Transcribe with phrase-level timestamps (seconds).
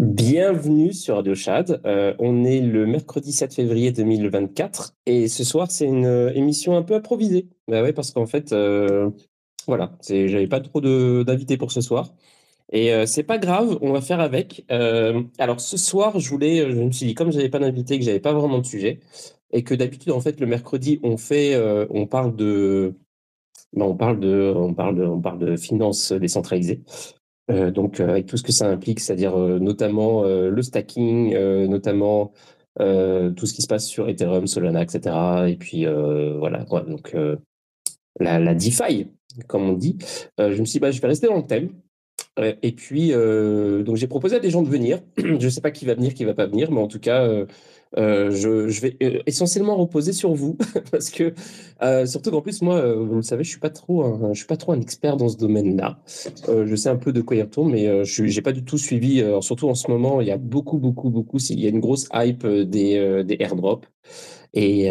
[0.00, 1.82] Bienvenue sur Radio Chad.
[1.84, 6.74] Euh, on est le mercredi 7 février 2024 et ce soir c'est une euh, émission
[6.74, 7.50] un peu improvisée.
[7.68, 9.10] Bah ouais, parce qu'en fait, euh,
[9.66, 12.14] voilà, j'avais pas trop d'invités pour ce soir
[12.72, 14.64] et euh, c'est pas grave, on va faire avec.
[15.38, 18.20] Alors ce soir, je voulais, je me suis dit comme j'avais pas d'invité, que j'avais
[18.20, 19.00] pas vraiment de sujet
[19.52, 22.94] et que d'habitude en fait le mercredi on fait, ben, on parle de,
[23.74, 26.84] on parle de, on parle de finances décentralisées.
[27.50, 31.36] Euh, donc euh, avec tout ce que ça implique, c'est-à-dire euh, notamment le stacking,
[31.68, 32.32] notamment
[32.78, 35.14] tout ce qui se passe sur Ethereum, Solana, etc.
[35.48, 36.82] Et puis voilà, quoi.
[36.82, 37.14] donc
[38.18, 39.08] la, DeFi,
[39.46, 39.98] comme on dit.
[40.38, 41.70] je me suis dit, bah, je vais rester dans le thème.
[42.38, 45.00] et puis, donc j'ai proposé à des gens de venir.
[45.18, 47.28] je ne sais pas qui va venir, qui va pas venir, mais en tout cas,
[47.98, 50.56] euh, je, vais euh, essentiellement reposer sur vous
[50.92, 51.34] parce que
[51.82, 54.56] euh, surtout qu'en plus moi, vous le savez, je suis pas trop, je suis pas
[54.56, 56.00] trop un expert dans ce domaine-là.
[56.46, 59.24] Je sais un peu de quoi il retourne, mais je j'ai pas du tout suivi.
[59.40, 61.38] surtout en ce moment, il y a beaucoup, beaucoup, beaucoup.
[61.38, 63.86] Il y a une grosse hype des, des airdrops.
[64.52, 64.86] Et,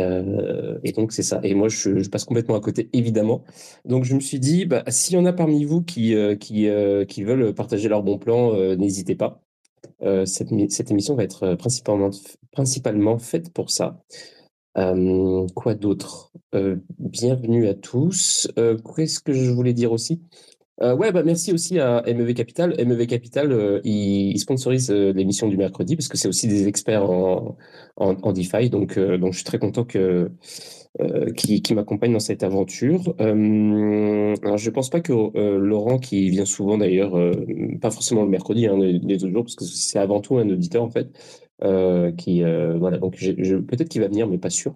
[0.84, 1.40] et donc c'est ça.
[1.44, 3.44] Et moi, je, je, passe complètement à côté, évidemment.
[3.86, 6.68] Donc je me suis dit, bah, s'il y en a parmi vous qui qui,
[7.08, 9.42] qui veulent partager leur bon plan, n'hésitez pas.
[10.02, 10.52] Euh, cette,
[10.92, 14.02] émission va être euh, principalement, faite pour ça.
[14.78, 16.32] Euh, quoi d'autre?
[16.98, 18.50] Bienvenue à tous.
[18.56, 20.22] Qu'est-ce que je voulais dire aussi?
[20.82, 22.74] Ouais, bah merci aussi à MEV Capital.
[22.78, 27.58] MEV Capital, il, il, sponsorise l'émission du mercredi parce que c'est aussi des experts en,
[27.98, 28.70] en, DeFi.
[28.70, 30.32] Donc, donc, je suis très content que
[31.02, 33.14] euh, qui, m'accompagne dans cette aventure.
[33.22, 37.32] Euh, alors, je ne pense pas que euh, Laurent, qui vient souvent d'ailleurs, euh,
[37.80, 40.50] pas forcément le mercredi, hein, les, les, autres jours, parce que c'est avant tout un
[40.50, 41.10] auditeur en fait,
[41.64, 44.76] euh, qui voilà, donc peut-être qu'il va venir, mais pas sûr.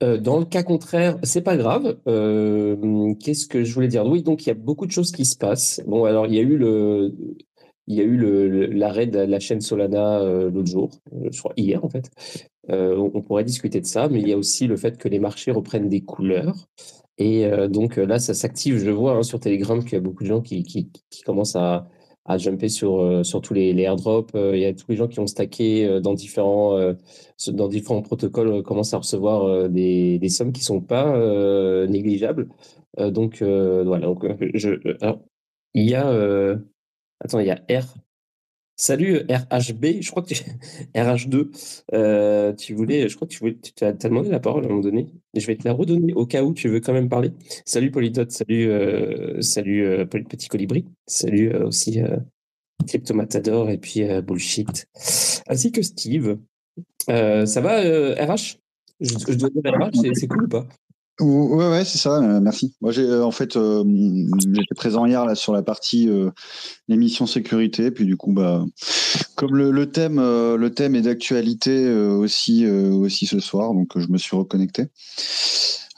[0.00, 1.96] Dans le cas contraire, c'est pas grave.
[2.04, 4.06] Qu'est-ce que je voulais dire?
[4.06, 5.82] Oui, donc il y a beaucoup de choses qui se passent.
[5.86, 7.14] Bon, alors il y a eu le,
[7.90, 10.90] il y a eu l'arrêt de la chaîne Solana euh, l'autre jour,
[11.30, 12.08] je crois hier en fait,
[12.70, 15.18] euh, on, pourrait discuter de ça, mais il y a aussi le fait que les
[15.18, 16.68] marchés reprennent des couleurs.
[17.18, 18.78] Et euh, donc là, ça s'active.
[18.78, 21.88] Je vois hein, sur Telegram qu'il y a beaucoup de gens qui, qui commencent à,
[22.30, 24.34] à, jumper sur, euh, sur tous les, airdrops.
[24.34, 26.94] Euh, il y a tous les gens qui ont stacké euh, dans, différents,
[27.48, 31.16] dans différents protocoles, commencent à recevoir des, des sommes qui sont pas
[31.86, 32.48] négligeables.
[32.98, 34.06] donc voilà.
[34.06, 34.24] Donc,
[35.74, 36.56] il y a.
[37.20, 37.94] attends, il y a R
[38.80, 40.42] Salut RHB, je crois que tu...
[40.94, 41.50] RH2,
[41.92, 44.70] euh, tu voulais, je crois que tu voulais, tu as demandé la parole à un
[44.70, 45.06] moment donné.
[45.34, 47.32] Je vais te la redonner au cas où tu veux quand même parler.
[47.66, 52.16] Salut Polytote, salut, euh, salut euh, Petit Colibri, salut euh, aussi euh,
[52.88, 54.86] Cryptomatador et puis euh, Bullshit,
[55.46, 56.38] ainsi que Steve.
[57.06, 58.56] ça va RH
[58.98, 60.66] je, je, dois dire RH, c'est cool ou pas?
[61.20, 62.16] Ouais, ouais, c'est ça.
[62.16, 62.74] Euh, merci.
[62.80, 63.84] Moi, j'ai euh, en fait, euh,
[64.38, 66.30] j'étais présent hier là sur la partie euh,
[66.88, 68.64] émission sécurité, puis du coup, bah,
[69.36, 74.18] comme le, le thème, le thème est d'actualité aussi, aussi ce soir, donc je me
[74.18, 74.88] suis reconnecté.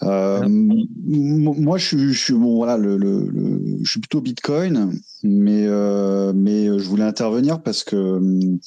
[0.03, 7.63] Euh, moi, je suis, voilà, je suis plutôt Bitcoin, mais euh, mais je voulais intervenir
[7.63, 8.59] parce que euh,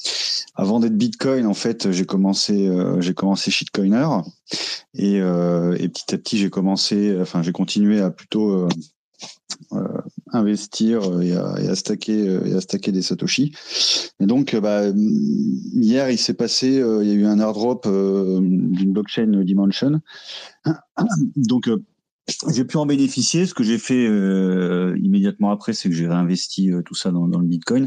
[0.54, 2.70] avant d'être Bitcoin, en fait, j'ai commencé
[3.00, 4.08] j'ai commencé shitcoiner
[4.94, 8.68] et, et petit à petit j'ai commencé, enfin j'ai continué à plutôt
[10.32, 13.52] investir et à, et à, stacker et à stacker des satoshi.
[14.20, 14.82] Et donc, bah,
[15.74, 20.00] hier, il s'est passé, il y a eu un airdrop d'une blockchain Dimension.
[21.36, 21.68] Donc,
[22.52, 23.46] j'ai pu en bénéficier.
[23.46, 27.26] Ce que j'ai fait euh, immédiatement après, c'est que j'ai réinvesti euh, tout ça dans,
[27.26, 27.86] le Bitcoin.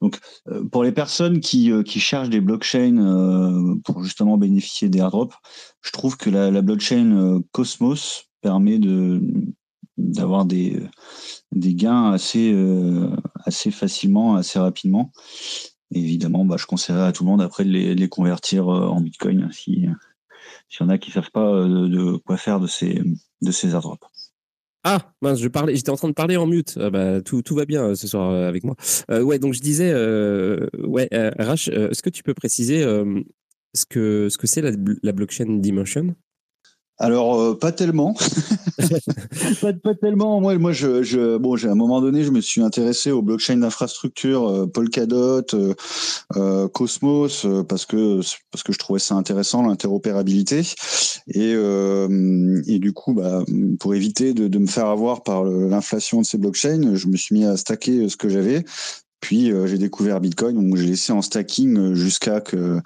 [0.00, 0.18] Donc,
[0.48, 5.36] euh, pour les personnes qui, qui cherchent des blockchains pour justement bénéficier des airdrops,
[5.82, 9.20] je trouve que la blockchain Cosmos permet de
[9.96, 10.80] d'avoir des,
[11.52, 13.10] des gains assez, euh,
[13.44, 15.12] assez facilement, assez rapidement.
[15.92, 18.68] Et évidemment, bah, je conseillerais à tout le monde après de les, de les convertir
[18.68, 19.86] euh, en Bitcoin si
[20.68, 23.00] s'il y en a qui savent pas euh, de quoi faire de ces,
[23.42, 24.06] de ces airdrops.
[24.84, 26.78] Ah, mince, je parlais, j'étais en train de parler en mute.
[26.80, 28.76] Ah bah, tout, tout va bien ce soir avec moi.
[29.10, 32.82] Euh, ouais, donc je disais, euh, ouais, RH, est-ce que tu peux préciser
[33.74, 34.70] ce que ce que c'est la,
[35.02, 36.14] la blockchain Dimension?
[36.98, 38.14] Alors euh, pas tellement,
[39.82, 40.40] pas, tellement.
[40.40, 40.72] Moi, moi,
[41.38, 45.74] bon, à un moment donné, je me suis intéressé aux blockchains d'infrastructure, euh, Polkadot, euh,
[46.36, 50.62] euh Cosmos, parce que parce que je trouvais ça intéressant l'interopérabilité
[51.28, 53.42] et et du coup, bah,
[53.80, 57.34] pour éviter de, de me faire avoir par l'inflation de ces blockchains, je me suis
[57.34, 58.64] mis à stacker ce que j'avais.
[59.20, 62.80] Puis j'ai découvert Bitcoin, donc j'ai laissé en stacking jusqu'à que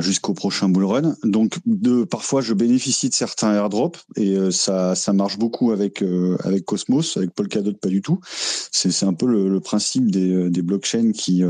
[0.00, 1.16] jusqu'au prochain bull run.
[1.24, 6.02] Donc de parfois je bénéficie de certains airdrops et euh, ça ça marche beaucoup avec
[6.02, 8.20] euh, avec Cosmos, avec Polkadot pas du tout.
[8.22, 11.42] C'est un peu le, le principe des, euh, des blockchains qui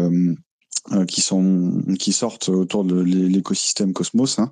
[1.06, 4.38] qui sont qui sortent autour de l'écosystème Cosmos.
[4.38, 4.50] Hein.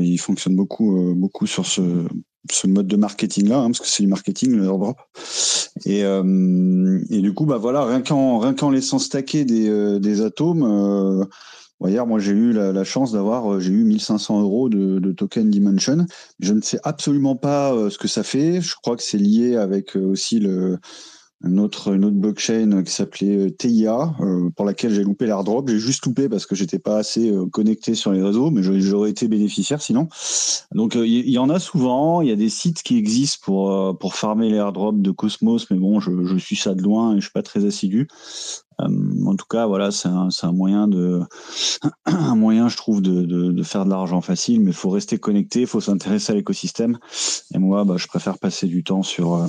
[0.00, 2.06] ils fonctionnent beaucoup beaucoup sur ce
[2.50, 4.98] ce mode de marketing là, hein, parce que c'est du marketing le airdrop.
[5.86, 11.26] Et, et du coup, bah voilà, rien qu'en rien qu'en laissant stacker des, des atomes,
[11.86, 15.50] hier, moi, j'ai eu la, chance d'avoir, euh, j'ai eu 1500 euros de, de, token
[15.50, 16.06] Dimension.
[16.40, 18.60] Je ne sais absolument pas euh, ce que ça fait.
[18.60, 20.78] Je crois que c'est lié avec euh, aussi le,
[21.42, 24.14] une autre, une autre blockchain qui s'appelait TIA,
[24.56, 25.68] pour laquelle j'ai loupé l'airdrop.
[25.68, 29.28] J'ai juste loupé parce que j'étais pas assez connecté sur les réseaux, mais j'aurais été
[29.28, 30.08] bénéficiaire sinon.
[30.72, 32.22] Donc il y, en a souvent.
[32.22, 36.00] Il y a des sites qui existent pour pour farmer l'airdrop de Cosmos, mais bon,
[36.00, 38.08] je, suis ça de loin et je suis pas très assidu.
[38.80, 41.20] Euh, en tout cas, voilà, c'est un, un, moyen de,
[42.06, 45.62] un moyen, je trouve, de, de, faire de l'argent facile, mais il faut rester connecté,
[45.62, 46.98] il faut s'intéresser à l'écosystème.
[47.54, 49.46] Et moi, bah, je préfère passer du temps sur, euh,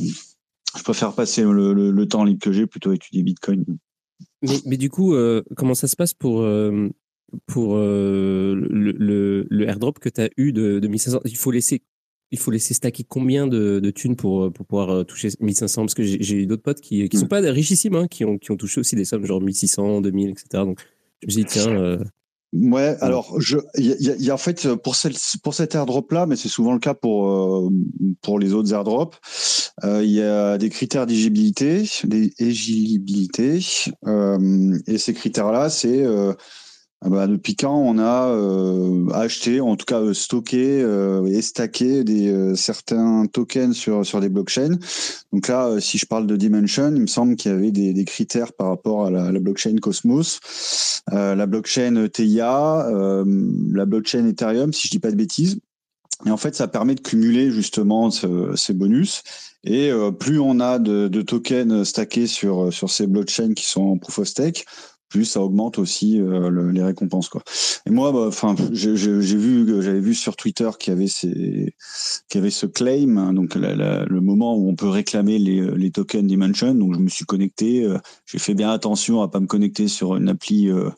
[0.77, 3.65] je préfère passer le, le, le temps libre que j'ai plutôt étudier Bitcoin.
[4.41, 6.89] Mais, mais du coup, euh, comment ça se passe pour euh,
[7.47, 11.81] pour le, le, le, airdrop que tu as eu de, de 1500 Il faut laisser
[12.31, 15.93] il faut laisser stacker combien de, de thunes pour, pour pouvoir euh, toucher 1500 Parce
[15.93, 17.29] que j'ai eu d'autres potes qui qui sont mm.
[17.29, 20.47] pas richissimes, hein, qui, ont, qui ont touché aussi des sommes genre 1600, 2000, etc.
[20.63, 20.79] Donc
[21.21, 21.69] je me suis dit, tiens.
[21.69, 22.03] Euh,
[22.55, 25.13] ouais, alors je, il y, y, a en fait pour celle,
[25.43, 27.69] pour cet airdrop là, mais c'est souvent le cas pour euh,
[28.21, 29.17] pour les autres airdrops.
[29.83, 33.59] Il y a des critères d'éligibilité, d'éligibilité,
[34.87, 36.35] et ces critères là, c'est ah
[37.07, 42.03] bah, depuis quand on a euh, acheté, en tout cas euh, stocké euh, et stacké
[42.03, 44.77] des certains tokens sur sur des blockchains.
[45.31, 48.05] Donc là, si je parle de Dimension, il me semble qu'il y avait des, des,
[48.05, 50.39] critères par rapport à la, la blockchain Cosmos,
[51.11, 52.87] la blockchain TIA,
[53.73, 55.59] la blockchain Ethereum, si je dis pas de bêtises.
[56.25, 59.21] Et en fait, ça permet de cumuler justement ces bonus.
[59.63, 63.97] Et plus on a de, de, tokens stackés sur sur ces blockchains qui sont en
[63.97, 64.65] proof of stake,
[65.15, 67.41] plus ça augmente aussi euh, les récompenses quoi.
[67.85, 71.73] Et moi, bah, enfin, j'ai vu, j'avais vu sur Twitter qu'il y avait ces,
[72.27, 75.91] qu'il y avait ce claim, hein, donc le moment où on peut réclamer les, les
[75.91, 76.75] tokens Dimension.
[76.75, 80.17] Donc je me suis connecté, euh, j'ai fait bien attention à pas me connecter sur
[80.17, 80.69] une appli.
[80.69, 80.89] Euh,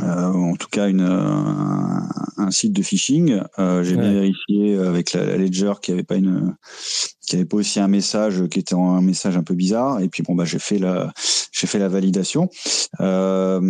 [0.00, 3.40] euh, en tout cas une, un, un, site de phishing.
[3.58, 6.54] Euh, j'ai bien vérifié avec la, la Ledger qu'il n'y avait pas une
[7.28, 10.00] qui avait pas aussi un message qui était un message un peu bizarre.
[10.00, 11.12] Et puis bon bah j'ai fait la
[11.52, 12.48] j'ai fait la validation.
[13.00, 13.60] Euh,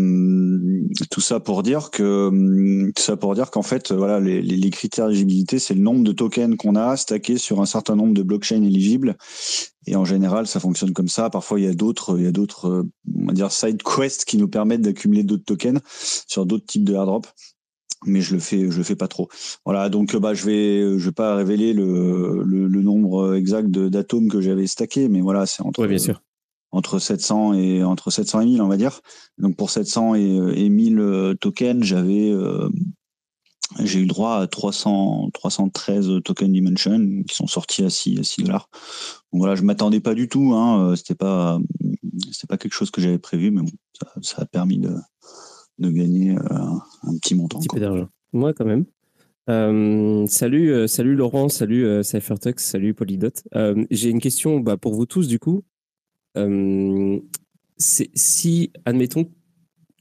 [1.10, 5.58] tout ça pour dire que tout ça pour dire qu'en fait voilà les, critères d'éligibilité
[5.58, 9.16] c'est le nombre de tokens qu'on a stackés sur un certain nombre de blockchains éligibles.
[9.86, 11.30] Et en général, ça fonctionne comme ça.
[11.30, 12.84] Parfois, il y a d'autres, il y a d'autres,
[13.18, 15.80] on va dire side quests qui nous permettent d'accumuler d'autres tokens
[16.26, 17.26] sur d'autres types de airdrop
[18.06, 19.28] mais je le fais je le fais pas trop.
[19.64, 24.28] Voilà donc bah je vais je vais pas révéler le, le, le nombre exact d'atomes
[24.28, 26.22] que j'avais stacké mais voilà c'est entre bien sûr.
[26.70, 29.00] entre 700 et entre 700 et 1000 on va dire.
[29.38, 32.68] Donc pour 700 et, et 1000 euh, tokens j'avais euh,
[33.80, 38.44] j'ai eu droit à 300 313 tokens dimension qui sont sortis à 6 à 6
[38.44, 38.68] dollars.
[39.32, 41.58] Donc voilà je m'attendais pas du tout hein c'était pas
[42.30, 43.70] c'était pas quelque chose que j'avais prévu mais bon
[44.00, 44.94] ça, ça a permis de
[45.78, 46.38] de gagner euh,
[47.02, 47.58] un petit montant.
[47.58, 48.08] Un petit peu d'argent.
[48.32, 48.84] Moi, quand même.
[49.48, 53.30] Euh, salut, euh, salut Laurent, salut euh, Cyphertux, salut Polydot.
[53.90, 55.62] J'ai une question bah, pour vous tous du coup.
[57.78, 59.30] si, admettons,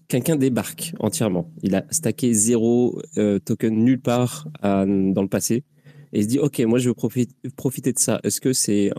[0.10, 3.02] quelqu'un débarque entièrement, il a stacké zéro
[3.46, 5.64] token nulle part à, dans le passé,
[6.12, 8.20] et il se dit ok, moi je veux profiter, profiter de ça.
[8.24, 8.92] Est-ce que c'est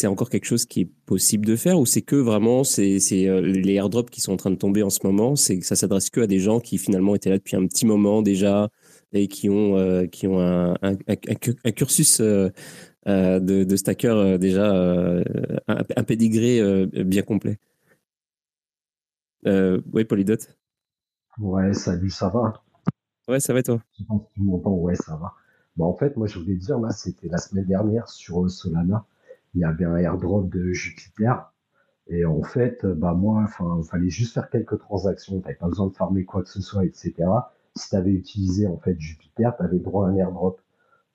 [0.00, 3.42] c'est encore quelque chose qui est possible de faire ou c'est que vraiment c'est euh,
[3.42, 6.22] les airdrops qui sont en train de tomber en ce moment c'est ça s'adresse que
[6.22, 8.70] à des gens qui finalement étaient là depuis un petit moment déjà
[9.12, 12.48] et qui ont euh, qui ont un, un, un, cursus euh,
[13.04, 15.22] de, de stacker déjà un,
[15.96, 17.58] un pédigré bien complet.
[19.44, 20.36] oui, Polydot.
[21.38, 22.62] Ouais, salut, ça va?
[23.28, 23.80] Ouais, ça va et toi?
[23.98, 24.74] Je pense que tu m'entends?
[24.74, 25.34] Ouais, ça va.
[25.76, 29.04] Bah, en fait, moi, je voulais dire là, c'était la semaine dernière sur Solana
[29.54, 31.52] il y avait un airdrop de Jupiter.
[32.08, 35.40] Et en fait, bah moi, enfin, fallait juste faire quelques transactions.
[35.40, 37.14] T'avais pas besoin de farmer quoi que ce soit, etc.
[37.76, 40.60] Si tu avais utilisé en fait Jupiter, tu avais droit à un airdrop.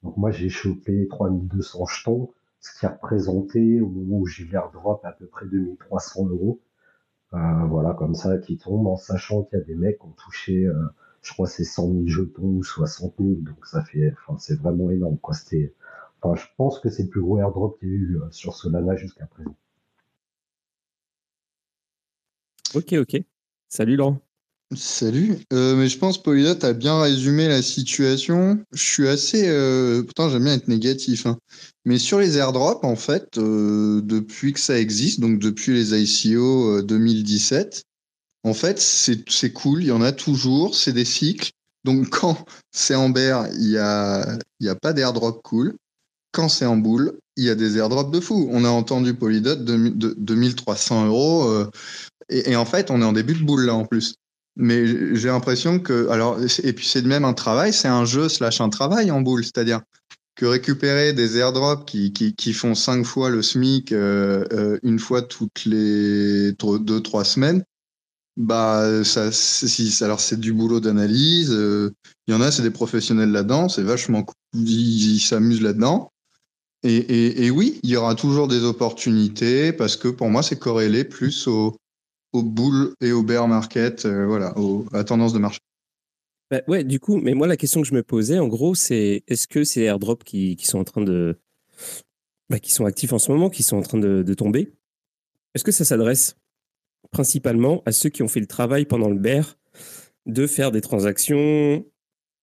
[0.03, 5.03] Donc moi, j'ai chopé 3200 jetons, ce qui a représenté au moment où j'ai l'airdrop
[5.03, 6.61] à peu près 2300 euros.
[7.33, 10.11] Euh, voilà, comme ça, qui tombe en sachant qu'il y a des mecs qui ont
[10.11, 10.73] touché, euh,
[11.21, 13.29] je crois, c'est 100 000 jetons ou 60 000.
[13.41, 15.33] Donc ça fait, enfin, c'est vraiment énorme, quoi.
[15.33, 15.73] C'était,
[16.33, 18.95] je pense que c'est le plus gros airdrop qu'il y a eu euh, sur Solana
[18.95, 19.55] jusqu'à présent.
[22.73, 23.21] Ok, ok.
[23.69, 24.19] Salut Laurent.
[24.75, 25.37] Salut.
[25.53, 28.59] Euh, mais je pense, Polydot, a bien résumé la situation.
[28.71, 29.47] Je suis assez.
[29.47, 31.27] Euh, pourtant, j'aime bien être négatif.
[31.27, 31.37] Hein.
[31.85, 37.83] Mais sur les airdrops, en fait, depuis que ça existe, donc depuis les ICO 2017,
[38.43, 41.51] En fait, c'est cool, il y en a toujours, c'est des cycles.
[41.83, 45.77] Donc quand c'est en bear, il n'y a, y a pas d'airdrop cool.
[46.35, 48.49] Quand c'est en boule, il y a des airdrops de fou.
[48.51, 51.49] On a entendu Polydot de, de, 2300 euros.
[51.49, 51.71] Euh,
[52.27, 54.15] et, en fait, on est en début de boule là en plus.
[54.57, 56.09] Mais j'ai l'impression que.
[56.09, 59.45] Alors, et puis c'est même un travail, c'est un jeu slash un travail en boule.
[59.45, 59.79] C'est-à-dire
[60.35, 65.21] que récupérer des airdrops qui, qui, font cinq fois le SMIC euh, euh, une fois
[65.21, 67.63] toutes les deux, trois semaines,
[68.35, 69.29] bah, ça,
[70.01, 71.51] alors c'est du boulot d'analyse.
[71.51, 74.35] Il y en a, c'est des professionnels là-dedans, c'est vachement cool.
[74.53, 76.11] ils s'amusent là-dedans.
[76.87, 81.47] Et, oui, il y aura toujours des opportunités parce que pour moi, c'est corrélé plus
[81.47, 81.75] au,
[82.31, 84.53] au bull et au bear market, euh, voilà,
[84.93, 85.59] à tendance de marché.
[86.51, 89.23] Bah ouais, du coup, mais moi, la question que je me posais, en gros, c'est
[89.27, 91.39] est-ce que ces airdrops qui, sont en train de.
[92.49, 94.71] Bah, qui sont actifs en ce moment, qui sont en train de tomber,
[95.55, 96.35] est-ce que ça s'adresse
[97.11, 99.57] principalement à ceux qui ont fait le travail pendant le bear
[100.25, 101.85] de faire des transactions,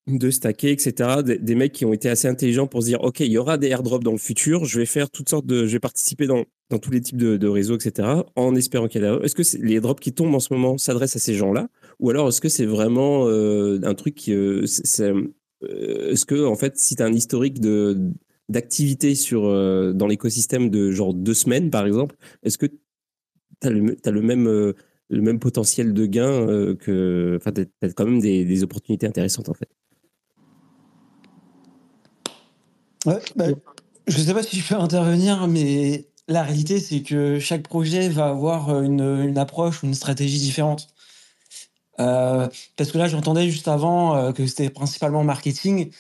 [0.06, 1.22] de stacker, etc.
[1.22, 3.68] Des, mecs qui ont été assez intelligents pour se dire, OK, il y aura des
[3.68, 6.44] airdrops dans le futur, je vais faire toutes sortes de, je vais participer dans,
[6.80, 8.08] tous les types de, réseaux, etc.
[8.34, 11.16] En espérant qu'il y ait Est-ce que les airdrops qui tombent en ce moment s'adressent
[11.16, 11.68] à ces gens-là?
[12.00, 14.64] Ou alors est-ce que c'est vraiment euh, un truc qui, euh,
[15.00, 17.60] euh, est-ce que, en fait, si tu as un historique
[18.48, 19.42] d'activité sur,
[19.94, 22.76] dans l'écosystème de genre deux semaines, par exemple, est-ce que tu
[23.68, 29.06] as le, même, le même potentiel de gain que, enfin, as quand même des opportunités
[29.06, 29.68] intéressantes, en fait?
[33.06, 33.18] Bah,
[34.06, 38.08] je ne sais pas si je peux intervenir, mais la réalité, c'est que chaque projet
[38.08, 40.88] va avoir une, une approche une stratégie différente.
[42.00, 45.90] Euh, parce que là, j'entendais juste avant euh, que c'était principalement marketing.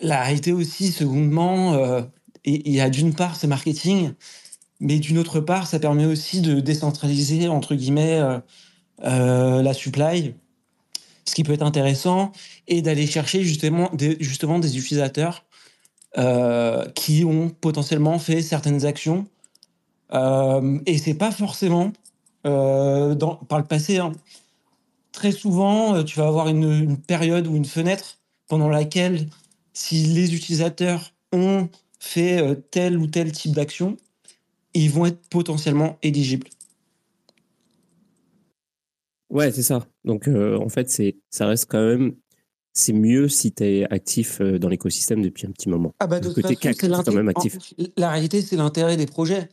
[0.00, 2.02] La réalité aussi, secondement, euh,
[2.44, 4.12] il y a d'une part ce marketing,
[4.80, 8.22] mais d'une autre part, ça permet aussi de décentraliser, entre guillemets,
[9.02, 10.34] la supply,
[11.26, 12.32] ce qui peut être intéressant,
[12.68, 15.44] et d'aller chercher justement des utilisateurs
[16.18, 19.26] euh, qui ont potentiellement fait certaines actions.
[20.12, 21.92] Euh, et c'est pas forcément
[22.46, 23.14] euh,
[23.48, 23.98] par le passé.
[23.98, 24.12] Hein.
[25.12, 29.28] Très souvent, euh, tu vas avoir une, période ou une fenêtre pendant laquelle,
[29.72, 31.68] si les utilisateurs ont
[32.00, 33.96] fait tel ou tel type d'action,
[34.74, 36.48] ils vont être potentiellement éligibles.
[39.30, 39.86] Ouais, c'est ça.
[40.04, 40.90] Donc, en fait,
[41.28, 42.14] ça reste quand même
[42.72, 45.94] c'est mieux si tu es actif euh, dans l'écosystème depuis un petit moment.
[45.98, 47.58] Ah bah de côté quand même actif.
[47.96, 49.48] La réalité, c'est l'intérêt des projets.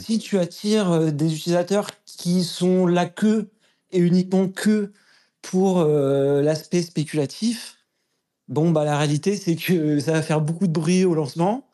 [0.00, 3.48] Si tu attires euh, des utilisateurs qui sont là que
[3.92, 4.92] et uniquement que
[5.42, 7.76] pour euh, l'aspect spéculatif,
[8.48, 11.68] bon bah la réalité c'est que ça va faire beaucoup de bruit au lancement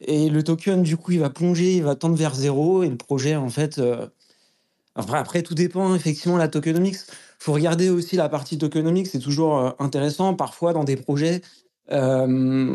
[0.00, 2.96] et le token du coup il va plonger, il va tendre vers zéro et le
[2.96, 3.80] projet en fait.
[4.94, 6.98] après tout dépend effectivement de la tokenomics
[7.44, 10.32] faut regarder aussi la partie tokenomics, c'est toujours euh, intéressant.
[10.34, 11.42] Parfois, dans des projets,
[11.92, 12.74] euh,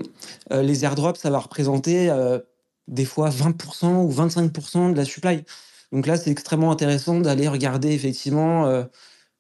[0.52, 2.12] euh, les airdrops, ça va représenter
[2.88, 5.44] des fois 20% ou 25% de la supply.
[5.92, 8.86] Donc là, c'est extrêmement intéressant d'aller regarder effectivement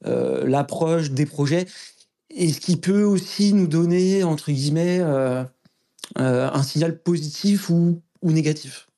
[0.03, 1.67] l'approche des projets
[2.31, 4.99] et ce qui peut aussi nous donner, entre guillemets,
[6.15, 8.88] un signal positif ou, ou négatif.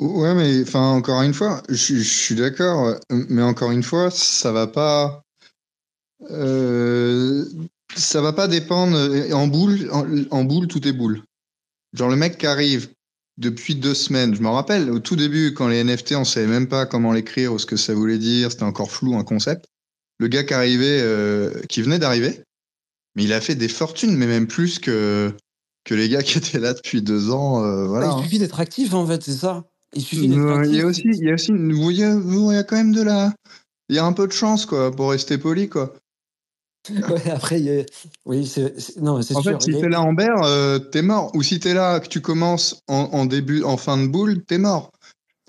[0.00, 4.66] Ouais, mais enfin, encore une fois, je, suis d'accord, mais encore une fois, ça va
[4.66, 5.22] pas.
[6.30, 7.44] Euh,
[7.94, 8.96] ça va pas dépendre.
[9.32, 9.88] En boule,
[10.30, 11.22] en, boule, tout est boule.
[11.92, 12.88] Genre, le mec qui arrive
[13.36, 16.68] depuis deux semaines, je me rappelle, au tout début, quand les NFT, on savait même
[16.68, 19.66] pas comment l'écrire ou ce que ça voulait dire, c'était encore flou, un concept.
[20.18, 22.42] Le gars qui arrivait, euh, qui venait d'arriver,
[23.14, 25.32] mais il a fait des fortunes, mais même plus que
[25.88, 27.64] que les gars qui étaient là depuis deux ans.
[27.64, 28.40] Euh, voilà, il suffit hein.
[28.40, 29.64] d'être actif, en fait, c'est ça.
[29.94, 30.72] Il suffit d'être actif.
[30.74, 32.76] Il y a aussi, il y a aussi, il y a, il y a quand
[32.76, 33.32] même de la,
[33.88, 35.94] il y a un peu de chance, quoi, pour rester poli, quoi.
[36.90, 37.84] Ouais, après, il y a...
[38.24, 39.52] oui, c'est, non, c'est en sûr.
[39.52, 41.30] fait, si t'es là en bear, euh, t'es mort.
[41.34, 44.56] Ou si t'es là, que tu commences en, en, début, en fin de boule, t'es
[44.56, 44.90] mort.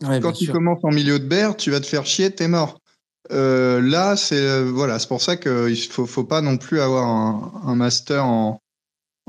[0.02, 2.80] Ouais, Quand tu commences en milieu de bear, tu vas te faire chier, t'es mort.
[3.32, 7.54] Euh, là, c'est voilà, c'est pour ça qu'il faut, faut pas non plus avoir un,
[7.66, 8.60] un master en,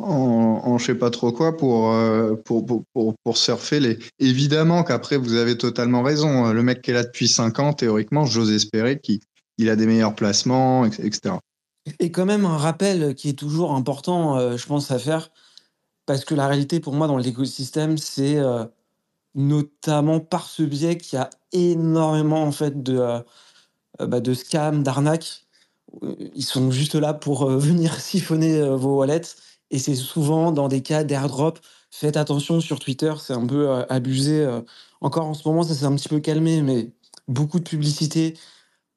[0.02, 3.98] en, en je sais pas trop quoi pour, euh, pour, pour, pour, surfer les.
[4.18, 6.52] Évidemment qu'après, vous avez totalement raison.
[6.52, 9.20] Le mec qui est là depuis 5 ans, théoriquement, j'ose espérer qu'il
[9.58, 11.36] il a des meilleurs placements, etc.
[11.98, 15.30] Et quand même un rappel qui est toujours important, euh, je pense, à faire,
[16.06, 18.64] parce que la réalité pour moi dans l'écosystème, c'est euh,
[19.34, 23.22] notamment par ce biais qu'il y a énormément en fait de,
[23.98, 25.46] bah, de scams, d'arnaques.
[26.34, 29.22] Ils sont juste là pour venir siphonner vos wallets
[29.70, 31.58] et c'est souvent dans des cas d'airdrop.
[31.90, 34.46] Faites attention sur Twitter, c'est un peu abusé.
[35.00, 36.90] Encore en ce moment, ça s'est un petit peu calmé, mais
[37.28, 38.34] beaucoup de publicité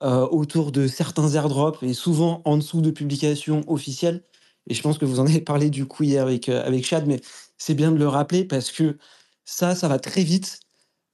[0.02, 4.24] autour de certains airdrops et souvent en dessous de publications officielles.
[4.70, 7.22] Et je pense que vous en avez parlé du coup hier avec, avec Chad, mais
[7.58, 8.98] c'est bien de le rappeler parce que
[9.46, 10.60] ça, ça va très vite.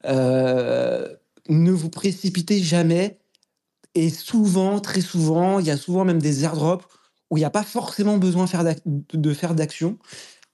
[0.05, 3.19] ne vous précipitez jamais.
[3.95, 6.85] Et souvent, très souvent, il y a souvent même des airdrops
[7.29, 8.45] où il n'y a pas forcément besoin
[8.85, 9.97] de faire d'action.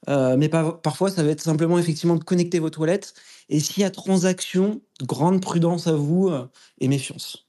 [0.07, 3.13] Euh, mais parfois, ça va être simplement effectivement de connecter vos toilettes.
[3.49, 6.47] Et s'il y a transaction, grande prudence à vous euh,
[6.79, 7.47] et méfiance.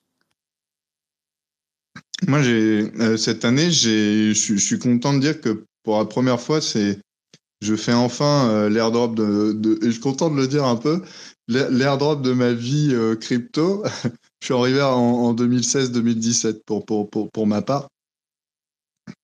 [2.27, 7.77] Moi, euh, cette année, je suis content de dire que pour la première fois, je
[7.77, 11.03] fais enfin l'airdrop de, de, et je suis content de le dire un peu,
[11.47, 13.85] l'airdrop de ma vie crypto.
[14.41, 17.89] je suis arrivé en, en 2016-2017 pour, pour, pour, pour ma part.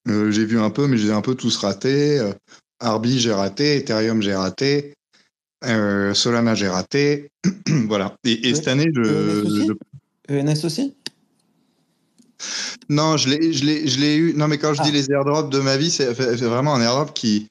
[0.07, 2.33] J'ai vu un peu, mais j'ai un peu tous raté.
[2.81, 3.77] Arby, j'ai raté.
[3.77, 4.95] Ethereum, j'ai raté.
[5.65, 7.31] Euh, Solana, j'ai raté.
[7.87, 8.17] voilà.
[8.25, 9.73] Et, cette année, je.
[10.31, 10.95] ENS aussi,
[12.89, 14.35] Non, je l'ai eu.
[14.35, 14.93] Non, mais quand je dis ah.
[14.93, 17.49] les airdrops de ma vie, c'est vraiment un airdrop qui.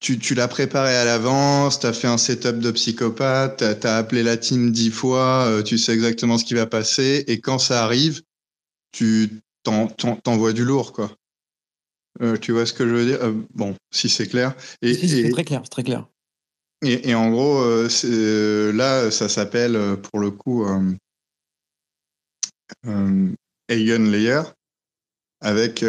[0.00, 3.96] Tu, tu l'as préparé à l'avance, tu as fait un setup de psychopathe, tu as,
[3.96, 7.58] appelé la team dix fois, euh, tu sais exactement ce qui va passer, et quand
[7.58, 8.22] ça arrive,
[8.92, 11.10] tu t'envoies du lourd, quoi.
[12.20, 13.22] Euh, tu vois ce que je veux dire?
[13.22, 14.54] Euh, Bon, si c'est clair.
[14.82, 16.06] Et, c'est très clair, très clair.
[16.82, 20.64] Et, en gros, euh, là, ça s'appelle pour le coup
[23.68, 24.42] Eigen Layer
[25.40, 25.84] avec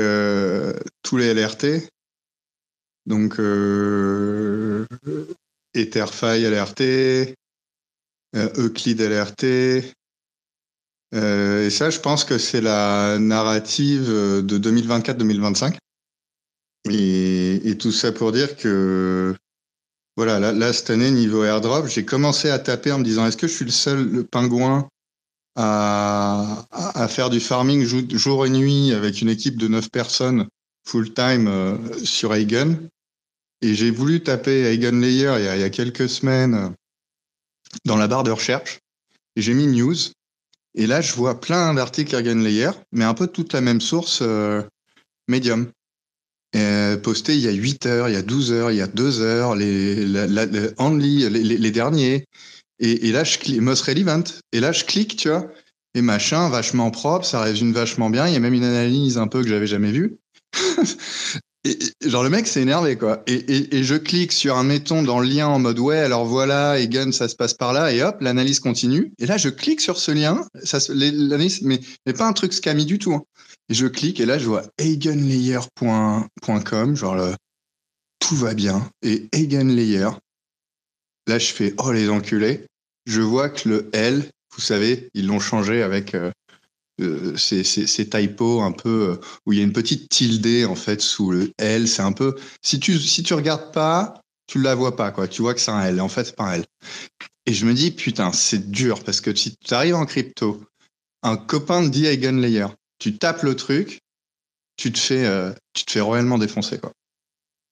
[1.03, 1.89] tous les LRT.
[3.05, 3.39] Donc,
[5.75, 7.35] Etherfy LRT,
[8.35, 9.93] Euclid LRT,
[11.11, 15.77] et ça, je pense que c'est la narrative de 2024-2025.
[16.85, 19.35] Et, tout ça pour dire que,
[20.15, 23.47] voilà, là, cette année, niveau airdrop, j'ai commencé à taper en me disant est-ce que
[23.47, 24.87] je suis le seul pingouin
[25.55, 30.47] à, à, faire du farming jour et nuit avec une équipe de 9 personnes
[30.87, 32.89] full-time euh, sur Eigen
[33.61, 36.69] Et j'ai voulu taper Eigen Layer il y, a, il y a quelques semaines euh,
[37.85, 38.79] dans la barre de recherche.
[39.35, 39.95] Et j'ai mis news.
[40.75, 44.19] Et là, je vois plein d'articles Eigen Layer, mais un peu toute la même source,
[44.21, 44.63] euh,
[45.27, 45.71] Medium
[46.55, 48.87] euh, posté il y a 8 heures, il y a 12 heures, il y a
[48.87, 50.05] 2 heures, les,
[50.77, 52.25] only, les, derniers.
[52.79, 54.23] Et, et, là, je clique, most relevant.
[54.51, 55.51] Et là, je clique, tu vois,
[55.95, 58.27] et machin, vachement propre, ça résume vachement bien.
[58.27, 60.17] Il y a même une analyse un peu que j'avais jamais vue.
[61.65, 63.23] et, genre, le mec s'est énervé, quoi.
[63.25, 66.79] Et, et, je clique sur un mettons dans le lien en mode, ouais, alors voilà,
[66.79, 69.11] Egan, ça se passe par là, et hop, l'analyse continue.
[69.17, 72.85] Et là, je clique sur ce lien, ça, l'analyse, mais, mais pas un truc scammy
[72.85, 73.13] du tout.
[73.13, 73.23] Hein.
[73.69, 77.35] Et je clique et là, je vois eigenlayer.com, genre le,
[78.19, 78.89] tout va bien.
[79.03, 80.09] Et eigenlayer,
[81.27, 82.65] là, je fais oh les enculés.
[83.05, 86.31] Je vois que le L, vous savez, ils l'ont changé avec euh,
[87.01, 87.63] euh, ces,
[88.09, 91.51] typos un peu euh, où il y a une petite tilde en fait sous le
[91.57, 91.87] L.
[91.87, 95.27] C'est un peu si tu si tu regardes pas, tu la vois pas quoi.
[95.27, 96.01] Tu vois que c'est un L.
[96.01, 96.65] En fait, c'est pas un L.
[97.45, 100.61] Et je me dis putain, c'est dur parce que si tu arrives en crypto,
[101.23, 102.67] un copain dit Eigenlayer
[102.99, 104.01] tu tapes le truc,
[104.77, 106.77] tu te fais, euh, tu te fais royalement défoncer.
[106.77, 106.93] Quoi.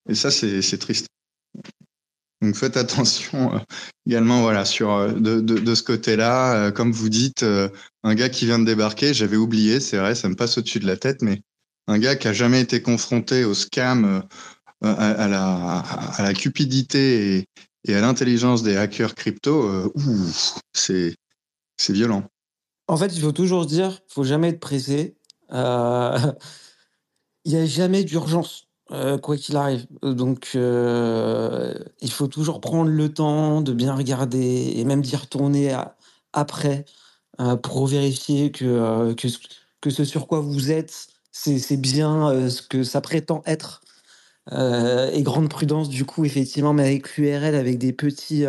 [0.10, 1.08] Et ça, c'est triste.
[2.42, 3.60] Donc faites attention euh,
[4.06, 6.72] également voilà sur euh, de, de, de ce côté-là.
[6.72, 10.36] comme vous dites, un gars qui vient de débarquer, j'avais oublié, c'est vrai, ça me
[10.36, 11.42] passe au-dessus de la tête, mais
[11.88, 14.24] un gars qui a jamais été confronté au scam,
[14.82, 17.46] à, la, à la cupidité et,
[17.86, 19.92] et à l'intelligence des hackers crypto,
[20.74, 21.16] c'est
[21.90, 22.30] violent.
[22.88, 25.18] En fait, il faut toujours dire, il faut jamais être pressé.
[25.52, 26.18] Euh,
[27.46, 29.86] il n'y a jamais d'urgence, euh, quoi qu'il arrive.
[30.02, 35.76] Donc, euh, il faut toujours prendre le temps de bien regarder et même d'y retourner
[36.34, 36.86] après
[37.62, 43.44] pour vérifier que, que, ce sur quoi vous êtes, c'est bien ce que ça prétend
[43.46, 43.82] être.
[44.52, 48.46] et grande prudence, du coup, effectivement, mais avec l'URL, avec des petits,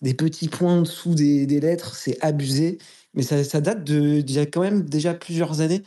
[0.00, 2.78] des petits points en dessous des, des lettres, c'est abusé.
[3.14, 5.82] Mais ça, ça date d'il y a quand même déjà plusieurs années.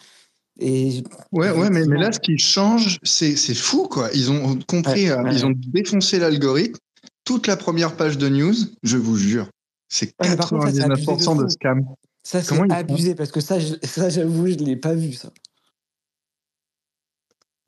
[0.59, 4.09] Et ouais, ouais, mais, mais là, ce qui change, c'est fou, quoi.
[4.13, 6.79] Ils ont compris, euh, ils ont défoncé l'algorithme.
[7.25, 9.49] Toute la première page de news, je vous jure,
[9.89, 11.83] c'est 99% de, scam.
[12.23, 15.31] Ça, c'est abusé parce que ça, ça j'avoue, je ne l'ai pas vu, ça.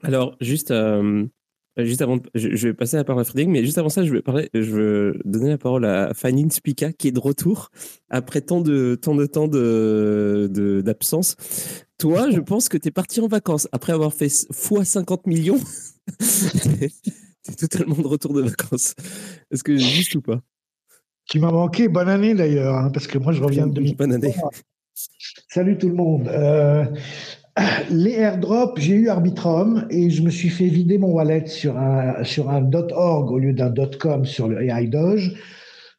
[0.04, 1.26] Alors, juste, euh,
[1.80, 4.22] juste avant, je, vais passer la parole à Frédéric, mais juste avant ça, je vais,
[4.22, 7.70] parler, je veux donner la parole à Fanny Spika, qui est de retour
[8.10, 11.36] après tant de, tant de temps d'absence.
[11.36, 11.42] De,
[11.98, 14.48] toi, je pense que tu es parti en vacances après avoir fait x
[14.84, 15.60] 50 millions.
[16.20, 18.96] tu es totalement de retour de vacances.
[19.52, 20.42] Est-ce que juste ou pas?
[21.26, 21.88] Tu m'as manqué.
[21.88, 24.36] Bonne année d'ailleurs, hein, parce que moi je reviens de Bonne année.
[25.50, 26.28] Salut tout le monde.
[26.28, 26.86] Euh,
[27.90, 32.24] les airdrops, j'ai eu Arbitrum et je me suis fait vider mon wallet sur un,
[32.24, 35.36] sur un .org au lieu d'un .com sur le AI Doge.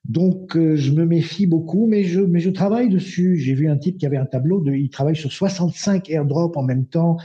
[0.05, 3.37] Donc, euh, je me méfie beaucoup, mais je, mais je travaille dessus.
[3.39, 6.63] J'ai vu un type qui avait un tableau, de, il travaille sur 65 airdrops en
[6.63, 7.19] même temps.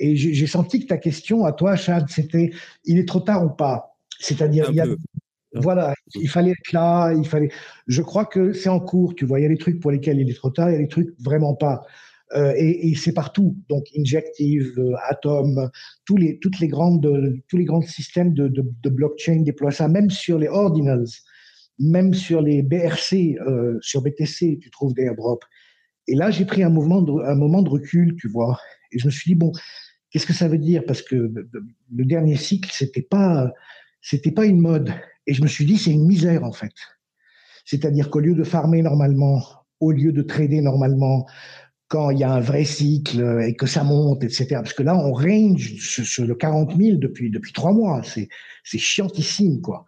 [0.00, 2.50] Et j'ai senti que ta question à toi, Chad, c'était
[2.84, 3.96] il est trop tard ou pas?
[4.20, 4.70] C'est-à-dire,
[5.54, 7.50] voilà, il fallait être là, il fallait.
[7.88, 9.40] Je crois que c'est en cours, tu vois.
[9.40, 10.88] Il y a des trucs pour lesquels il est trop tard, il y a des
[10.88, 11.84] trucs vraiment pas.
[12.34, 13.56] Euh, et, c'est partout.
[13.68, 15.70] Donc, Injective, euh, Atom,
[16.04, 20.10] tous les, toutes les grandes, tous les grands systèmes de, de, blockchain déploient ça, même
[20.10, 21.06] sur les ordinals,
[21.78, 25.46] même sur les BRC, euh, sur BTC, tu trouves des airdrops.
[26.06, 28.58] Et là, j'ai pris un, mouvement un moment de recul, tu vois.
[28.92, 29.52] Et je me suis dit, bon,
[30.10, 30.82] qu'est-ce que ça veut dire?
[30.86, 33.52] Parce que le dernier cycle, c'était pas,
[34.34, 34.92] pas une mode.
[35.26, 36.72] Et je me suis dit, c'est une misère, en fait.
[37.64, 39.42] C'est-à-dire qu'au lieu de farmer normalement,
[39.80, 41.26] au lieu de trader normalement,
[41.88, 44.46] quand il y a un vrai cycle et que ça monte, etc.
[44.56, 48.02] Parce que là, on range sur, le 40 000 depuis, depuis trois mois.
[48.02, 48.28] C'est,
[48.62, 49.86] c'est chiantissime, quoi.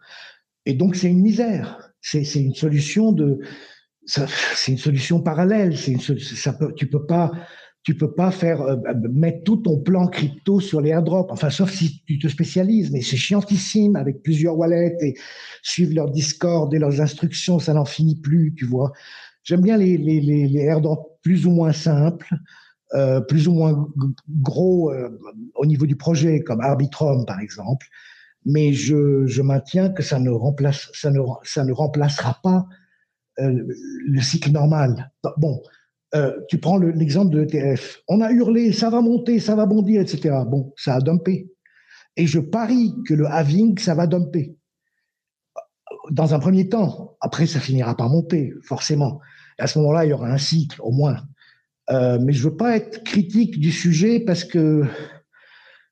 [0.65, 1.91] Et donc, c'est une misère.
[2.01, 3.39] C'est, c'est une solution de,
[4.05, 5.77] c'est une solution parallèle.
[5.77, 7.31] C'est ça peut, tu peux pas,
[7.83, 8.77] tu peux pas faire euh,
[9.11, 11.31] mettre tout ton plan crypto sur les airdrops.
[11.31, 15.15] Enfin, sauf si tu te spécialises, mais c'est chiantissime avec plusieurs wallets et
[15.61, 18.91] suivre leur Discord et leurs instructions, ça n'en finit plus, tu vois.
[19.43, 20.75] J'aime bien les, les, les,
[21.23, 22.35] plus ou moins simples,
[22.93, 23.87] euh, plus ou moins
[24.41, 25.09] gros euh,
[25.55, 27.87] au niveau du projet, comme Arbitrum par exemple.
[28.45, 32.65] Mais je, je maintiens que ça ne remplace, ça ne, ça ne remplacera pas
[33.39, 33.63] euh,
[34.07, 35.11] le cycle normal.
[35.37, 35.61] Bon,
[36.49, 38.01] tu prends l'exemple de l'ETF.
[38.09, 40.35] On a hurlé, ça va monter, ça va bondir, etc.
[40.45, 41.49] Bon, ça a dumpé.
[42.17, 44.57] Et je parie que le having, ça va dumper.
[46.09, 47.17] Dans un premier temps.
[47.21, 49.19] Après, ça finira par monter, forcément.
[49.59, 51.17] à ce moment-là, il y aura un cycle, au moins.
[51.89, 54.83] Euh, mais je veux pas être critique du sujet parce que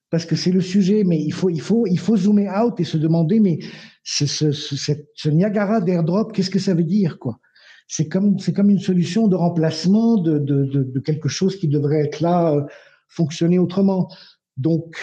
[0.10, 2.84] parce que c'est le sujet, mais il faut, il, faut, il faut zoomer out et
[2.84, 3.60] se demander, mais
[4.04, 7.40] ce, ce, ce, ce Niagara d'airdrop, qu'est-ce que ça veut dire quoi?
[7.88, 11.68] C'est comme c'est comme une solution de remplacement de, de, de, de, quelque chose qui
[11.68, 12.64] devrait être là, euh,
[13.08, 14.12] fonctionner autrement.
[14.58, 14.96] Donc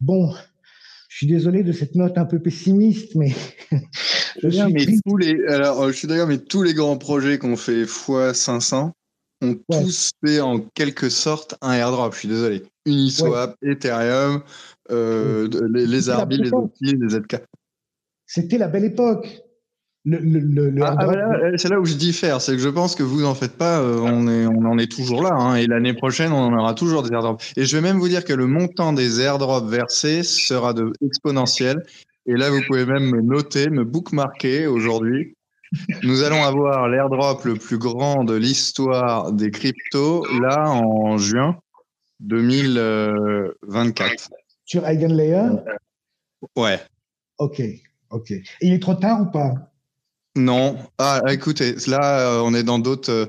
[0.00, 0.32] bon,
[1.18, 3.34] suis désolé de cette note un peu pessimiste, mais
[4.42, 7.56] je suis mais tous les alors je suis d'accord, mais tous les grands projets qu'on
[7.56, 8.92] fait x 500
[9.42, 12.12] ont tous fait en quelque sorte un airdrop.
[12.14, 12.62] Je suis désolé.
[12.86, 14.42] Uniswap, Ethereum,
[14.90, 17.42] euh, les, les Arby, les outils, les ZK.
[18.26, 19.40] C'était la belle époque
[20.10, 23.34] le, ah, ah, c'est là où je diffère, c'est que je pense que vous en
[23.34, 26.44] faites pas, euh, on, est, on en est toujours là, hein, et l'année prochaine, on
[26.44, 27.52] en aura toujours des airdrops.
[27.56, 31.82] Et je vais même vous dire que le montant des airdrops versés sera de exponentiel.
[32.26, 35.34] Et là, vous pouvez même me noter, me bookmarker aujourd'hui.
[36.02, 41.58] Nous allons avoir l'airdrop le plus grand de l'histoire des cryptos, là, en juin
[42.20, 44.30] 2024.
[44.64, 45.48] Sur Eigenlayer?
[46.56, 46.80] Ouais.
[47.38, 47.60] Ok,
[48.10, 48.30] ok.
[48.30, 49.52] Et il est trop tard ou pas?
[50.38, 50.76] Non.
[50.98, 53.26] Ah, écoutez, là, euh, on est dans d'autres euh,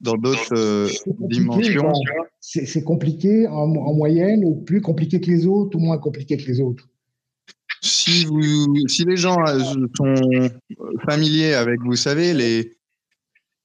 [0.00, 0.88] dans d'autres euh,
[1.28, 1.92] dimensions.
[2.40, 6.60] C'est compliqué en, moyenne ou plus compliqué que les autres ou moins compliqué que les
[6.60, 6.88] autres?
[7.82, 9.36] Si, vous, si les gens
[9.96, 10.14] sont
[11.08, 12.75] familiers avec, vous savez, les,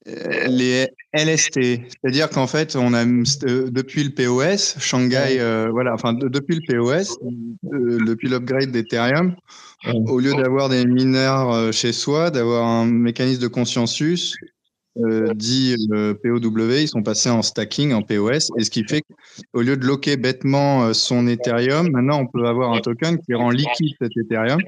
[0.06, 5.38] les LST, c'est-à-dire qu'en fait, on a depuis le POS, Shanghai,
[5.70, 7.18] voilà, enfin depuis le POS,
[7.62, 9.36] depuis l'upgrade d'Ethereum,
[9.90, 14.36] au lieu d'avoir des mineurs euh, chez soi, d'avoir un mécanisme de consensus
[14.98, 19.02] euh, dit euh, POW, ils sont passés en stacking, en POS, et ce qui fait
[19.52, 23.32] qu'au lieu de loquer bêtement euh, son Ethereum, maintenant on peut avoir un token qui
[23.32, 24.60] rend liquide cet Ethereum.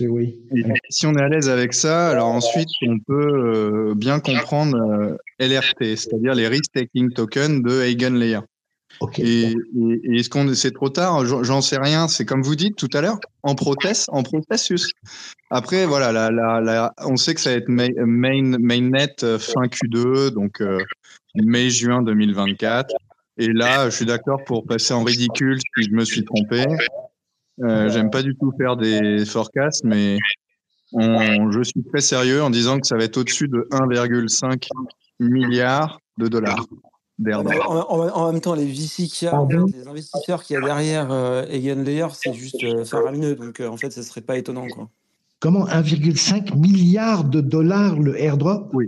[0.00, 0.38] Oui.
[0.56, 5.96] Et si on est à l'aise avec ça, alors ensuite on peut bien comprendre LRT,
[5.96, 8.40] c'est-à-dire les risk taking tokens de Eigenlayer.
[9.18, 9.54] Et,
[10.04, 11.24] est-ce qu'on c'est trop tard?
[11.24, 12.08] J'en sais rien.
[12.08, 14.90] C'est comme vous dites tout à l'heure, en protest, en processus.
[15.50, 20.78] Après, voilà, on sait que ça va être main, mainnet euh, fin Q2, donc euh,
[21.34, 22.94] mai-juin 2024.
[23.38, 26.64] Et là, je suis d'accord pour passer en ridicule si je me suis trompé.
[27.62, 30.18] Euh, J'aime pas du tout faire des forecasts, mais
[30.92, 34.68] je suis très sérieux en disant que ça va être au-dessus de 1,5
[35.20, 36.66] milliard de dollars.
[37.20, 42.32] En, même temps, les VC a, les investisseurs qui y a derrière euh, Layer, c'est
[42.32, 43.34] juste euh, faramineux.
[43.34, 44.68] Donc, euh, en fait, ce serait pas étonnant.
[44.68, 44.88] Quoi.
[45.40, 45.66] Comment?
[45.66, 48.70] 1,5 milliard de dollars le airdrop?
[48.72, 48.86] Oui,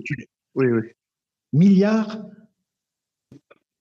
[0.55, 0.83] oui, oui.
[1.53, 2.19] Milliards?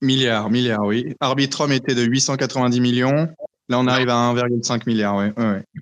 [0.01, 1.13] Milliards, milliards, oui.
[1.19, 3.27] Arbitrum était de 890 millions.
[3.67, 5.27] Là, on arrive à 1,5 milliard, oui.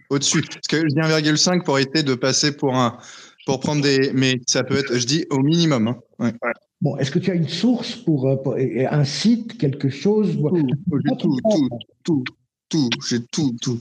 [0.10, 0.42] Au-dessus.
[0.42, 2.98] Parce que je dis 1,5 pour éviter de passer pour un,
[3.46, 5.96] pour prendre des, mais ça peut être, je dis au minimum.
[6.20, 6.32] Hein.
[6.82, 11.70] Bon, est-ce que tu as une source pour, un site, quelque chose J'ai tout, tout,
[12.04, 12.24] tout,
[12.70, 13.80] tout, j'ai tout, tout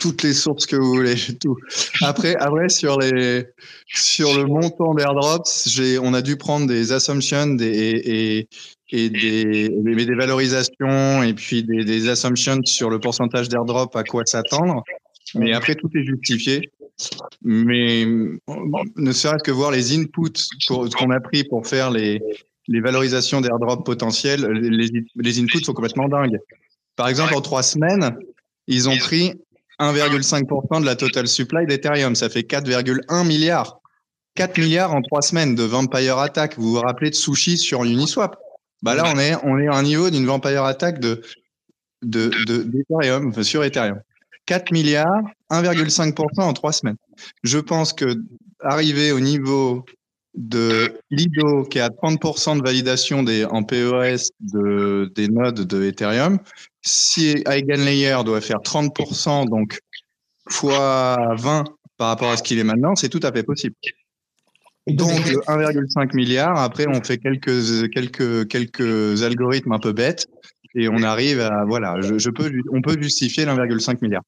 [0.00, 1.56] toutes les sources que vous voulez, tout.
[2.02, 3.46] Après, après sur les
[3.86, 8.48] sur le montant d'airdrops, j'ai on a dû prendre des assumptions des, et,
[8.90, 14.24] et des, des valorisations et puis des, des assumptions sur le pourcentage d'airdrop, à quoi
[14.26, 14.82] s'attendre.
[15.34, 16.70] Mais après, tout est justifié.
[17.42, 20.32] Mais ne serait-ce que voir les inputs
[20.68, 22.20] qu'on a pris pour faire les,
[22.68, 26.38] valorisations d'airdrop potentiels, les, les inputs sont complètement dingues.
[26.96, 28.16] Par exemple, en trois semaines,
[28.66, 29.32] ils ont pris
[29.80, 32.14] 1,5% de la total supply d'Ethereum.
[32.14, 33.80] Ça fait 4,1 milliards.
[34.34, 36.58] 4 milliards en trois semaines de Vampire Attack.
[36.58, 38.36] Vous vous rappelez de Sushi sur Uniswap?
[38.82, 41.22] Bah là, on est, on est à un niveau d'une Vampire Attack de,
[42.02, 44.00] d'Ethereum, sur Ethereum.
[44.46, 46.96] 4 milliards, 1,5% en trois semaines.
[47.42, 48.16] Je pense que
[48.60, 49.84] arriver au niveau
[50.34, 55.84] de Lido qui est à 30% de validation des, en PES de, des nodes de
[55.84, 56.38] Ethereum,
[56.80, 59.78] si Eigenlayer doit faire 30%, donc
[60.48, 61.64] fois 20
[61.98, 63.74] par rapport à ce qu'il est maintenant, c'est tout à fait possible.
[64.88, 66.58] Donc 1,5 milliard.
[66.58, 70.26] Après, on fait quelques quelques quelques algorithmes un peu bêtes
[70.74, 72.00] et on arrive à voilà.
[72.00, 74.22] Je, peux on peut justifier l'1,5 milliard.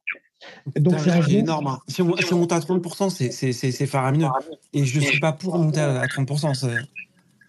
[0.77, 1.69] Donc c'est énorme.
[1.69, 1.79] Hein.
[1.89, 4.29] Si, on, monte à 30%, c'est faramineux.
[4.73, 6.55] Et je ne suis pas pour monter à 30%.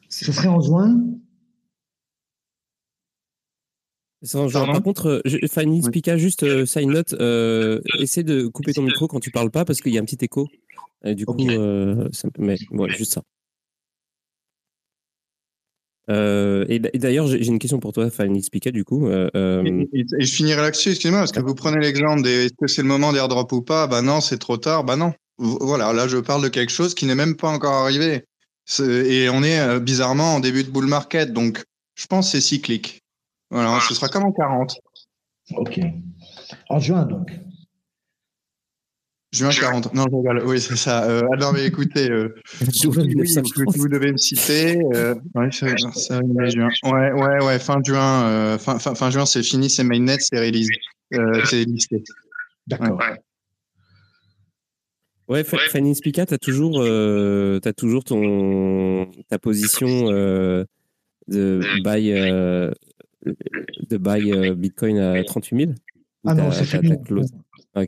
[0.09, 0.95] Ce serait en juin?
[4.31, 9.07] Par contre, je, Fanny Spica, juste euh, side note, euh, essaie de couper ton micro
[9.07, 10.47] quand tu parles pas parce qu'il y a un petit écho.
[11.03, 12.57] du coup, euh, ça mais
[12.89, 13.21] juste ça.
[16.09, 19.09] Et, d'ailleurs, j'ai une question pour toi, Fanny Spica, du coup.
[19.09, 22.87] Et, je finirai là-dessus, excusez-moi, parce que vous prenez l'exemple des est-ce que c'est le
[22.87, 23.87] moment d'airdrop ou pas?
[23.87, 24.83] Bah non, c'est trop tard.
[24.83, 25.13] Bah non.
[25.37, 28.23] Voilà, là, je parle de quelque chose qui n'est même pas encore arrivé.
[28.79, 31.63] Et on est bizarrement en début de bull market, donc
[31.95, 33.01] je pense que c'est cyclique.
[33.51, 34.75] Voilà, ce sera comme en 40.
[35.57, 35.79] Ok.
[36.69, 37.29] En juin, donc.
[39.35, 39.93] Juin 40.
[39.93, 40.43] Non, je rigole.
[40.45, 41.03] Oui, c'est ça.
[41.03, 42.33] Euh, alors, mais écoutez, euh,
[42.85, 44.81] vous, devez me citer.
[44.93, 46.69] Euh, ouais, ça, juin.
[46.83, 48.23] Ouais, ouais, ouais, fin juin.
[48.23, 50.69] Euh, fin, fin, fin, juin, c'est fini, c'est mainnet, c'est release.
[51.13, 52.01] Euh, c'est listé.
[52.67, 52.97] D'accord.
[55.27, 60.63] Ouais, Fanny Spica, tu as toujours, euh, as toujours ton, ta position euh,
[61.27, 62.71] de buy, euh,
[63.25, 65.71] de buy euh, Bitcoin à 38 000
[66.25, 66.95] Ah non, c'est fini.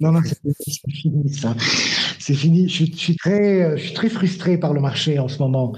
[0.01, 1.55] Non, non, c'est fini ça.
[2.19, 2.67] C'est fini.
[2.67, 5.73] Je, suis très, je suis très frustré par le marché en ce moment.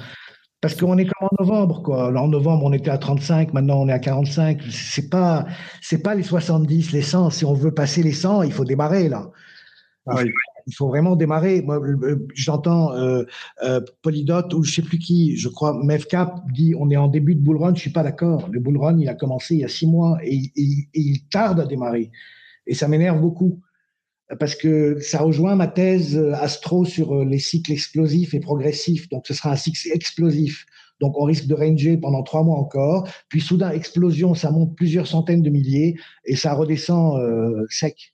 [0.61, 2.07] Parce qu'on est comme en novembre, quoi.
[2.19, 4.61] En novembre, on était à 35, maintenant on est à 45.
[4.71, 5.45] C'est pas,
[5.81, 7.29] c'est pas les 70, les 100.
[7.29, 9.29] Si on veut passer les 100, il faut démarrer, là.
[10.05, 10.31] Ah oui
[10.69, 11.61] il faut vraiment démarrer.
[11.61, 11.81] Moi,
[12.33, 13.23] j'entends euh,
[13.63, 17.35] euh, Polydot ou je sais plus qui, je crois, Mevcap dit on est en début
[17.35, 17.73] de bull run.
[17.73, 18.47] Je suis pas d'accord.
[18.51, 21.65] Le bull run, il a commencé il y a six mois et, il tarde à
[21.65, 22.11] démarrer.
[22.67, 23.59] Et ça m'énerve beaucoup
[24.37, 29.09] parce que ça rejoint ma thèse euh, astro sur les cycles explosifs et progressifs.
[29.09, 30.65] Donc, ce sera un cycle explosif.
[31.01, 33.07] Donc, on risque de ranger pendant trois mois encore.
[33.29, 37.17] Puis, soudain, explosion, ça monte plusieurs centaines de milliers et ça redescend
[37.69, 38.13] sec.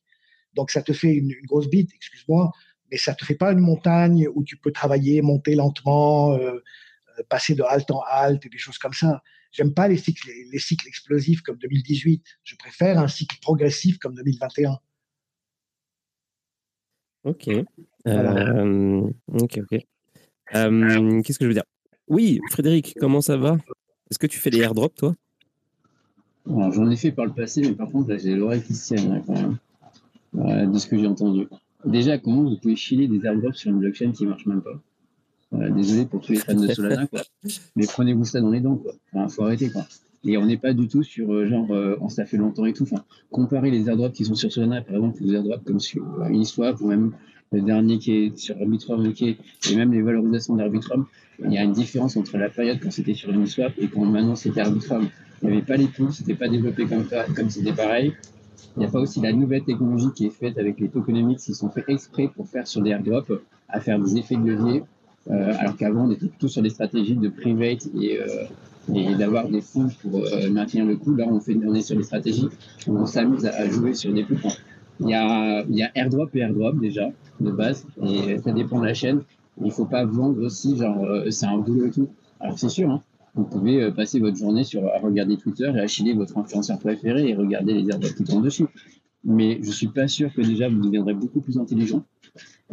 [0.55, 2.51] Donc, ça te fait une, grosse bite, excuse-moi,
[2.89, 6.63] mais ça te fait pas une montagne où tu peux travailler, monter lentement, euh,
[7.19, 9.21] euh, passer de halte en halte et des choses comme ça.
[9.51, 12.23] J'aime pas les cycles explosifs comme 2018.
[12.43, 14.79] Je préfère un cycle progressif comme 2021.
[17.25, 17.49] Ok.
[18.07, 19.01] Euh,
[19.33, 19.69] ok, ok.
[20.51, 21.63] Qu'est-ce que je veux dire?
[22.07, 23.57] Oui, Frédéric, comment ça va?
[24.09, 25.15] Est-ce que tu fais des airdrops, toi?
[26.47, 29.23] J'en ai fait par le passé, mais par contre, là, j'ai l'oreille qui se tienne,
[29.25, 31.47] quand même de ce que j'ai entendu.
[31.83, 34.79] Déjà, comment vous pouvez filer des airdrops sur une blockchain qui marche même pas?
[35.69, 37.21] Désolé pour tous les fans de Solana, quoi.
[37.75, 38.93] mais prenez-vous ça dans les dents, quoi.
[39.13, 39.85] Enfin, faut arrêter, quoi.
[40.25, 42.73] Et on n'est pas du tout sur euh, genre, euh, on ça fait longtemps et
[42.73, 42.87] tout.
[43.31, 46.81] Comparer les airdrops qui sont sur Solana, par exemple, les airdrops comme sur euh, Uniswap
[46.81, 47.11] ou même
[47.51, 51.05] le dernier qui est sur Arbitrum, et même les valorisations d'Arbitrum,
[51.45, 54.35] il y a une différence entre la période quand c'était sur Uniswap et quand maintenant
[54.35, 55.07] c'était Arbitrum.
[55.43, 58.13] Il n'y avait pas les poules, c'était pas développé comme ça, comme c'était pareil.
[58.75, 61.53] Il n'y a pas aussi la nouvelle technologie qui est faite avec les tokenomics qui
[61.53, 63.31] sont faits exprès pour faire sur des airdrops,
[63.69, 64.83] à faire des effets de levier,
[65.29, 68.19] alors qu'avant on était plutôt sur des stratégies de private et,
[68.93, 71.15] et d'avoir des fonds pour euh, maintenir le coût.
[71.15, 72.49] Là on, fait, on est sur des stratégies
[72.87, 74.37] où on s'amuse à, jouer sur des plus
[74.99, 78.79] Il y, a, il y a airdrop et airdrop déjà de base et ça dépend
[78.79, 79.21] de la chaîne.
[79.59, 82.09] Il ne faut pas vendre aussi genre c'est un boulot et tout.
[82.39, 83.01] Alors c'est sûr, hein,
[83.35, 87.29] vous pouvez euh, passer votre journée sur, à regarder Twitter et achiller votre influenceur préféré
[87.29, 88.65] et regarder les airdrops qui tombent dessus.
[89.25, 92.05] Mais je suis pas sûr que déjà vous deviendrez beaucoup plus intelligent,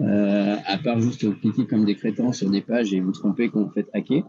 [0.01, 3.63] euh, à part juste cliquer comme des crétins sur des pages et vous tromper quand
[3.63, 4.25] vous faites hacker.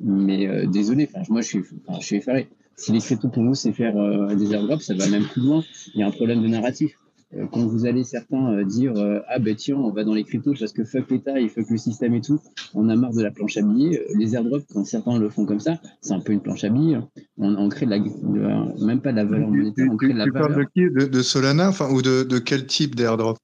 [0.00, 1.60] Mais euh, désolé, moi je suis,
[2.00, 2.48] je suis effaré.
[2.76, 5.62] Si les cryptos pour vous c'est faire euh, des airdrops, ça va même plus loin.
[5.94, 6.98] Il y a un problème de narratif.
[7.34, 8.92] Euh, quand vous allez certains dire
[9.28, 11.76] ah ben tiens on va dans les cryptos parce que fuck l'État et fuck le
[11.78, 12.40] système et tout,
[12.74, 14.02] on a marre de la planche à billets.
[14.18, 16.96] Les airdrops quand certains le font comme ça, c'est un peu une planche à billets.
[16.96, 17.08] hein.
[17.38, 20.18] On, on crée de la, de- même pas de la valeur monétaire, on crée de
[20.18, 20.66] la tu parles valeur.
[20.66, 20.94] de qui?
[20.94, 23.38] De, de Solana enfin, ou de, de quel type d'airdrop?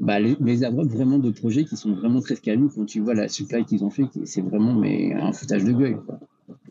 [0.00, 3.14] Bah, les, les airdrops vraiment de projets qui sont vraiment très scalés quand tu vois
[3.14, 5.96] la supply qu'ils ont fait, c'est vraiment mais un foutage de gueule.
[6.06, 6.20] Quoi.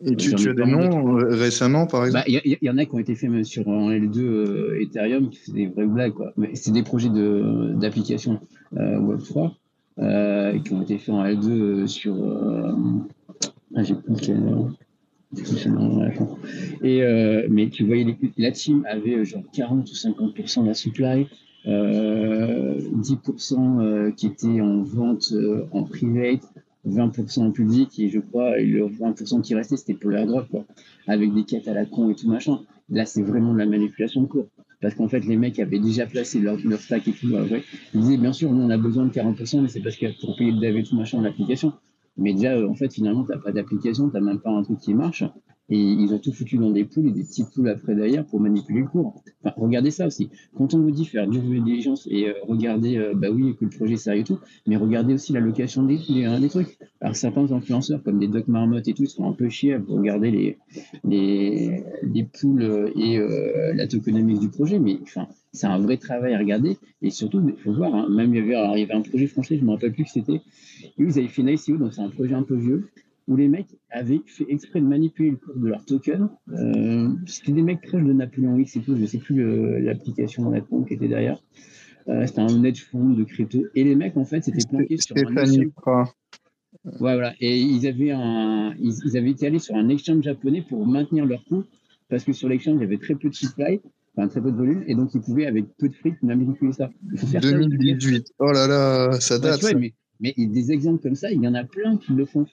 [0.05, 2.23] Et tu, as des noms euh, récemment, par exemple?
[2.25, 3.89] Bah, il y, a- il y en a qui ont été faits même sur en
[3.91, 6.31] L2 euh, Ethereum, qui faisaient des vraies blagues, quoi.
[6.37, 8.39] Mais c'est des projets de d'application
[8.77, 9.51] euh, Web3
[9.99, 12.15] euh, qui ont été faits en L2 euh, sur.
[13.75, 14.39] ah, j'ai plus quel.
[14.39, 14.69] nom.
[16.83, 17.01] Et
[17.49, 21.27] mais tu voyais les- la team avait genre 40 ou 50% de la supply,
[21.67, 26.47] 10% euh, qui étaient en vente euh, en private,
[26.87, 30.63] 20% en public et je crois et le 20% qui restait c'était pour l'airdrop quoi
[31.07, 32.61] avec des quêtes à la con et tout machin.
[32.89, 34.47] Là, c'est vraiment de la manipulation de cours.
[34.81, 37.35] Parce qu'en fait, les mecs avaient déjà placé leur, leur stack et tout.
[37.35, 37.63] Après.
[37.93, 40.37] Ils disaient, bien sûr, nous, on a besoin de 40%, mais c'est parce que pour
[40.37, 41.73] payer le dev et tout machin l'application.
[42.15, 44.93] Mais déjà, euh, en fait, finalement, t'as pas d'application, t'as même pas un truc qui
[44.93, 45.23] marche.
[45.69, 48.39] Et ils ont tout foutu dans des poules et des petites poules après derrière pour
[48.39, 49.21] manipuler le cours.
[49.43, 50.29] Enfin, regardez ça aussi.
[50.55, 53.71] Quand on vous dit faire du diligence et euh, regarder, euh, bah oui, que le
[53.71, 56.77] projet est sérieux et tout, mais regardez aussi la location des, des, euh, des trucs.
[56.99, 60.31] Alors, certains influenceurs, comme des Doc Marmotte et tout, sont un peu chiés à regarder
[60.31, 60.57] les,
[61.03, 65.97] les, les poules euh, et euh, la tokenomics du projet, mais enfin, c'est un vrai
[65.97, 66.77] travail à regarder.
[67.01, 69.67] Et surtout, il faut voir, hein, même il y, avait, un projet français, je ne
[69.67, 70.41] me rappelle plus que c'était,
[70.81, 72.89] et ils avaient fait une ICO, donc c'est un projet un peu vieux,
[73.27, 76.29] où les mecs avaient fait exprès de manipuler le cours de leur token.
[76.53, 79.79] Euh, c'était des mecs proches de Napoléon X et tout, je ne sais plus euh,
[79.79, 81.41] l'application honnêtement qui était derrière.
[82.07, 83.65] Euh, c'était un hedge fund de crypto.
[83.75, 86.07] Et les mecs, en fait, s'étaient planqués sur un exchange-.
[86.85, 87.33] Ouais, voilà.
[87.41, 91.25] Et ils avaient, un, ils, ils avaient été allés sur un exchange japonais pour maintenir
[91.25, 91.65] leur coût,
[92.09, 93.81] parce que sur l'exchange, il y avait très peu de supply,
[94.15, 96.89] enfin très peu de volume, et donc ils pouvaient, avec peu de fric, manipuler ça.
[97.11, 97.67] Il faut faire ça aussi.
[97.67, 98.33] 2018.
[98.39, 99.61] Oh là là, ça Ouais, date.
[99.61, 102.45] vois, mais, mais des exemples comme ça, il y en a plein qui le font.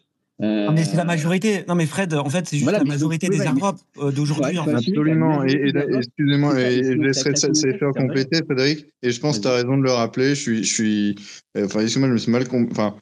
[0.45, 1.65] Euh, mais c'est la majorité.
[1.69, 4.53] Non, mais Fred, en fait, c'est juste Voilà, la majorité des ouais, airdrops euh, d'aujourd'hui.
[4.53, 4.73] Ouais, en ouais.
[4.73, 4.91] fait.
[4.91, 5.45] Absolument.
[5.45, 7.93] Et, et- la- et- excusez-moi, et, et je laisserai vrai.
[7.95, 8.87] compléter, Frédéric.
[9.03, 10.31] Et je pense que tu as raison de le rappeler.
[10.35, 11.15] Je suis, je suis,
[11.57, 12.45] euh, enfin, excuse-moi, je me suis mal.
[12.71, 12.95] Enfin,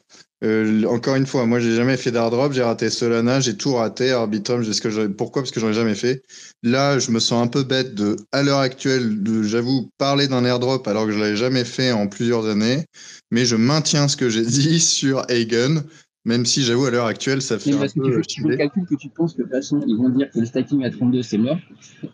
[0.45, 2.53] euh, encore une fois, moi, j'ai jamais fait d'airdrop.
[2.53, 4.11] J'ai raté Solana, j'ai tout raté.
[4.11, 5.43] Arbitrum, j'ai ce que pourquoi?
[5.43, 6.23] Parce que j'en ai jamais fait.
[6.63, 10.45] Là, je me sens un peu bête de, à l'heure actuelle, de, j'avoue, parler d'un
[10.45, 12.85] airdrop alors que je l'avais jamais fait en plusieurs années.
[13.31, 15.83] Mais je maintiens ce que j'ai dit sur Hagen,
[16.25, 18.43] même si j'avoue, à l'heure actuelle, ça fait Mais un parce que tu peu tu
[18.43, 20.47] fais le calcul que tu penses que de toute façon, ils vont dire que le
[20.47, 21.59] stacking à 32 c'est mort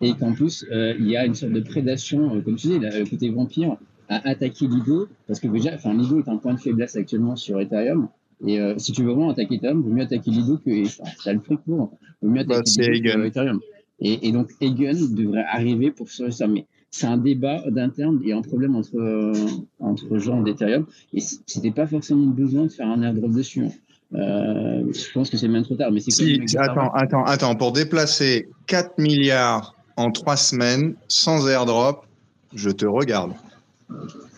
[0.01, 2.79] et qu'en plus, euh, il y a une sorte de prédation, euh, comme tu dis,
[2.79, 3.77] le côté vampire,
[4.09, 5.09] à attaquer Lido.
[5.27, 8.09] Parce que déjà, enfin, Lido est un point de faiblesse actuellement sur Ethereum.
[8.47, 10.87] Et euh, si tu veux vraiment attaquer Ethereum, il vaut mieux attaquer Lido que.
[10.87, 11.99] Enfin, t'as le prix pour.
[12.23, 13.27] Il vaut mieux Bah, attaquer c'est Lido que.
[13.27, 13.61] Ethereum.
[14.01, 16.47] Et, et donc, Hagen devrait arriver pour se ça.
[16.47, 19.33] Mais c'est un débat d'interne et un problème entre, euh,
[19.81, 20.87] entre gens d'Ethereum.
[21.13, 23.61] Et c'était pas forcément besoin de faire un airdrop dessus.
[23.65, 23.71] hein.
[24.15, 25.91] Euh, je pense que c'est même trop tard.
[25.93, 27.55] Mais Si, attends, attends, attends.
[27.57, 32.07] Pour déplacer 4 milliards en 3 semaines sans airdrop,
[32.55, 33.33] je te regarde.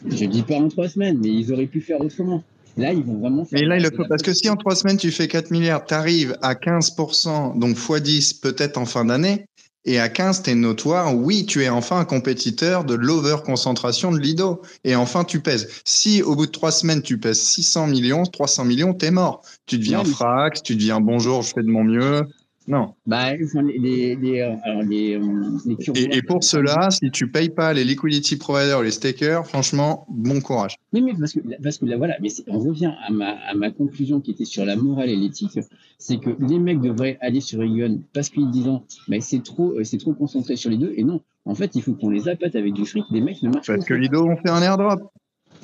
[0.07, 2.43] Je dis pas en trois semaines, mais ils auraient pu faire autrement.
[2.77, 3.61] Là, ils vont vraiment faire.
[3.61, 4.05] Mais là, il le faut.
[4.09, 7.77] Parce que si en 3 semaines, tu fais 4 milliards, tu arrives à 15%, donc
[7.77, 9.47] x 10 peut-être en fin d'année,
[9.85, 11.17] et à 15, tu es notoire.
[11.17, 14.61] Oui, tu es enfin un compétiteur de l'over-concentration de Lido.
[14.85, 15.69] Et enfin, tu pèses.
[15.85, 19.43] Si au bout de 3 semaines, tu pèses 600 millions, 300 millions, t'es mort.
[19.67, 22.23] Tu deviens mais- frax, tu deviens bonjour, je fais de mon mieux.
[22.71, 22.95] Non.
[23.05, 25.19] Bah, enfin, les, les, les, alors les,
[25.67, 30.07] les Et, pour cela, si tu payes pas les liquidity providers ou les stakers, franchement,
[30.09, 30.77] bon courage.
[30.93, 33.73] Oui, mais parce que, parce que là, voilà, mais on revient à ma, à ma
[33.73, 35.59] conclusion qui était sur la morale et l'éthique,
[35.99, 38.71] c'est que les mecs devraient aller sur Egon parce qu'ils disent,
[39.09, 41.21] mais c'est trop, euh, c'est trop concentré sur les deux, et non.
[41.47, 43.05] En fait, il faut qu'on les appâte avec du fric.
[43.11, 43.85] Les mecs ne marchent Parce pas.
[43.85, 45.01] que Lido ont fait un airdrop.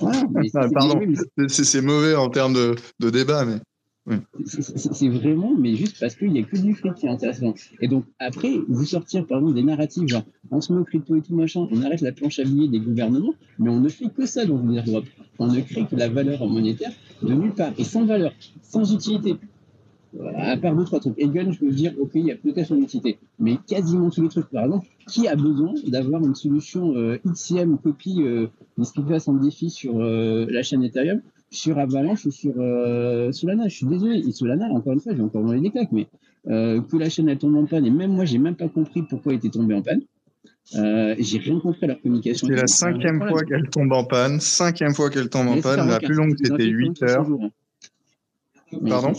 [0.03, 0.99] Mais Ah, pardon.
[0.99, 3.59] mais- mais C'est mauvais en termes de, de débat, mais.
[4.45, 7.55] C'est- C'est vraiment, mais juste parce qu'il n'y a que du fric qui est intéressant.
[7.81, 11.17] Et donc, après, vous sortir, par exemple, des narratifs, genre, on se met au crypto
[11.17, 14.09] et tout machin, on arrête la planche à billets des gouvernements, mais on ne fait
[14.09, 15.09] que ça dans les airdrops.
[15.39, 16.93] On ne crée que la valeur monétaire
[17.23, 18.33] de nulle part, et sans valeur,
[18.63, 19.35] sans utilité.
[20.37, 21.19] À part deux, trois trucs.
[21.19, 23.19] Egon, je peux vous dire, ok, il y a peut-être son utilité.
[23.39, 27.77] Mais quasiment tous les trucs, par exemple, qui a besoin d'avoir une solution euh, XCM
[27.77, 28.47] copie euh,
[28.79, 31.21] de ce qui passe en défi sur euh, la chaîne Ethereum
[31.57, 33.69] sur Avalanche ou sur euh, Solana.
[33.69, 34.19] Je suis désolé.
[34.19, 36.07] Et Solana, encore une fois, j'ai encore donné des claques, mais
[36.49, 39.03] euh, que la chaîne elle tombe en panne, et même moi, j'ai même pas compris
[39.03, 40.01] pourquoi elle était tombée en panne.
[40.75, 42.47] Euh, j'ai rien compris à leur communication.
[42.49, 44.41] C'est la un cinquième fois qu'elle tombe en panne.
[44.41, 45.81] Cinquième fois qu'elle tombe en panne.
[45.81, 47.11] un La plus longue, c'était un 8 requin, heures.
[47.11, 47.51] c'est un jour, hein.
[48.89, 49.13] Pardon.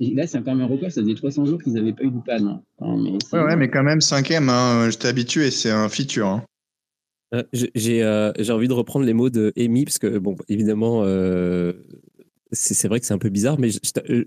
[0.00, 0.90] Là, c'est quand même un record.
[0.90, 2.60] Ça faisait 300 jours qu'ils n'avaient pas eu de panne.
[2.78, 6.26] Enfin, mais Ouais, ouais, mais quand même, cinquième, hein, j'étais habitué, c'est un feature.
[6.26, 6.42] hein.
[7.34, 11.02] Euh, j'ai euh, j'ai envie de reprendre les mots de Amy, parce que, bon, évidemment,
[11.04, 11.72] euh,
[12.52, 13.78] c'est vrai que c'est un peu bizarre, mais je,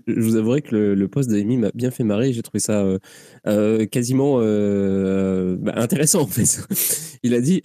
[0.06, 2.32] je vous avouerai que le, le post de Amy m'a bien fait marrer.
[2.32, 2.86] J'ai trouvé ça
[3.90, 6.60] quasiment bah, intéressant, en fait.
[7.24, 7.62] Il a dit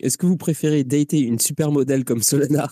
[0.00, 2.68] Est-ce que vous préférez dater une supermodèle comme Solana,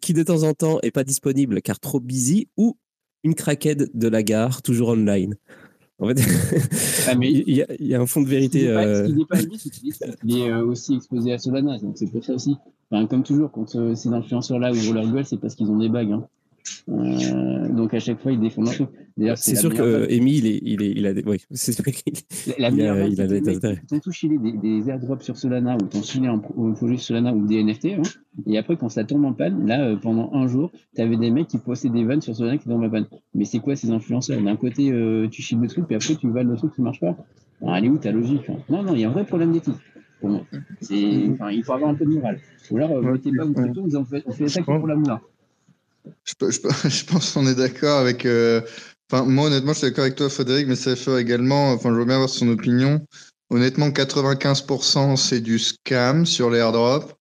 [0.00, 2.76] qui de temps en temps est pas disponible car trop busy, ou
[3.22, 5.36] une craquette de la gare, toujours online?
[6.04, 6.20] En fait,
[7.08, 8.68] Ah, mais il y, a- il y a un fond de vérité.
[8.68, 11.38] euh, ce qui n'est pas lui, c'est qu'il est- il est euh, aussi exposé à
[11.38, 12.56] Solana, donc c'est pour ça aussi.
[12.90, 15.88] Enfin, comme toujours, quand euh, ces influenceurs-là ouvrent leur gueule, c'est parce qu'ils ont des
[15.88, 16.12] bagues.
[16.12, 16.26] hein.
[16.88, 18.88] Euh, donc à chaque fois, ils défendent leur truc.
[19.16, 21.22] D'ailleurs, C'est sûr que Amy, il, est, il, est, il a des.
[21.24, 22.12] Oui, c'est vrai qu'il-
[22.58, 25.84] La, la Il a- il a des tous filé des, des airdrops sur Solana ou
[26.26, 27.86] un pro- un projet sur Solana ou des NFT.
[27.98, 28.02] hein.
[28.46, 31.48] et après, quand ça tombe en panne, là, euh, pendant un jour, t'avais des mecs
[31.48, 33.06] qui postaient des vannes sur Solana qui tombent en panne.
[33.34, 34.40] Mais c'est quoi ces influenceurs?
[34.42, 37.00] D'un côté, euh, tu chiles le truc, puis après, tu vales le truc qui marche
[37.00, 37.16] pas.
[37.66, 38.56] Elle est où ta logique hein?
[38.68, 39.74] Non, non, il y a un vrai problème d'éthique.
[40.20, 40.40] Pour moi.
[40.90, 42.38] Il faut avoir un peu de morale.
[42.70, 43.12] Ou alors, euh, Ouais.
[43.12, 45.20] mettez pas en faites- on fait ça que pour la moula.
[46.24, 48.26] Je, pe- je pe- je pense qu'on est d'accord avec.
[48.26, 48.60] euh,
[49.12, 51.72] moi, honnêtement, je suis d'accord avec toi, Frédéric, mais ça fait également.
[51.72, 53.00] Enfin, je veux bien avoir son opinion.
[53.50, 57.14] Honnêtement, 95% c'est du scam sur les airdrops.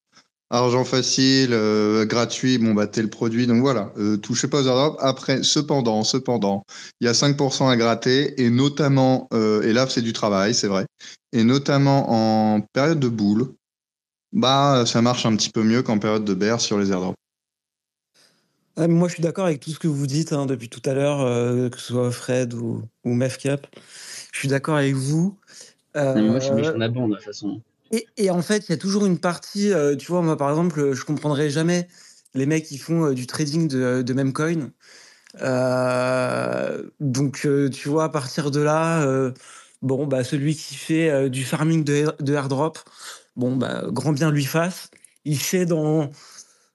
[0.52, 3.48] Argent facile, euh, gratuit, bon, bah, t'es le produit.
[3.48, 4.98] Donc voilà, euh, touchez pas aux airdrops.
[5.02, 6.64] Après, cependant, cependant,
[7.02, 10.68] il y a 5% à gratter, et notamment, euh, et là, c'est du travail, c'est
[10.68, 10.86] vrai,
[11.34, 13.54] et notamment en période de boule,
[14.34, 17.16] bah, ça marche un petit peu mieux qu'en période de bear sur les airdrops.
[18.76, 20.94] Ah, moi, je suis d'accord avec tout ce que vous dites hein, depuis tout à
[20.94, 23.68] l'heure, euh, que ce soit Fred ou, ou Mefcap.
[24.32, 25.38] Je suis d'accord avec vous.
[25.96, 27.62] Non, mais moi, je suis Euh, méchant de la bande, de toute façon.
[27.92, 30.50] Et, et en fait, il y a toujours une partie, euh, tu vois, moi par
[30.50, 31.88] exemple, je comprendrais jamais
[32.34, 34.72] les mecs qui font du trading de, de même coin.
[37.00, 39.06] Donc, tu vois, à partir de là,
[39.84, 42.80] bon, bah, celui qui fait du farming de, de airdrop,
[43.36, 44.90] bon, bah, grand bien lui fasse.
[45.26, 46.10] Il sait dans,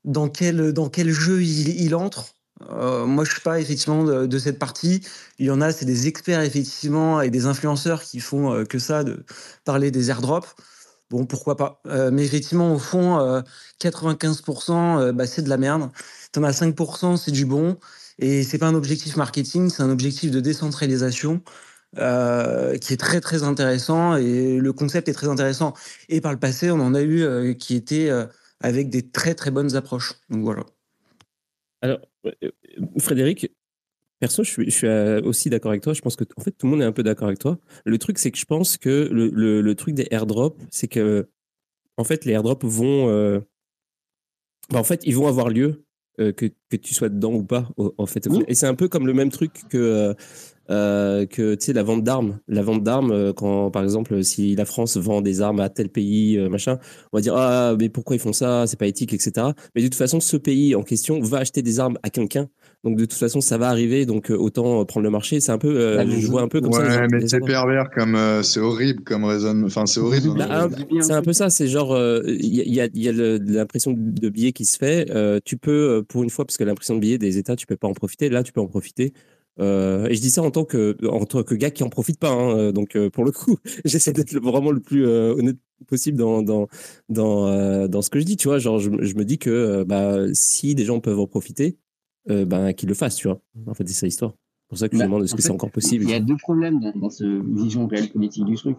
[0.05, 2.35] dans, quel, dans quel jeu il, entre.
[2.71, 5.03] Euh, moi, je suis pas effectivement de, cette partie.
[5.39, 8.79] Il y en a, c'est des experts effectivement et des influenceurs qui font euh, que
[8.79, 9.25] ça, de
[9.65, 10.55] parler des airdrops.
[11.11, 11.81] Bon, pourquoi pas.
[11.87, 13.41] Euh, mais effectivement, au fond, euh,
[13.81, 15.91] 95%, euh, bah, c'est de la merde.
[16.33, 17.79] T'en as 5%, c'est du bon.
[18.19, 21.43] Et c'est pas un objectif marketing, c'est un objectif de décentralisation
[21.95, 24.17] qui est très très intéressant.
[24.17, 25.75] Et le concept est très intéressant.
[26.09, 28.11] Et par le passé, on en a eu qui étaient
[28.61, 30.15] avec des très très bonnes approches.
[30.31, 30.65] Donc voilà.
[31.81, 32.51] Alors, euh,
[32.99, 33.53] Frédéric,
[34.21, 35.93] perso, je suis, je suis euh, aussi d'accord avec toi.
[35.95, 37.59] Je pense que en fait, tout le monde est un peu d'accord avec toi.
[37.85, 41.29] Le truc, c'est que je pense que le, le- le truc des airdrops, c'est que
[41.97, 43.41] en fait, les airdrops vont, euh,
[44.71, 45.85] bah, en fait, ils vont avoir lieu
[46.21, 47.69] euh, que, que tu sois dedans ou pas.
[47.97, 50.15] En fait, et c'est un peu comme le même truc que
[50.71, 52.39] euh, que tu sais la vente d'armes.
[52.49, 55.89] La vente d'armes, euh, quand par exemple, si la France vend des armes à tel
[55.89, 56.79] pays, euh, machin,
[57.13, 59.49] on va dire ah mais pourquoi ils font ça, c'est pas éthique, etc.
[59.75, 62.49] Mais de toute façon, ce pays en question va acheter des armes à quelqu'un.
[62.85, 64.07] Donc de toute façon, ça va arriver.
[64.07, 65.41] Donc autant prendre le marché.
[65.41, 66.83] C'est un peu, euh, je vois un peu comme ça.
[66.83, 69.67] les Ouais, airdrops- mais c'est pervers comme euh, c'est horrible comme raisonnement.
[69.67, 70.37] Enfin, c'est horrible.
[70.39, 70.69] Bah, hein.
[71.01, 73.09] C'est un peu ça, c'est genre, euh, il y a, il y a- il y
[73.09, 75.07] a le- l'impression de billet qui se fait.
[75.11, 77.77] euh, tu peux, pour une fois, parce que l'impression de billet des États, tu peux
[77.77, 78.29] pas en profiter.
[78.29, 79.13] Là, tu peux en profiter.
[79.61, 82.19] Euh, et je dis ça en tant que, en tant que gars qui en profite
[82.19, 82.31] pas.
[82.31, 85.57] hein, euh, donc, euh, pour le coup, j'essaie d'être vraiment le plus euh, honnête
[85.87, 86.69] possible dans dans
[87.09, 88.37] dans, dans ce que je dis.
[88.37, 91.79] Tu vois, genre, je, je me dis que bah, si des gens peuvent en profiter,
[92.29, 93.17] ben qu'ils le fassent.
[93.17, 93.41] Tu vois.
[93.67, 94.33] En fait, c'est ça l'histoire.
[94.33, 96.05] C'est pour ça que je Bah, demande est-ce que c'est encore possible.
[96.05, 98.77] Il y a deux problèmes dans, dans cette vision réelle politique du truc.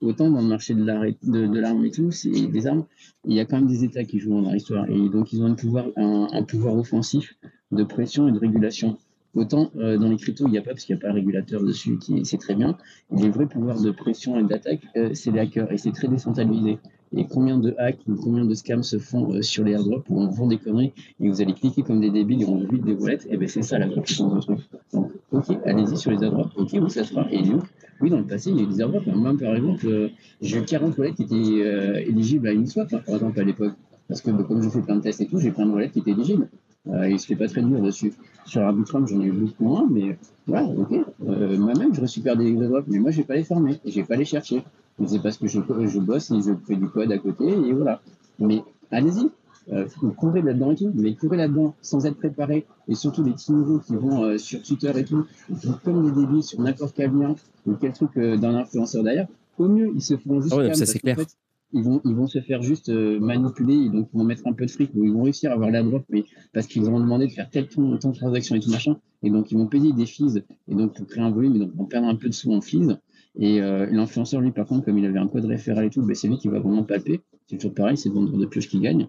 [0.00, 2.84] autant dans le marché de l'arme de, de l'arme et tout, c'est des armes,
[3.26, 4.88] il y a quand même des États qui jouent dans leur histoire.
[4.90, 7.34] Et donc, ils ont un pouvoir, un, un pouvoir offensif
[7.72, 8.96] de pression et de régulation.
[9.34, 11.14] Autant euh, dans les cryptos, il n'y a pas, parce qu'il n'y a pas un
[11.14, 12.76] régulateur dessus, qui c'est très bien.
[13.10, 15.70] Les vrais pouvoirs de pression et d'attaque, euh, c'est les hackers.
[15.70, 16.78] Et c'est très décentralisé.
[17.14, 20.20] Et combien de hacks ou combien de scams se font euh, sur les airdrops où
[20.20, 22.84] on vend des conneries et vous allez cliquer comme des débiles et on vous vide
[22.84, 24.58] des wallets, et ben c'est ça la puissance du truc.
[24.92, 27.26] Donc, ok, allez-y sur les airdrops, ok, oui, ça se fera.
[27.30, 27.62] Et donc,
[28.00, 29.06] oui, dans le passé, il y a eu des airdrops.
[29.06, 30.10] Moi, par exemple,
[30.40, 33.74] j'ai eu 40 wallets qui étaient éligibles à une swap, hein, par exemple, à l'époque.
[34.08, 35.90] Parce que bah, comme je fais plein de tests et tout, j'ai plein de wallets
[35.90, 36.48] qui étaient éligibles.
[36.90, 38.12] Euh, et c'était pas très dur dessus.
[38.46, 40.92] Sur Arbitrum, j'en ai eu beaucoup moins, mais voilà, ok.
[41.28, 43.96] Euh, Moi-même, je récupère des airdrops, mais moi, je vais pas les fermer et je
[44.00, 44.62] vais pas les chercher.
[44.98, 47.72] Mais c'est parce que je, je bosse et je fais du code à côté, et
[47.72, 48.00] voilà.
[48.38, 49.28] Mais allez-y,
[49.70, 53.32] euh, vous courez là-dedans et tout, mais courez là-dedans sans être préparé, et surtout les
[53.32, 55.26] petits nouveaux qui vont euh, sur Twitter et tout,
[55.60, 57.34] qui comme des débiles sur n'importe quel lien
[57.66, 59.26] ou quel truc euh, d'un influenceur d'ailleurs,
[59.58, 61.16] au mieux ils se font juste Ah ouais, ça, c'est clair.
[61.16, 61.28] fait,
[61.72, 64.52] ils vont, ils vont se faire juste euh, manipuler, et donc ils vont mettre un
[64.52, 67.26] peu de fric, ou ils vont réussir à avoir l'airdrop, mais parce qu'ils vont demander
[67.26, 70.06] de faire tel temps, de transactions et tout machin, et donc ils vont payer des
[70.06, 72.34] fees, et donc pour créer un volume, et donc ils vont perdre un peu de
[72.34, 72.96] sous en fees.
[73.40, 76.14] Et euh, l'influenceur, lui, par contre, comme il avait un code référent et tout, ben,
[76.14, 77.20] c'est lui qui va vraiment palper.
[77.46, 79.06] C'est toujours pareil, c'est le vendeur de pioche qui gagne.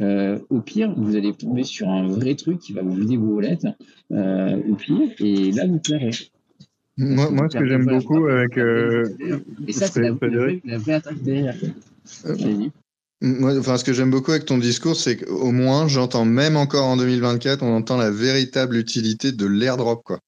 [0.00, 3.36] Euh, au pire, vous allez tomber sur un vrai truc qui va vous vider vos
[3.36, 3.58] wallets,
[4.10, 6.10] euh, au pire, et là, vous plairez.
[6.96, 8.58] Moi, moi, ce que j'aime beaucoup avec.
[9.68, 11.54] Et ça, c'est la, la, la vraie attaque derrière.
[13.20, 16.86] Moi, enfin, ce que j'aime beaucoup avec ton discours, c'est qu'au moins, j'entends même encore
[16.86, 20.20] en 2024, on entend la véritable utilité de l'airdrop, quoi.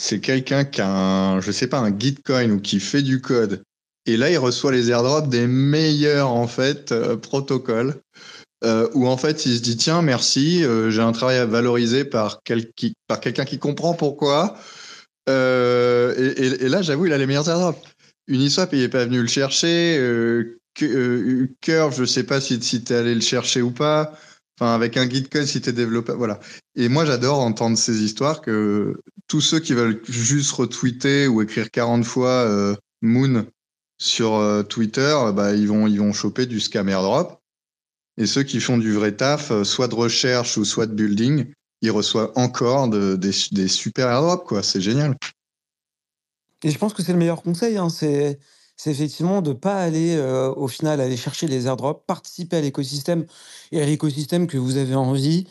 [0.00, 3.62] C'est quelqu'un qui a un, je sais pas, un Gitcoin ou qui fait du code.
[4.06, 8.00] Et là, il reçoit les airdrops des meilleurs, en fait, euh, protocoles.
[8.62, 12.04] Euh, où en fait, il se dit, tiens, merci, euh, j'ai un travail à valoriser
[12.04, 14.56] par, quel, qui, par quelqu'un qui comprend pourquoi.
[15.28, 17.80] Euh, et, et- et là, j'avoue, il a les meilleurs airdrops.
[18.28, 19.96] Uniswap, il est pas venu le chercher.
[20.74, 24.16] Que- euh, Curve, je sais pas si, si tu es allé le chercher ou pas.
[24.58, 26.16] Enfin, avec un Gitcoin, si tu es développeur.
[26.16, 26.38] Voilà.
[26.76, 31.70] Et moi, j'adore entendre ces histoires que tous ceux qui veulent juste retweeter ou écrire
[31.70, 33.46] 40 fois euh, Moon
[33.98, 37.40] sur euh, Twitter, bah, ils, vont, ils vont choper du scam airdrop.
[38.18, 41.90] Et ceux qui font du vrai taf, soit de recherche ou soit de building, ils
[41.90, 44.60] reçoivent encore de- des, des super airdrops.
[44.62, 45.16] C'est génial.
[46.62, 48.38] Et je pense que c'est le meilleur conseil, hein, c'est
[48.82, 50.18] c'est effectivement de ne pas aller
[50.56, 53.26] au final aller chercher les airdrops, participer à l'écosystème
[53.72, 55.46] et à l'écosystème que vous avez envie.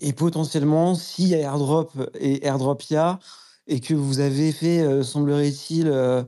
[0.00, 3.18] Et potentiellement, s'il y a airdrop et airdropia,
[3.66, 6.24] et que vous avez fait, semblerait-il, de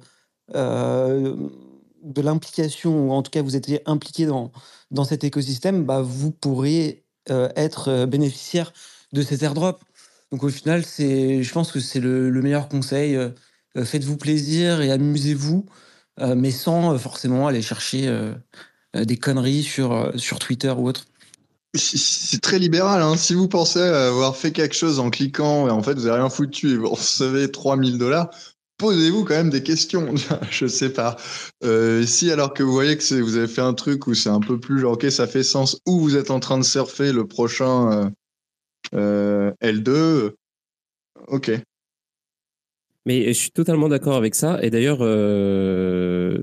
[2.21, 4.53] l'implication, ou en tout cas vous étiez impliqué dans,
[4.91, 8.75] dans cet écosystème, bah, vous pourrez euh, être bénéficiaire
[9.15, 9.83] de ces airdrops.
[10.31, 13.19] Donc au final, je pense que c'est le, le meilleur conseil.
[13.75, 15.65] faites-vous plaisir et amusez-vous,
[16.19, 18.33] mais sans euh, forcément aller chercher euh,
[18.97, 21.07] euh, des conneries sur, euh, sur Twitter ou autre.
[21.75, 23.01] C'est- très libéral.
[23.01, 23.17] Hein.
[23.17, 26.29] Si vous pensez avoir fait quelque chose en cliquant et en fait vous n'avez rien
[26.29, 28.29] foutu et vous recevez 3000 dollars,
[28.77, 30.15] posez-vous quand même des questions.
[30.51, 31.17] Je sais pas.
[31.65, 34.41] Euh, si alors que vous voyez que vous avez fait un truc où c'est un
[34.41, 37.27] peu plus genre ok ça fait sens ou vous êtes en train de surfer le
[37.27, 38.11] prochain euh,
[38.95, 40.37] euh, L2, euh,
[41.29, 41.53] ok.
[43.05, 44.61] Mais je suis totalement d'accord avec ça.
[44.63, 46.39] Et d'ailleurs, euh,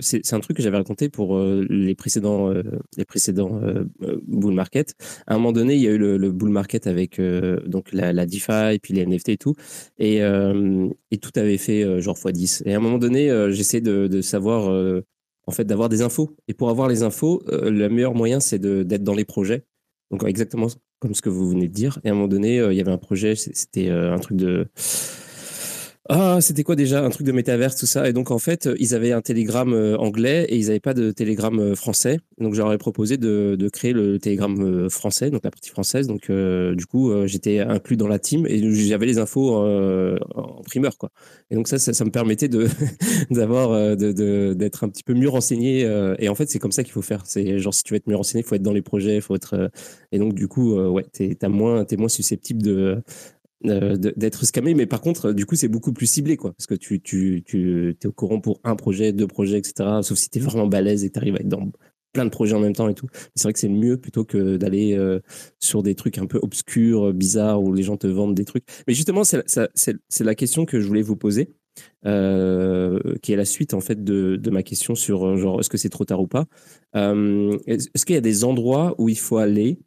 [0.00, 2.62] c'est un truc que j'avais raconté pour euh, les précédents, euh,
[2.96, 4.94] les précédents euh, euh, bull market.
[5.26, 7.92] À un moment donné, il y a eu le, le bull market avec euh, donc
[7.92, 9.54] la, la DeFi, puis les NFT et tout,
[9.98, 12.62] et, euh, et tout avait fait euh, genre x10.
[12.66, 15.04] Et à un moment donné, euh, j'essaie de, de savoir, euh,
[15.46, 16.34] en fait, d'avoir des infos.
[16.48, 19.64] Et pour avoir les infos, euh, le meilleur moyen, c'est d'être dans les projets.
[20.10, 20.66] Donc exactement
[20.98, 21.98] comme ce que vous venez de dire.
[22.04, 24.36] Et à un moment donné, euh, il y avait un projet, c'était euh, un truc
[24.36, 24.68] de
[26.08, 28.08] ah, c'était quoi déjà Un truc de métaverse, tout ça?
[28.08, 30.94] Et donc, en fait, euh, ils avaient un télégramme euh, anglais et ils n'avaient pas
[30.94, 32.18] de télégramme euh, français.
[32.38, 36.08] Donc, j'aurais proposé de, de créer le télégramme français, donc la partie française.
[36.08, 41.10] Donc, du coup, j'étais inclus dans la team et j'avais les infos en primeur, quoi.
[41.50, 42.66] Et donc, ça, ça, me permettait de
[43.30, 45.82] d'avoir, de, d'être un petit peu mieux renseigné.
[46.18, 47.22] et en fait, c'est comme ça qu'il faut faire.
[47.26, 49.36] C'est genre, si tu veux être mieux renseigné, il faut être dans les projets, faut
[49.36, 49.70] être.
[50.10, 53.02] et donc, du coup, ouais, t'es, t'as moins, t'es moins susceptible de
[53.66, 56.74] euh, d'être scammé, mais par contre, du coup, c'est beaucoup plus ciblé, quoi, parce que
[56.74, 60.00] tu, tu, tu es au courant pour un projet, deux projets, etc.
[60.02, 61.70] Sauf si tu es vraiment balèze et que tu arrives à être dans
[62.12, 63.06] plein de projets en même temps et tout.
[63.34, 65.20] C'est vrai que c'est mieux plutôt que d'aller euh,
[65.60, 68.64] sur des trucs un peu obscurs, euh, bizarres, où les gens te vendent des trucs.
[68.86, 71.54] Mais justement, c'est la question que je voulais vous poser,
[72.04, 75.88] qui est la suite, en fait, de, de ma question sur, genre, est-ce que c'est
[75.88, 76.46] trop tard ou pas?
[76.94, 79.78] Est-ce qu'il y a des endroits où il faut aller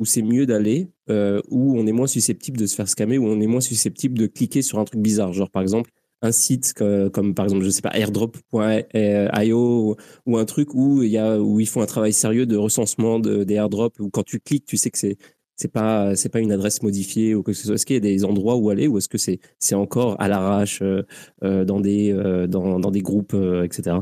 [0.00, 3.26] où c'est mieux d'aller, euh, où on est moins susceptible de se faire scammer, où
[3.26, 5.32] on est moins susceptible de cliquer sur un truc bizarre.
[5.32, 5.90] Genre, par exemple,
[6.22, 6.74] un site
[7.12, 9.96] comme, par exemple, je sais pas, airdrop.io
[10.26, 13.44] ou, un truc où, y a, où ils font un travail sérieux de recensement de,
[13.44, 15.16] des airdrops, où quand tu cliques, tu sais que c'est
[15.56, 17.74] c'est pas c'est pas une adresse modifiée ou que ce soit.
[17.74, 20.26] Est-ce qu'il y a des endroits où aller ou est-ce que c'est c'est encore à
[20.26, 21.02] l'arrache euh,
[21.44, 22.14] euh, dans des
[22.48, 23.98] dans, dans des groupes etc.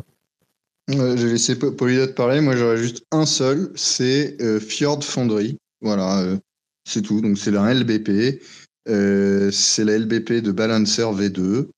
[0.90, 2.40] Euh, J'ai laissé Pa- Polydot parler.
[2.40, 3.72] Moi, j'aurais juste un seul.
[3.74, 5.58] C'est Fjord Fonderie.
[5.80, 6.38] Voilà, euh,
[6.84, 7.20] c'est tout.
[7.20, 8.42] Donc, c'est un LBP.
[8.88, 11.68] Euh, c'est la LBP de Balancer V2.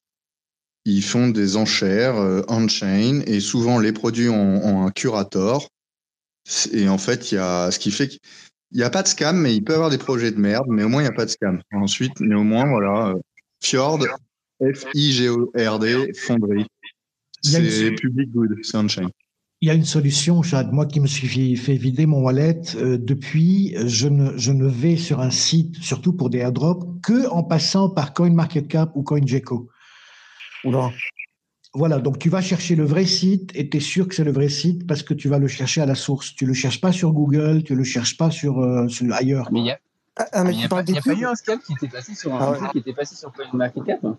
[0.86, 5.68] Ils font des enchères euh, on-chain et souvent les produits ont, ont un curator.
[6.72, 8.20] Et en fait, il y a ce qui fait qu'il
[8.72, 10.82] n'y a pas de scam, mais il peut y avoir des projets de merde, mais
[10.82, 11.60] au moins il n'y a pas de scam.
[11.72, 13.14] Ensuite, néanmoins, voilà,
[13.62, 14.06] Fjord,
[14.60, 16.66] F-I-G-O-R-D, Fonderie.
[17.42, 19.10] C'est public good, c'est on-chain.
[19.62, 20.72] Il y a une solution, Chad.
[20.72, 24.96] Moi qui me suis fait- vider mon wallet, euh, depuis, je ne, je ne vais
[24.96, 29.68] sur un site, surtout pour des airdrops, que en passant par CoinMarketCap ou CoinGecko.
[30.64, 30.90] Oula.
[31.74, 34.32] Voilà, donc tu vas chercher le vrai site et tu es sûr que c'est le
[34.32, 36.34] vrai site parce que tu vas le chercher à la source.
[36.34, 39.50] Tu le cherches pas sur Google, tu le cherches pas sur, euh, sur ailleurs.
[39.52, 39.78] Mais il y a,
[40.16, 41.86] Ah, ah, mais y tu a pas, y a pas eu un scam qui était
[41.88, 42.58] passé sur un Ah ouais.
[42.72, 44.18] qui était passé sur CoinMarketCap hein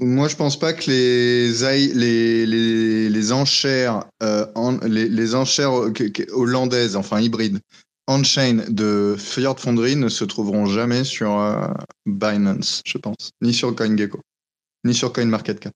[0.00, 1.50] Moi, je pense pas que les,
[1.94, 5.92] les, les, les enchères, euh, en- les, les enchères euh,
[6.32, 7.60] hollandaises, enfin hybrides,
[8.08, 11.68] on-chain de Fiat Foundry ne se trouveront jamais sur euh,
[12.06, 14.20] Binance, je pense, ni sur CoinGecko,
[14.84, 15.72] ni sur CoinMarketCap.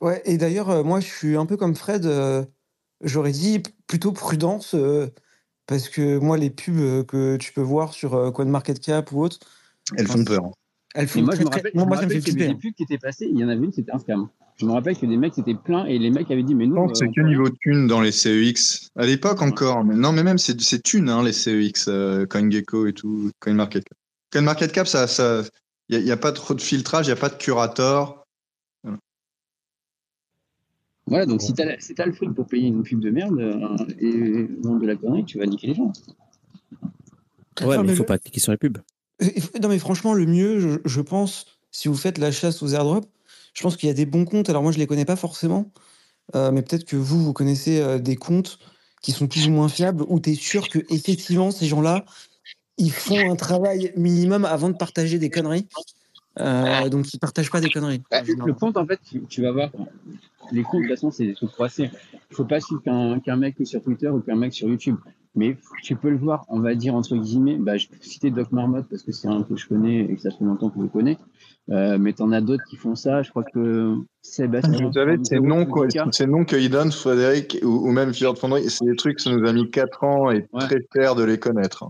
[0.00, 2.08] Ouais, et d'ailleurs, euh, moi, je suis un peu comme Fred.
[3.02, 4.74] J'aurais dit plutôt prudence,
[5.66, 9.38] parce que moi, les pubs que tu peux voir sur CoinMarketCap ou autre,
[9.96, 10.50] Elles font peur.
[10.94, 12.46] Elles Et font moi, je très, me très- rappelle, moi, je me rappelle hein.
[12.48, 14.28] des pubs qui étaient passées, il y en avait une, c'était un scam.
[14.56, 16.70] Je me rappelle que des mecs étaient pleins et les mecs avaient dit, mais Je
[16.70, 16.74] nous.
[16.76, 18.90] pense que euh, c'est on que niveau thune dans les CEX.
[18.96, 22.86] À l'époque encore, mais non, mais même c'est c'est thune, hein, les CEX, euh, CoinGecko
[22.88, 23.96] et tout, CoinMarketCap.
[24.32, 25.42] CoinMarketCap, ça, ça,
[25.88, 28.24] il n'y a, pas trop de filtrage, il n'y a pas de curator.
[31.06, 33.76] Voilà, donc si t'as si t'as le fric pour payer une pub de merde euh,
[33.98, 35.90] et vendre de la connerie, tu vas niquer les gens.
[37.62, 38.76] Ouais, mais il faut le- pas cliquer sur les pubs.
[39.20, 42.68] Et- Non, mais franchement, le mieux, je, je pense, si vous faites la chasse aux
[42.68, 43.08] airdrops,
[43.54, 44.48] je pense qu'il y a des bons comptes.
[44.50, 45.70] Alors, moi, je les connais pas forcément,
[46.34, 48.58] euh, mais peut-être que vous, vous connaissez euh, des comptes
[49.02, 52.04] qui sont plus ou moins fiables, où tu es sûr que effectivement ces gens-là,
[52.76, 55.66] ils font un travail minimum avant de partager des conneries.
[56.40, 58.02] Euh, donc, ils partagent pas des conneries.
[58.10, 59.70] Bah, le compte, en fait, tu, tu vas voir,
[60.52, 61.90] les comptes, de toute façon, c'est des trucs croisés.
[62.30, 64.96] Il faut pas suivre qu'un mec sur Twitter ou qu'un mec sur YouTube.
[65.34, 68.50] Mais tu peux le voir, on va dire, entre guillemets, bah, je peux citer Doc
[68.50, 70.82] Marmotte parce que c'est un que je connais et que ça fait longtemps que je
[70.82, 71.16] le connais.
[71.70, 73.22] Euh, mais t'en as d'autres qui font ça.
[73.22, 74.86] Je crois que Sébastien.
[74.86, 78.68] Vous savez, ces noms, quoi, ces noms qu'ils donnent, Frédéric, ou, ou même Fiat Foundry,
[78.68, 80.60] c'est des trucs, ça nous a mis 4 ans et Ouais.
[80.60, 81.84] très fiers de les connaître.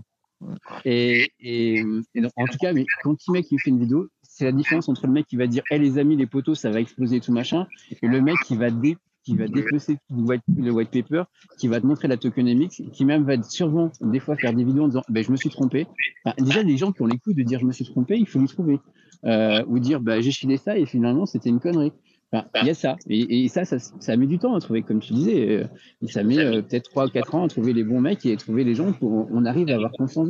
[0.85, 1.83] Et, et,
[2.15, 4.07] et donc, en tout cas, mais quand le mec qui fait une vidéo,
[4.39, 6.69] c'est la différence entre le mec qui va dire Hé les amis, les poteaux, ça
[6.69, 7.67] va exploser tout machin,
[8.01, 11.23] et le mec qui va, dé, qui va dépecer le white, paper,
[11.59, 14.85] qui va te montrer la tokenomics, qui même va sûrement des fois faire des vidéos
[14.85, 15.87] en disant ben, Je me suis trompé.
[16.37, 18.39] Déjà, les gens qui ont les couilles de dire Je me suis trompé, il faut
[18.39, 18.79] les trouver.
[19.25, 21.91] Euh, ou dire bah, J'ai chilé ça et finalement, c'était une connerie.
[22.31, 22.95] Il y a ça.
[23.09, 25.49] Et, ça, ça, met du temps à trouver, comme tu disais.
[25.49, 28.37] euh, ça met euh, peut-être 3 ou 4 ans à trouver les bons mecs et
[28.37, 30.29] trouver les gens pour on arrive à avoir confiance.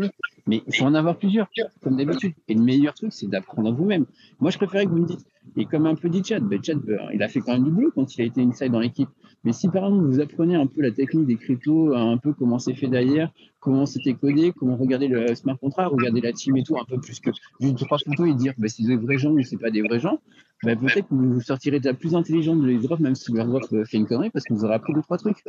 [0.49, 1.47] Mais il faut en avoir plusieurs,
[1.83, 2.33] comme d'habitude.
[2.47, 4.07] Et le meilleur truc, c'est d'apprendre à vous-même.
[4.39, 5.23] Moi, je préférais que vous me dites,
[5.55, 7.69] et comme un peu dit Chad, ben Chad, ben, il a fait quand même du
[7.69, 9.09] boulot quand il a été inside dans l'équipe.
[9.43, 12.57] Mais si par exemple vous apprenez un peu la technique des cryptos, un peu comment
[12.57, 16.63] c'est fait derrière, comment c'était codé, comment regarder le smart contract, regarder la team et
[16.63, 17.29] tout, un peu plus que
[17.61, 19.99] juste trois photos et dire ben, c'est des vrais gens ou c'est pas des vrais
[19.99, 20.19] gens,
[20.63, 23.63] ben, peut-être que vous sortirez déjà plus intelligent de les drops, même si le drop
[23.85, 25.43] fait une connerie, parce que vous aurez appris deux, trois trucs.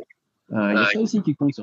[0.51, 1.59] Euh, Il y a ça aussi qui compte.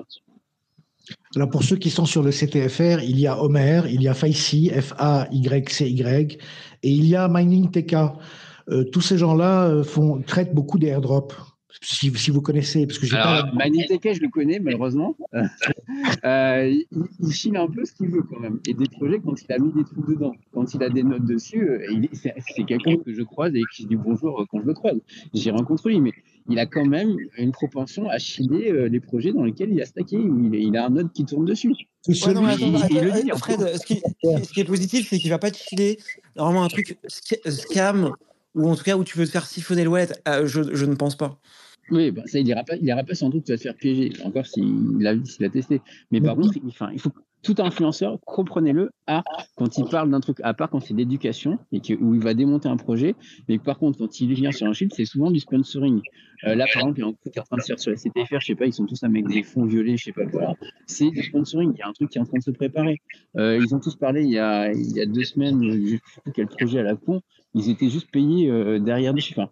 [1.37, 4.15] Alors pour ceux qui sont sur le CTFR, il y a Homer, il y a
[4.15, 6.39] Faisy, F-A-Y-C-Y,
[6.83, 7.95] et il y a Mining TK.
[8.71, 11.35] Euh, tous ces gens-là euh, font, traitent beaucoup des airdrops.
[11.83, 13.41] Si, si vous connaissez, parce que j'ai pas.
[13.43, 15.17] Alors, Maniteke, je le connais, malheureusement.
[16.25, 16.87] Euh, il,
[17.21, 18.61] il chine un peu ce qu'il veut quand même.
[18.67, 21.25] Et des projets, quand il a mis des trucs dedans, quand il a des notes
[21.25, 24.67] dessus, euh, c'est c'est quelqu'un que je croise et qui dit bonjour euh, quand je
[24.67, 24.99] le croise.
[25.35, 26.13] J'ai rencontré lui, mais
[26.49, 29.87] il a quand même une propension à chiner euh, les projets dans lesquels il a
[29.87, 30.17] stacké.
[30.19, 31.73] où Il, il a un node qui tourne dessus.
[32.27, 35.39] Ouais, non, attends, attends, euh, Fred, ce qui, ce qui est positif, c'est qu'il va
[35.39, 35.99] pas te filer
[36.37, 38.13] normalement un truc sca- scam
[38.55, 40.09] ou en tout cas où tu veux te faire siphonner le wallet.
[40.27, 41.39] Euh, je, je ne pense pas.
[41.91, 44.47] Oui, bah, ça, il ira pas, il ira pas sans doute te faire piéger, encore
[44.47, 45.81] s'il a, s'il a testé.
[46.11, 49.23] Mais par contre, il, enfin, il faut tout influenceur, comprenez-le, à
[49.57, 52.35] quand il parle d'un truc, à part quand c'est d'éducation et que, où il va
[52.35, 53.15] démonter un projet,
[53.49, 56.01] mais par contre, quand il vient sur un chiffre, c'est souvent du sponsoring.
[56.45, 57.67] Euh, là, par exemple, il y a un truc qui est en train de se
[57.69, 60.05] faire sur la CTFR, je sais pas, ils sont tous avec des fonds violets, je
[60.05, 60.55] sais pas quoi.
[60.87, 63.01] C'est du sponsoring, il y a un truc qui est en train de se préparer.
[63.37, 66.21] Euh, ils ont tous parlé il y a, il y a deux semaines, je sais
[66.23, 67.21] plus quel projet à la con,
[67.55, 69.35] ils étaient juste payés euh, derrière dessus.
[69.37, 69.51] Enfin,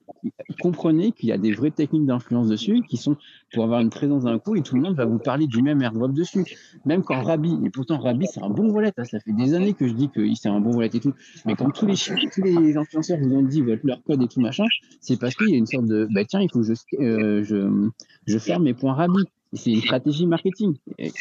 [0.60, 3.16] comprenez qu'il y a des vraies techniques d'influence dessus qui sont
[3.52, 5.82] pour avoir une présence d'un coup et tout le monde va vous parler du même
[5.82, 6.44] airdrop dessus.
[6.84, 9.74] Même quand Rabi, et pourtant Rabi c'est un bon wallet, hein, ça fait des années
[9.74, 11.14] que je dis que c'est un bon wallet et tout,
[11.46, 14.40] mais quand tous les, tous les influenceurs vous ont dit votre, leur code et tout
[14.40, 14.64] machin,
[15.00, 17.90] c'est parce qu'il y a une sorte de bah tiens, il faut que je, euh,
[18.26, 19.24] je, ferme mes points Rabi.
[19.52, 20.76] C'est une stratégie marketing.
[20.98, 21.12] Et-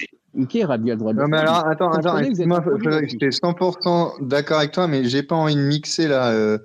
[0.91, 2.13] a le droit de Non, mais alors, attends, attends,
[2.89, 3.17] là-dessus.
[3.19, 6.31] j'étais 100% d'accord avec toi, mais j'ai pas envie de mixer là.
[6.31, 6.57] euh,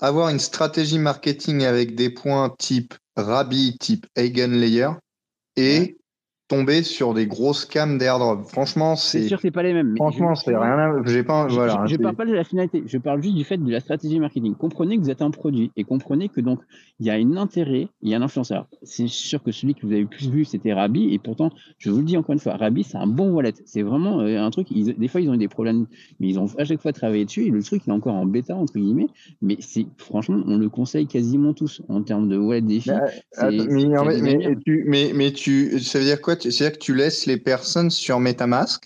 [0.00, 4.90] avoir une stratégie marketing avec des points type Rabi, type Eigenlayer
[5.56, 5.96] et Ouais.
[6.48, 8.44] Tomber sur des grosses cams d'airdrop.
[8.46, 9.90] Franchement, C'est c'est sûr, c'est pas les mêmes.
[9.90, 10.78] mais franchement, je- c'est rien.
[10.78, 11.48] à- J'ai pas.
[11.48, 11.84] Je, Voilà.
[11.86, 14.54] je, parle pas de la finalité, je parle juste du fait de la stratégie marketing.
[14.54, 16.60] Comprenez que vous êtes un produit et comprenez que donc
[17.00, 18.66] il y a un intérêt, il y a un influenceur.
[18.82, 21.90] C'est sûr que celui que vous avez le plus vu, c'était Rabi, et pourtant, je
[21.90, 23.54] vous le dis encore une fois, Rabi, c'est un bon wallet.
[23.64, 24.68] C'est vraiment euh, un truc.
[24.70, 25.86] ils- des fois, ils ont eu des problèmes,
[26.20, 27.44] mais ils ont à chaque fois travaillé dessus.
[27.46, 29.08] Et le truc, il est encore en bêta entre guillemets,
[29.42, 32.90] mais c'est franchement, on le conseille quasiment tous en termes de wallet défi.
[32.90, 33.50] Attends,
[34.06, 38.20] mais, mais, mais tu, ça veut dire quoi C'est-à-dire que tu laisses les personnes sur
[38.20, 38.84] MetaMask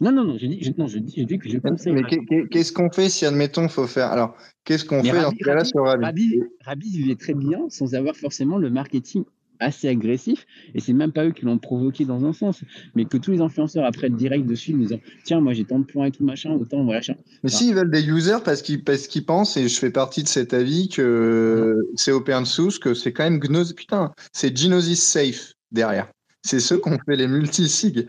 [0.00, 1.92] Non, non, non, dis, je, non, je dis, que je conseille.
[1.92, 5.30] Mais qu'est- qu'est- qu'est-ce qu'on fait si, admettons, faut faire Alors, qu'est-ce qu'on fait dans
[5.30, 6.04] Rabi- ce cas-là Rabi- sur Rabi?
[6.04, 9.24] Rabi, Rabi vivait très bien sans avoir forcément le marketing
[9.60, 10.46] assez agressif.
[10.76, 12.60] Et c'est même pas eux qui l'ont provoqué dans un sens,
[12.94, 15.80] mais que tous les influenceurs après le direct dessus nous disant tiens moi j'ai tant
[15.80, 17.00] de points et tout machin, autant voilà.
[17.00, 17.16] machin.
[17.42, 20.22] Mais si ils veulent des users parce qu'ils parce qu'ils pensent et je fais partie
[20.22, 25.02] de cet avis que c'est open source que c'est quand même Gnosis putain c'est Gnosis
[25.02, 26.08] safe derrière
[26.42, 28.08] c'est ceux qui ont fait les multisig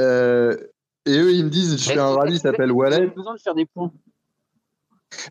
[0.00, 0.56] euh,
[1.06, 3.54] et eux ils me disent je fais un rallye s'appelle Wallet avez besoin de faire
[3.54, 3.92] des points?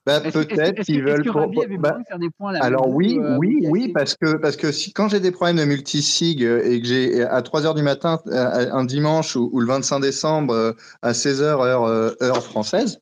[0.05, 3.59] bah peut-être qu'ils veulent pour- bah, de faire des points là alors oui, euh, oui,
[3.63, 6.81] ou oui, parce que parce que si quand j'ai des problèmes de multisig euh, et
[6.81, 11.13] que j'ai à 3 heures du matin un dimanche ou, ou le 25 décembre à
[11.13, 12.99] 16 heures heure, heure française,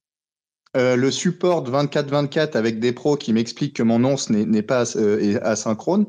[0.77, 5.19] euh, le support 24-24 avec des pros qui m'expliquent que mon nonce n'est pas euh,
[5.19, 6.05] est asynchrone,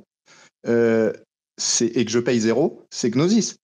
[0.68, 1.12] euh,
[1.80, 3.56] et que je paye zéro, c'est Gnosis.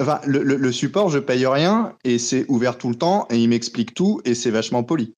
[0.00, 3.38] Enfin, le, le- le support, je paye rien et c'est ouvert tout le temps et
[3.38, 5.14] il m'explique tout et c'est vachement poli.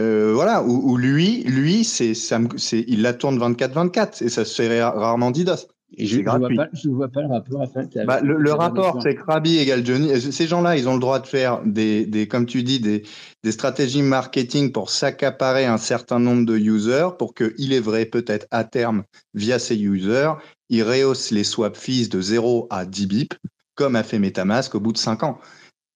[0.00, 4.44] Euh, voilà, où lui, lui, c'est, ça me- c'est, il la tourne 24-24 et ça
[4.44, 5.66] se fait ra- rarement DDoS.
[5.96, 7.86] Et je ne vois pas, je vois pas le rapport à faire.
[8.06, 10.20] Bah, le, rapport, c'est que Rabi égale Johnny.
[10.20, 13.04] Ces gens-là, ils ont le droit de faire des, des comme tu dis, des,
[13.42, 18.04] des stratégies marketing pour s'accaparer un certain nombre de users, pour que, il est vrai,
[18.04, 19.02] peut-être à terme,
[19.34, 20.32] via ces users,
[20.68, 23.34] ils rehaussent les swap fees de 0 à 10 bips,
[23.74, 25.38] comme a fait MetaMask au bout de 5 ans.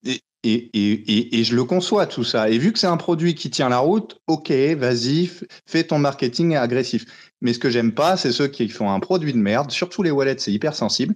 [0.04, 2.50] Et, et, et, et, je le conçois tout ça.
[2.50, 5.30] Et vu que c'est un produit qui tient la route, ok, vas-y,
[5.66, 7.04] fais ton marketing agressif.
[7.40, 10.10] Mais ce que j'aime pas, c'est ceux qui font un produit de merde, surtout les
[10.10, 11.14] wallets, c'est hyper sensible,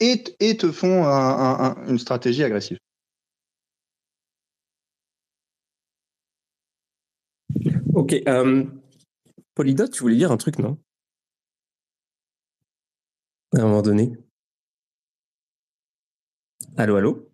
[0.00, 0.22] et,
[0.56, 2.78] te font un- un- un- une stratégie agressive.
[7.94, 8.14] Ok.
[8.28, 8.64] Euh,
[9.54, 10.78] Polydot, tu voulais dire un truc, non?
[13.54, 14.16] À un moment donné.
[16.76, 17.28] Allô, allô?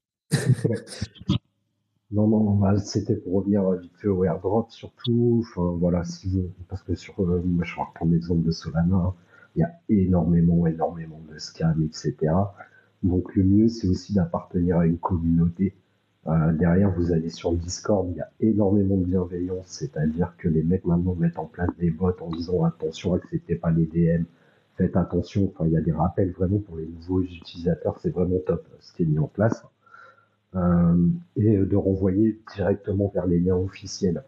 [2.10, 5.42] Non, non, bah, c'était pour revenir vite fait au airdrop, surtout.
[5.42, 8.96] Enfin, voilà, si vous- parce que sur, euh, moi, je vais reprendre l'exemple de Solana.
[8.96, 9.14] hein.
[9.56, 12.54] Il y a énormément, énormément de scams, etc.
[13.02, 15.74] Donc, le mieux, c'est aussi d'appartenir à une communauté.
[16.26, 20.62] Euh, derrière, vous allez sur Discord, il y a énormément de bienveillance, c'est-à-dire que les
[20.62, 24.24] mecs maintenant mettent en place des bots en disant attention, acceptez pas les DM,
[24.76, 25.52] faites attention.
[25.54, 28.92] Enfin, il y a des rappels vraiment pour les nouveaux utilisateurs, c'est vraiment top ce
[28.92, 29.64] qui est mis en place.
[30.56, 34.22] Euh, et de renvoyer directement vers les liens officiels.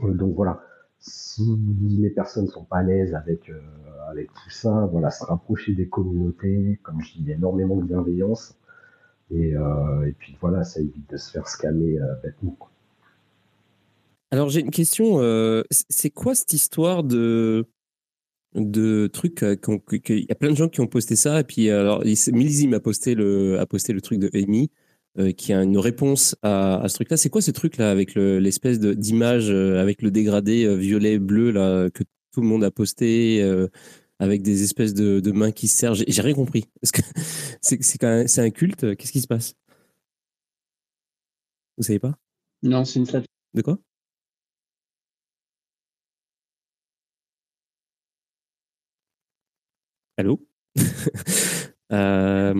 [0.00, 0.60] Euh, donc voilà,
[0.98, 1.42] si
[1.80, 3.60] les personnes sont pas à l'aise avec euh,
[4.08, 8.56] avec tout ça, voilà, se rapprocher des communautés, comme je dis, énormément de bienveillance.
[9.30, 12.56] Et, euh, puis voilà, ça évite de se faire scammer euh, bêtement.
[14.30, 15.20] Alors j'ai une question.
[15.20, 17.66] euh, c'est quoi cette histoire de
[18.54, 21.16] de trucs euh, qu'on- que- que- Il y a plein de gens qui ont posté
[21.16, 24.70] ça et puis alors il- Milzy m'a posté le a posté le truc de Amy
[25.18, 27.16] euh, qui a une réponse à, à ce truc-là.
[27.16, 31.18] C'est quoi ce truc-là avec le- l'espèce de d'image euh, avec le dégradé euh, violet
[31.18, 33.68] bleu là que tout le monde a posté euh,
[34.20, 35.94] avec des espèces de, de mains qui se serrent?
[35.94, 36.64] J'ai rien compris.
[36.82, 37.00] Est-ce que
[37.62, 39.54] c'est c'est un culte Qu'est-ce qui se passe?
[41.76, 42.14] Vous savez pas?
[42.62, 43.28] Non, c'est une stratégie.
[43.54, 43.78] De quoi?
[50.16, 50.40] Allô
[51.92, 52.54] Euh,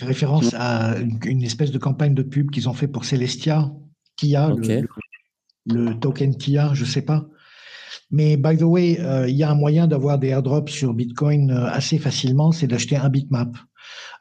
[0.00, 0.96] référence à
[1.26, 3.70] une, espèce de campagne de pub qu'ils ont fait pour Celestia,
[4.16, 4.86] Kia, le,
[5.66, 7.28] le token Kia, je sais pas.
[8.10, 11.50] Mais by the way, euh, il y a un moyen d'avoir des airdrops sur Bitcoin
[11.50, 13.54] euh, assez facilement, c'est d'acheter un bitmap.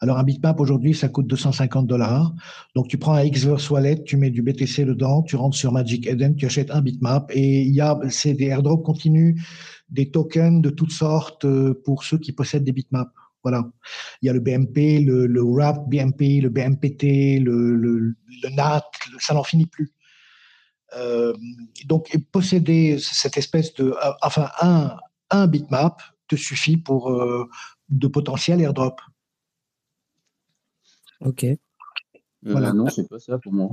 [0.02, 2.34] Alors un bitmap aujourd'hui, ça coûte 250 dollars.
[2.76, 6.08] Donc tu prends un Xverse Wallet, tu mets du BTC dedans, tu rentres sur Magic
[6.08, 9.42] Eden, tu achètes un bitmap et il y a c'est des airdrops continus,
[9.90, 13.12] des tokens de toutes sortes euh, pour ceux qui possèdent des bitmaps.
[13.44, 13.70] Voilà.
[14.22, 18.00] Il y a le BMP, le, le WRAP BMP, le BMPT, le, le,
[18.44, 18.84] le NAT,
[19.14, 19.92] le- ça n'en finit plus.
[20.96, 21.34] Euh,
[21.86, 24.98] donc, posséder cette espèce de, euh, enfin, un,
[25.30, 27.48] un bitmap te suffit pour euh,
[27.90, 29.02] de potentiels airdrops.
[31.22, 31.44] ok.
[31.46, 31.56] Euh,
[32.44, 32.74] Voilà.
[32.74, 33.70] Non, c'est pas ça pour moi.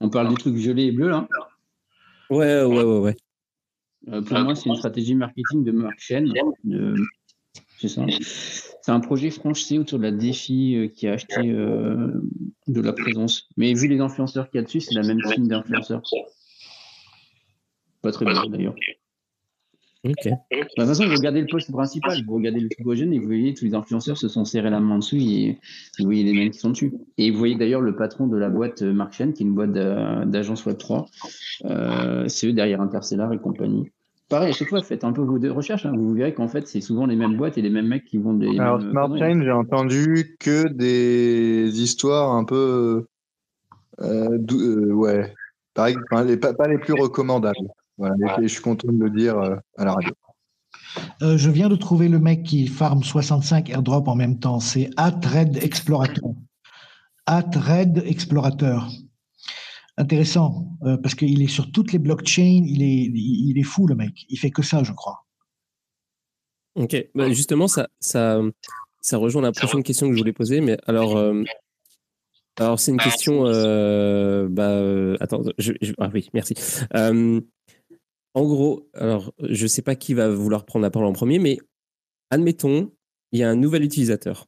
[0.00, 1.28] On parle du truc violet et bleu là.
[2.30, 3.16] Ouais, ouais, ouais, ouais.
[4.08, 6.32] Euh, pour moi, c'est une stratégie marketing de Mark Chen.
[6.70, 6.96] Euh,
[7.78, 8.04] c'est ça.
[8.82, 12.22] C'est un projet français autour de la défi euh, qui a acheté euh,
[12.66, 13.48] de la présence.
[13.56, 16.02] Mais vu les influenceurs qu'il y a dessus, c'est la même team d'influenceurs.
[18.02, 18.74] Pas très bien d'ailleurs.
[20.02, 20.14] Ok.
[20.28, 23.26] Bah, De toute façon, vous regardez le post principal, vous regardez le Tribogène et vous
[23.26, 25.58] voyez tous les influenceurs se sont serrés la main dessus et
[25.98, 26.94] vous voyez les mecs qui sont dessus.
[27.18, 29.54] Et vous voyez d'ailleurs le patron de la boîte euh, Mark Chen, qui est une
[29.54, 31.06] boîte d'a- d'agence Web3.
[31.66, 33.90] Euh, c'est eux derrière Interstellar et compagnie.
[34.30, 35.84] Pareil, à chaque fois, faites un peu vos deux recherches.
[35.84, 35.92] hein.
[35.94, 38.32] Vous verrez qu'en fait, c'est souvent les mêmes boîtes et les mêmes mecs qui vont
[38.32, 38.58] des.
[38.60, 39.20] Alors, mêmes Smart conneries.
[39.34, 43.04] Chain, j'ai entendu que des histoires un peu.
[44.00, 45.34] euh, euh, ouais.
[45.74, 45.96] Pareil,
[46.26, 47.56] les- pas les plus recommandables.
[48.00, 50.12] Voilà, et je suis content de le dire euh, à la radio.
[51.22, 54.58] Euh, je viens de trouver le mec qui farm 65 airdrops en même temps.
[54.58, 56.34] C'est Red Explorator.
[57.28, 58.88] Red Explorator.
[59.98, 62.62] Intéressant, euh, parce qu'il est sur toutes les blockchains.
[62.66, 64.24] Il est, il est fou, le mec.
[64.30, 65.26] Il fait que ça, je crois.
[66.76, 68.40] Ok, Bah, justement, ça, ça,
[69.02, 70.60] ça rejoint la prochaine question que je voulais poser.
[70.62, 71.42] Mais alors, euh,
[72.58, 73.44] alors c'est une question.
[73.46, 76.54] euh, bah, euh, attends, je, je- ah oui, merci.
[76.96, 77.40] Euh,
[78.34, 81.58] en gros, alors, je sais pas qui va vouloir prendre la parole en premier, mais
[82.30, 82.92] admettons,
[83.32, 84.46] il y a un nouvel utilisateur,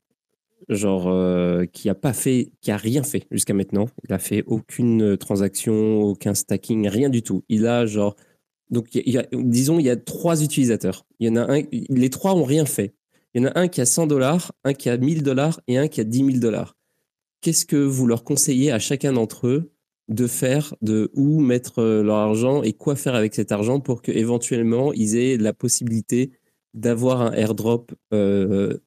[0.68, 3.88] genre euh, qui a pas fait, qui a rien fait jusqu'à maintenant.
[4.08, 7.44] Il a fait aucune transaction, aucun stacking, rien du tout.
[7.48, 8.16] Il a genre
[8.72, 8.88] donc,
[9.32, 11.04] disons, il y a trois utilisateurs.
[11.20, 12.94] Il y en a un, les trois ont rien fait.
[13.34, 15.76] Il y en a un qui a 100 dollars, un qui a 1000 dollars et
[15.76, 16.74] un qui a 10 000 dollars.
[17.42, 19.72] Qu'est-ce que vous leur conseillez à chacun d'entre eux
[20.12, 24.02] de faire, de où mettre euh, leur argent et quoi faire avec cet argent pour
[24.02, 26.32] que éventuellement ils aient la possibilité
[26.74, 28.78] d'avoir un airdrop euh,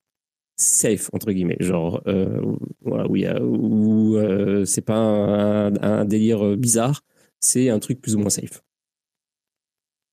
[0.58, 2.42] safe entre guillemets, genre euh,
[2.82, 7.02] voilà, où, euh, c'est pas un, un délire bizarre,
[7.40, 8.64] c'est un truc plus ou moins safe.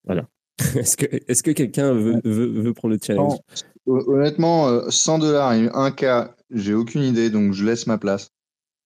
[0.05, 0.29] Voilà.
[0.77, 3.39] Est-ce que, est-ce que quelqu'un veut, veut, veut prendre le challenge?
[3.87, 8.31] Honnêtement, euh, 100 dollars et 1K, j'ai aucune idée, donc je laisse ma place.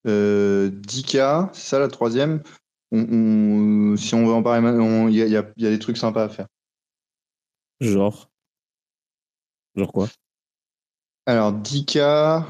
[0.07, 2.41] Euh, 10K, c'est ça la troisième.
[2.91, 3.05] On-
[3.93, 4.65] on- si on veut en parler,
[5.09, 6.47] il y a, y y des trucs sympas à faire.
[7.81, 8.29] Genre?
[9.75, 10.07] Genre quoi?
[11.25, 12.45] Alors, 10K,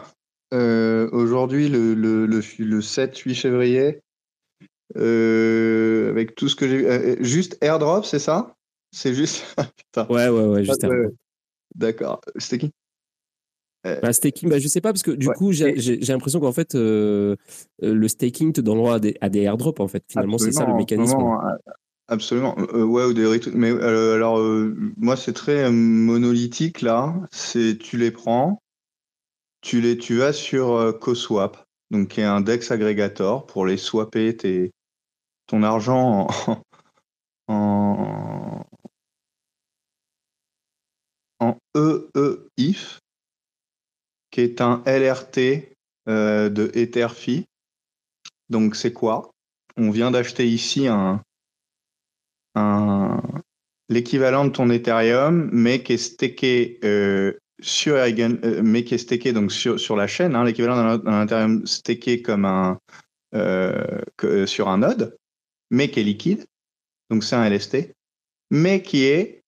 [0.54, 4.02] euh, aujourd'hui, le, le, le, le 7-8 février,
[4.96, 8.56] euh, avec tout ce que j'ai vu, euh, juste airdrop, c'est ça?
[8.92, 9.44] C'est juste.
[9.78, 10.08] Putain.
[10.10, 11.10] Ouais, ouais, ouais, juste ouais.
[11.76, 12.22] D'accord.
[12.38, 12.72] C'était qui?
[14.02, 15.34] Bah, staking, bah, je sais pas, parce que du Ouais.
[15.36, 15.74] coup, j'ai
[16.08, 17.36] l'impression qu'en fait, euh,
[17.84, 20.04] euh, le staking te donne droit à des, à des airdrops, en fait.
[20.08, 21.18] Finalement, c'est ça le mécanisme.
[21.18, 21.52] moment, euh,
[22.10, 22.56] Absolument.
[22.74, 23.40] Euh, ouais, ou des.
[23.54, 27.14] Mais euh, alors, euh, moi, c'est très euh, monolithique là.
[27.32, 28.62] C'est tu les prends,
[29.62, 33.76] tu les, tu vas sur euh, CoSwap, donc qui est un DEX agrégator pour les
[33.76, 34.72] swapper tes,
[35.48, 36.62] ton argent en,
[37.54, 38.64] en,
[41.40, 43.00] en EEIF,
[44.38, 45.74] qui est un LRT
[46.08, 47.46] euh, de Etherfi.
[48.50, 49.32] Donc, c'est quoi?
[49.78, 51.24] On vient d'acheter ici un,
[53.90, 59.00] l'équivalent de ton Ethereum, mais qui est stacké euh, sur Eigen, euh, mais qui est
[59.00, 62.78] stacké donc sur, sur la chaîne, hein, l'équivalent d'un Ethereum stacké comme un
[64.46, 65.18] sur un node,
[65.72, 66.46] mais qui est liquide,
[67.10, 67.92] donc c'est un LST,
[68.52, 69.42] mais qui est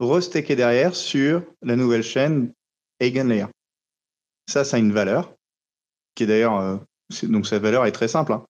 [0.00, 2.52] restacké derrière sur la nouvelle chaîne
[3.00, 3.46] Eigenlayer.
[4.48, 5.34] Ça, ça a une valeur,
[6.14, 6.76] qui est d'ailleurs, euh,
[7.24, 8.32] donc cette valeur est très simple.
[8.32, 8.44] hein.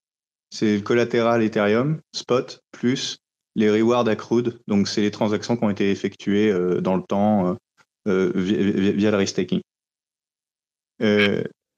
[0.51, 3.18] C'est le collatéral Ethereum, spot, plus
[3.55, 7.57] les rewards accrued, donc c'est les transactions qui ont été effectuées euh, dans le temps
[8.07, 9.61] euh, via, le restaking.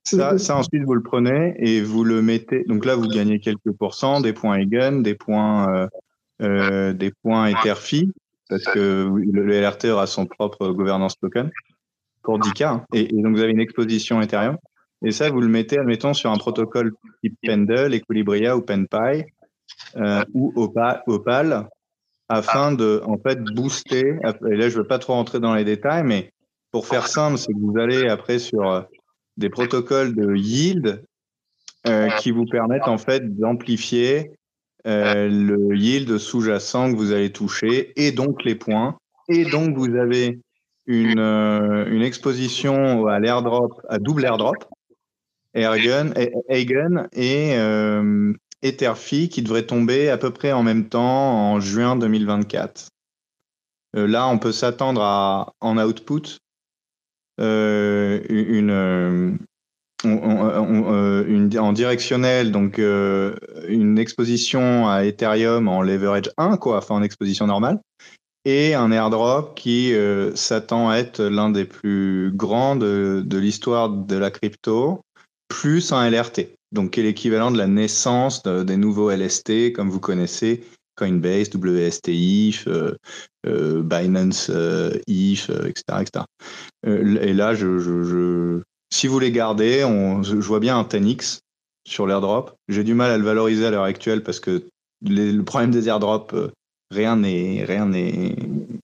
[0.04, 2.64] Ça, ça, ensuite, vous le prenez et vous le mettez.
[2.64, 5.88] Donc là, vous gagnez quelques pourcents, des points Eigen, des points,
[6.40, 8.10] des points Etherfi,
[8.48, 11.50] parce que le LRT aura son propre gouvernance token
[12.28, 12.64] pour 10K.
[12.64, 12.84] hein.
[12.92, 14.58] Et, donc, vous avez une exposition Ethereum.
[15.02, 16.92] Et ça, vous le mettez, admettons, sur un protocole
[17.24, 19.24] type Pendle, Equilibria ou PenPy
[19.96, 21.68] euh, ou Opal, Opal,
[22.28, 24.18] afin de, en fait, booster.
[24.50, 26.30] Et là, je veux pas trop rentrer dans les détails, mais
[26.70, 28.82] pour faire simple, c'est que vous allez après sur euh,
[29.38, 31.02] des protocoles de yield
[31.86, 34.32] euh, qui vous permettent en fait d'amplifier
[34.84, 38.98] le yield sous-jacent que vous allez toucher et donc les points.
[39.30, 40.38] Et donc vous avez
[40.88, 44.56] une, euh, une exposition à l'airdrop, à double airdrop,
[45.54, 48.32] Eigen et euh,
[48.62, 52.88] Etherfi qui devrait tomber à peu près en même temps en juin 2024.
[53.96, 56.38] Euh, là, on peut s'attendre à en output
[57.38, 59.38] une,
[60.04, 67.80] en directionnel, donc une exposition à Ethereum en leverage 1, quoi, enfin en exposition normale,
[68.48, 74.16] et un airdrop qui euh, s'attend à être l'un des plus grands de, l'histoire de
[74.16, 75.02] la crypto,
[75.48, 79.90] plus un LRT, donc qui est l'équivalent de la naissance de- des nouveaux LST, comme
[79.90, 80.64] vous connaissez,
[80.96, 82.94] Coinbase, WST ETH, euh,
[83.46, 86.24] euh, Binance euh, etc., etc.
[86.86, 87.52] Et là,
[88.90, 91.40] si vous les gardez, on, je vois bien un 10x
[91.86, 92.54] sur l'airdrop.
[92.68, 94.64] J'ai du mal à le valoriser à l'heure actuelle parce que
[95.02, 96.34] les- le problème des airdrops,
[96.90, 98.34] rien n'est rien n'est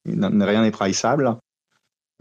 [0.04, 1.36] rien n'est priceable.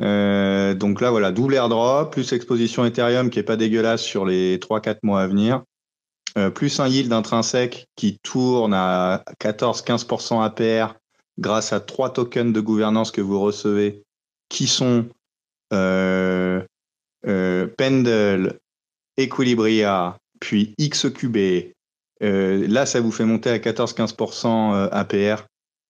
[0.01, 4.57] Euh, donc là, voilà, double airdrop, plus exposition Ethereum qui est pas dégueulasse sur les
[4.57, 5.63] 3-4 mois à venir,
[6.37, 10.95] euh, plus un yield intrinsèque qui tourne à 14-15% APR
[11.39, 14.03] grâce à trois tokens de gouvernance que vous recevez,
[14.49, 15.07] qui sont
[15.73, 16.61] euh,
[17.23, 18.59] Pendle,
[19.17, 21.71] Equilibria, puis XQB.
[22.21, 25.43] Là, ça vous fait monter à 14-15% euh, APR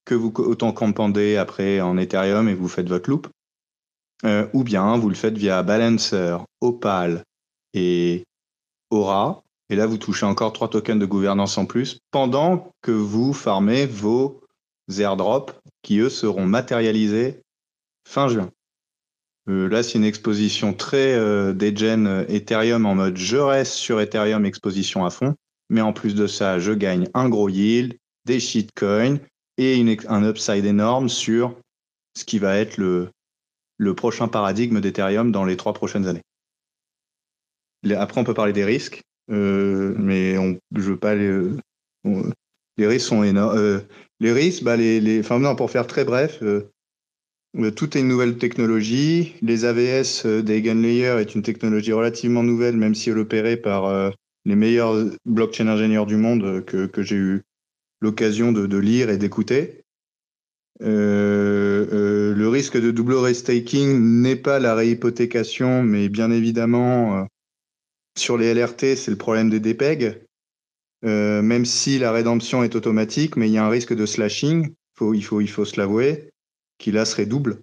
[0.04, 3.28] que vous autant compendez après en Ethereum et vous faites votre loop.
[4.24, 7.22] Euh, ou bien vous le faites via Balancer, Opal
[7.74, 8.24] et
[8.90, 9.42] Aura.
[9.70, 13.86] Et là, vous touchez encore trois tokens de gouvernance en plus pendant que vous farmez
[13.86, 14.40] vos
[14.98, 17.40] airdrops qui, eux, seront matérialisés
[18.06, 18.50] fin juin.
[19.48, 24.00] Euh, là, c'est une exposition très euh, degen euh, Ethereum en mode je reste sur
[24.00, 25.34] Ethereum exposition à fond.
[25.70, 27.94] Mais en plus de ça, je gagne un gros yield,
[28.26, 29.18] des shitcoins
[29.58, 31.56] et un upside énorme sur
[32.16, 33.10] ce qui va être le,
[33.94, 36.22] prochain paradigme d'Ethereum dans les trois prochaines années.
[37.96, 40.34] Après, on peut parler des risques, euh, mais
[40.74, 41.50] je veux pas les.
[42.04, 42.30] on-
[42.76, 43.56] les risques sont énormes.
[43.56, 43.80] Euh,
[44.20, 46.70] les risques, bah, les, enfin pour faire très bref, euh,
[47.56, 49.34] euh, tout est une nouvelle technologie.
[49.42, 54.10] Les AVS euh, d'Eigenlayer est une technologie relativement nouvelle, même si elle opérée par euh,
[54.44, 54.94] les meilleurs
[55.24, 57.42] blockchain ingénieurs du monde euh, que j'ai eu
[58.04, 59.82] l'occasion de, lire et d'écouter.
[60.82, 67.24] Euh, euh, le risque de double restaking n'est pas la réhypothécation, mais bien évidemment, euh,
[68.16, 70.20] sur les LRT, c'est le problème des DPEG.
[71.02, 75.12] Même si la rédemption est automatique, mais il y a un risque de slashing, faut,
[75.12, 76.30] il, faut, il faut se l'avouer,
[76.78, 77.58] qui là serait double.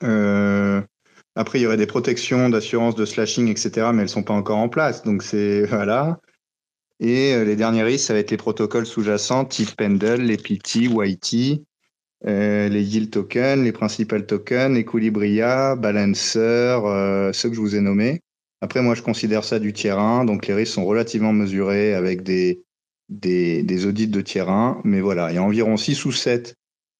[0.00, 4.56] Après, il y aurait des protections d'assurance de slashing, etc., mais elles sont pas encore
[4.56, 5.02] en place.
[5.02, 6.18] Donc c'est voilà.
[7.00, 10.88] Et euh, les derniers risques, ça va être les protocoles sous-jacents, type Pendle, les PT,
[10.90, 11.62] YT,
[12.26, 16.38] euh, les yield tokens, les principal tokens, Equilibria, Balancer,
[16.84, 18.20] euh, ceux que je vous ai nommés.
[18.60, 22.24] Après, moi, je considère ça du tiers 1, donc les risques sont relativement mesurés avec
[22.24, 22.64] des,
[23.86, 24.80] audits de tiers 1.
[24.82, 26.56] Mais voilà, il y a environ 6 ou 7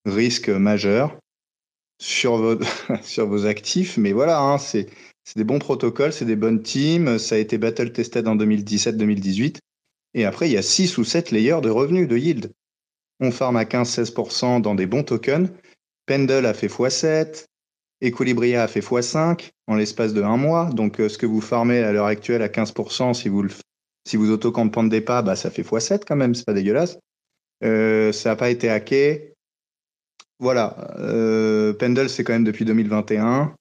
[0.07, 1.19] risques majeurs
[2.01, 3.97] sur vos, actifs.
[3.99, 4.87] Mais voilà, hein, c'est
[5.35, 7.19] des bons protocoles, c'est des bonnes teams.
[7.19, 9.57] Ça a été battle tested en 2017-2018.
[10.19, 12.53] Et après, il y a 6 ou 7 layers de revenus, de yield.
[13.21, 15.49] On farm à 15-16% dans des bons tokens.
[16.07, 17.47] Pendle a fait x7.
[18.01, 20.71] Equilibria a fait x5 en l'espace de un mois.
[20.73, 23.51] Donc, euh, ce que vous farmez à l'heure actuelle à 15%, si vous, le,
[24.09, 24.17] si
[25.03, 26.99] pas, bah, ça fait x7 quand même, c'est pas dégueulasse.
[27.63, 29.35] Euh, ça n'a pas été hacké.
[30.41, 30.97] Voilà.
[30.99, 33.55] Euh, Pendle, c'est quand même depuis 2021.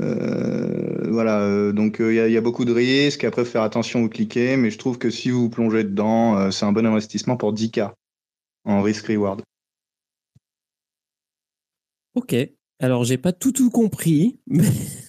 [0.00, 3.24] Euh, voilà, euh, donc il y, a- y a beaucoup de risques.
[3.24, 6.36] Après, faut faire attention où cliquer, mais je trouve que si vous vous plongez dedans,
[6.38, 7.92] euh, c'est un bon investissement pour 10K
[8.64, 9.42] en risk-reward.
[12.14, 12.34] Ok.
[12.80, 14.62] Alors, j'ai pas tout tout compris, mais,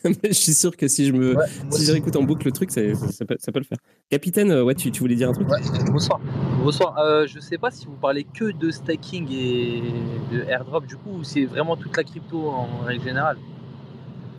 [0.04, 2.52] mais je suis sûr que si je me, Ouais, si je réécoute en boucle le
[2.52, 2.82] truc, ça,
[3.12, 3.78] ça, peut, ça peut le faire.
[4.10, 5.48] Capitaine, euh, ouais, tu, tu voulais dire un truc?
[5.52, 5.60] Ouais,
[5.92, 6.20] bonsoir.
[6.64, 6.98] Bonsoir.
[6.98, 9.84] Euh, je sais pas si vous parlez que de staking et
[10.32, 13.38] de airdrop du coup, ou c'est vraiment toute la crypto en règle générale?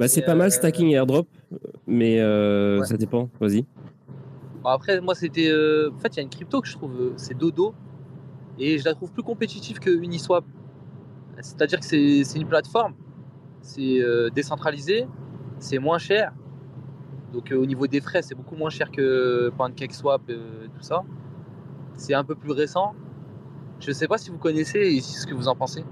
[0.00, 1.28] Bah, c'est pas mal euh, stacking et airdrop,
[1.86, 2.86] mais euh, Ouais.
[2.86, 3.28] ça dépend.
[3.38, 3.64] Vas-y.
[4.62, 5.48] Bon, après, moi, c'était.
[5.50, 7.74] euh, En fait, il y a une crypto que je trouve, c'est Dodo,
[8.58, 10.44] et je la trouve plus compétitive que Uniswap.
[11.40, 12.94] C'est-à-dire que c'est une plateforme,
[13.62, 14.00] c'est
[14.34, 15.06] décentralisé,
[15.58, 16.32] c'est moins cher.
[17.32, 21.02] Donc, euh, au niveau des frais, c'est beaucoup moins cher que PancakeSwap, euh, tout ça.
[21.94, 22.94] C'est un peu plus récent.
[23.80, 25.84] Je sais pas si vous connaissez et ce que vous en pensez.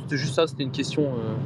[0.00, 1.02] C'était juste ça, c'était une question.
[1.04, 1.36] euh,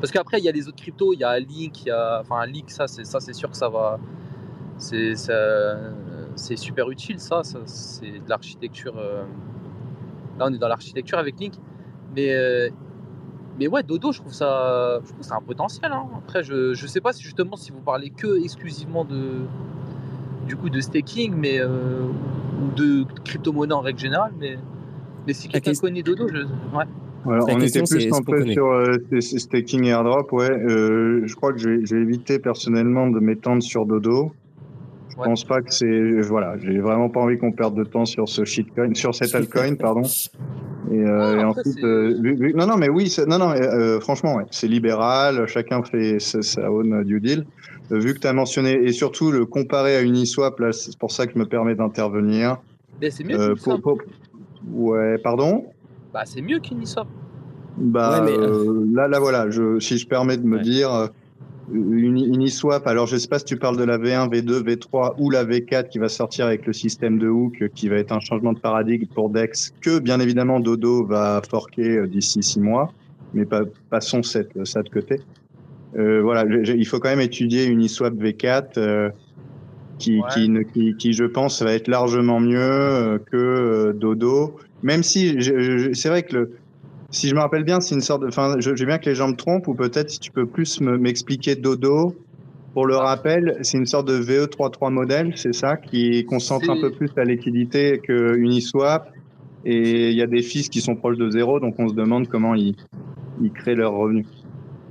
[0.00, 2.20] Parce qu'après, il y a les autres cryptos, il y a Link, il y a.
[2.20, 3.98] Enfin, Link, ça, c'est ça, c'est sûr que ça va.
[4.76, 5.76] C'est ça-
[6.36, 7.42] c'est super utile, ça.
[7.42, 8.94] ça, c'est de l'architecture.
[8.98, 9.24] euh,
[10.38, 11.54] Là, on est dans l'architecture avec Link.
[12.16, 12.68] Mais, euh,
[13.58, 14.98] mais ouais, Dodo, je trouve ça.
[15.04, 15.92] Je trouve c'est un potentiel.
[15.92, 16.06] hein.
[16.18, 19.42] Après, je, je sais pas si justement si vous parlez que exclusivement de.
[20.46, 21.60] Du coup, de staking, mais.
[21.60, 22.02] euh,
[22.62, 24.58] ou de crypto-monnaie en règle générale, mais.
[25.26, 26.38] Mais si quelqu'un connaît Dodo, je.
[26.76, 26.84] Ouais.
[27.26, 30.50] Alors, on question, était plus centré sur euh, staking et airdrop, ouais.
[30.50, 34.32] Euh, je crois que j'ai évité personnellement de m'étendre sur Dodo.
[35.10, 35.24] Je Ouais.
[35.24, 38.44] pense pas que c'est voilà, j'ai vraiment pas envie qu'on perde de temps sur ce
[38.44, 40.02] shitcoin, sur cet altcoin, pardon.
[40.90, 44.44] Et, euh, Ouais, et ensuite, euh, non, non, mais oui, non, non, euh, franchement, ouais,
[44.50, 47.46] c'est libéral, chacun fait sa, own due deal.
[47.92, 51.12] Euh, vu que tu as mentionné, et surtout le comparer à Uniswap, là, c'est pour
[51.12, 52.58] ça que je me permets d'intervenir.
[53.00, 53.98] Mais c'est mieux Euh, pour- pour-
[54.66, 55.66] Ouais, pardon?
[56.14, 57.08] Bah, c'est mieux qu'Uniswap.
[57.76, 60.62] Bah Ouais, mais- euh, là, là voilà, je, si je permets de me Ouais.
[60.62, 61.06] dire, euh,
[61.72, 65.30] Uni- Uniswap, alors je sais pas si tu parles de la V1, V2, V3 ou
[65.30, 68.52] la V4 qui va sortir avec le système de hook, qui va être un changement
[68.52, 72.92] de paradigme pour Dex, que bien évidemment Dodo va forquer euh, d'ici six mois,
[73.32, 75.20] mais pas, passons cette, ça de côté.
[75.96, 79.08] Euh, voilà, je- je- il faut quand même étudier Uniswap V4, euh,
[79.98, 80.22] qui, Ouais.
[80.32, 84.56] qui, qui, qui, je pense, va être largement mieux euh, que euh, Dodo.
[84.82, 85.38] Même si,
[85.94, 86.50] c'est vrai que le,
[87.10, 88.28] si je me rappelle bien, c'est une sorte de.
[88.28, 90.46] Enfin, je, je veux bien que les gens me trompent, ou peut-être si tu peux
[90.46, 92.14] plus me- m'expliquer Dodo.
[92.74, 96.90] Pour le rappel, c'est une sorte de VE33 modèle, c'est ça, qui concentre un peu
[96.90, 99.12] plus la liquidité que Uniswap.
[99.64, 102.26] Et il y a des fils qui sont proches de zéro, donc on se demande
[102.26, 102.74] comment ils,
[103.40, 104.26] ils créent leurs revenus.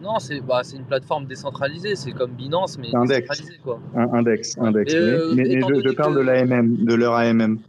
[0.03, 1.95] Non, c'est bah, une plateforme décentralisée.
[1.95, 3.21] C'est comme Binance, mais C'est un DEX.
[3.21, 3.79] décentralisé, quoi.
[3.95, 4.93] Un index, index.
[4.93, 7.59] Euh, mais je, parle que- de l'AMM, de leur AMM.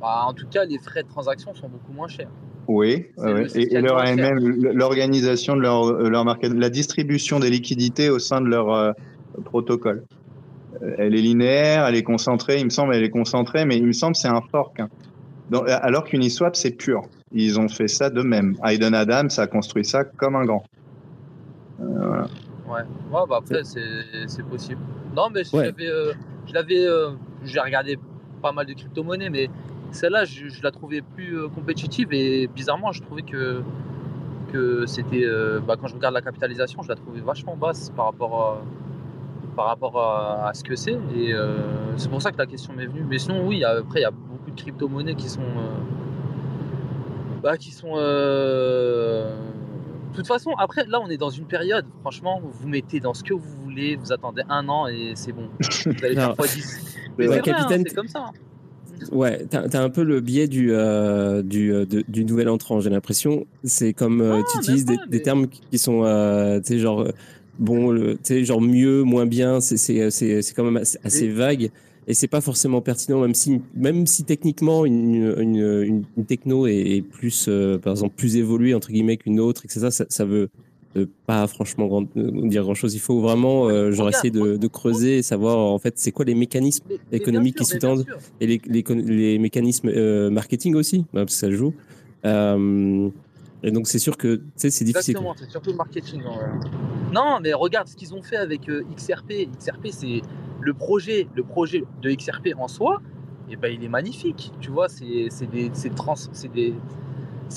[0.00, 2.30] Bah, en tout cas, les frais de transaction sont beaucoup moins chers.
[2.68, 3.98] Oui, ouais, le- et, leur.
[3.98, 4.38] AMM,
[4.72, 8.92] l'organisation de leur, euh, leur market, la distribution des liquidités au sein de leur euh,
[9.44, 10.04] protocole.
[10.96, 13.92] Elle est linéaire, elle est concentrée, il me semble, elle est concentrée, mais il me
[13.92, 14.78] semble que c'est un fork.
[14.78, 14.88] hein.
[15.50, 17.02] Donc, alors qu'Uniswap, c'est pur.
[17.32, 18.54] Ils ont fait ça de même.
[18.64, 20.62] Hayden Adams a construit ça comme un grand.
[21.80, 22.82] Ouais.
[23.10, 24.80] Ouais, bah après, c'est possible.
[25.16, 25.64] Non, mais je Ouais.
[25.66, 25.88] l'avais.
[25.88, 26.12] euh,
[26.88, 27.10] euh,
[27.44, 27.98] J'ai regardé
[28.42, 29.50] pas mal de crypto-monnaies, mais
[29.92, 33.62] celle-là, je, je la trouvais plus euh, compétitive et bizarrement, je trouvais que.
[34.52, 35.24] que c'était.
[35.24, 38.62] euh, bah, quand je regarde la capitalisation, je la trouvais vachement basse par rapport à.
[39.56, 41.56] Par rapport à, à ce que c'est, et euh,
[41.96, 43.04] c'est pour ça que la question m'est venue.
[43.08, 45.40] Mais sinon, oui, après, il y a beaucoup de crypto-monnaies qui sont.
[45.40, 45.76] euh,
[47.42, 47.94] bah, qui sont.
[50.10, 53.22] De toute façon, après, là, on est dans une période, franchement, vous mettez dans ce
[53.22, 55.48] que vous voulez, vous attendez un an et c'est bon.
[55.60, 56.86] Vous allez faire Alors, x 10.
[57.18, 58.26] Mais ouais, c'est hein, c'est comme ça.
[58.28, 58.32] hein.
[59.12, 62.80] Ouais, t'as as un peu le biais du, euh, du, euh, de- du nouvel entrant,
[62.80, 63.46] j'ai l'impression.
[63.64, 67.06] C'est comme euh, Non, tu utilises des, termes qui sont, euh, tu sais, genre,
[67.58, 71.70] bon, tu sais, genre mieux, moins bien, c'est- quand même assez, assez vague
[72.06, 76.66] et c'est pas forcément pertinent, même si, même si techniquement une, une, une, une techno
[76.66, 80.24] est, est plus, euh, par exemple, plus évoluée, entre guillemets, qu'une autre, etc., ça, ça
[80.24, 80.48] veut
[80.96, 82.94] euh, pas franchement grand- euh, dire grand chose.
[82.94, 86.24] Il faut vraiment, euh, genre, essayer de, de creuser et savoir, en fait, c'est quoi
[86.24, 88.06] les mécanismes économiques qui sous-tendent
[88.40, 89.90] et les, les, mécanismes
[90.30, 91.74] marketing aussi, bah, parce que ça joue.
[93.62, 95.12] Et donc c'est sûr que tu sais, c'est difficile.
[95.12, 96.22] Exactement, c'est surtout le marketing.
[97.12, 99.48] Non, mais regarde ce qu'ils ont fait avec euh, XRP.
[99.58, 100.22] XRP, c'est
[100.60, 103.00] le projet, le projet de XRP en soi.
[103.50, 104.52] Et ben, il est magnifique.
[104.60, 106.74] Tu vois, c'est des, trans, c'est des,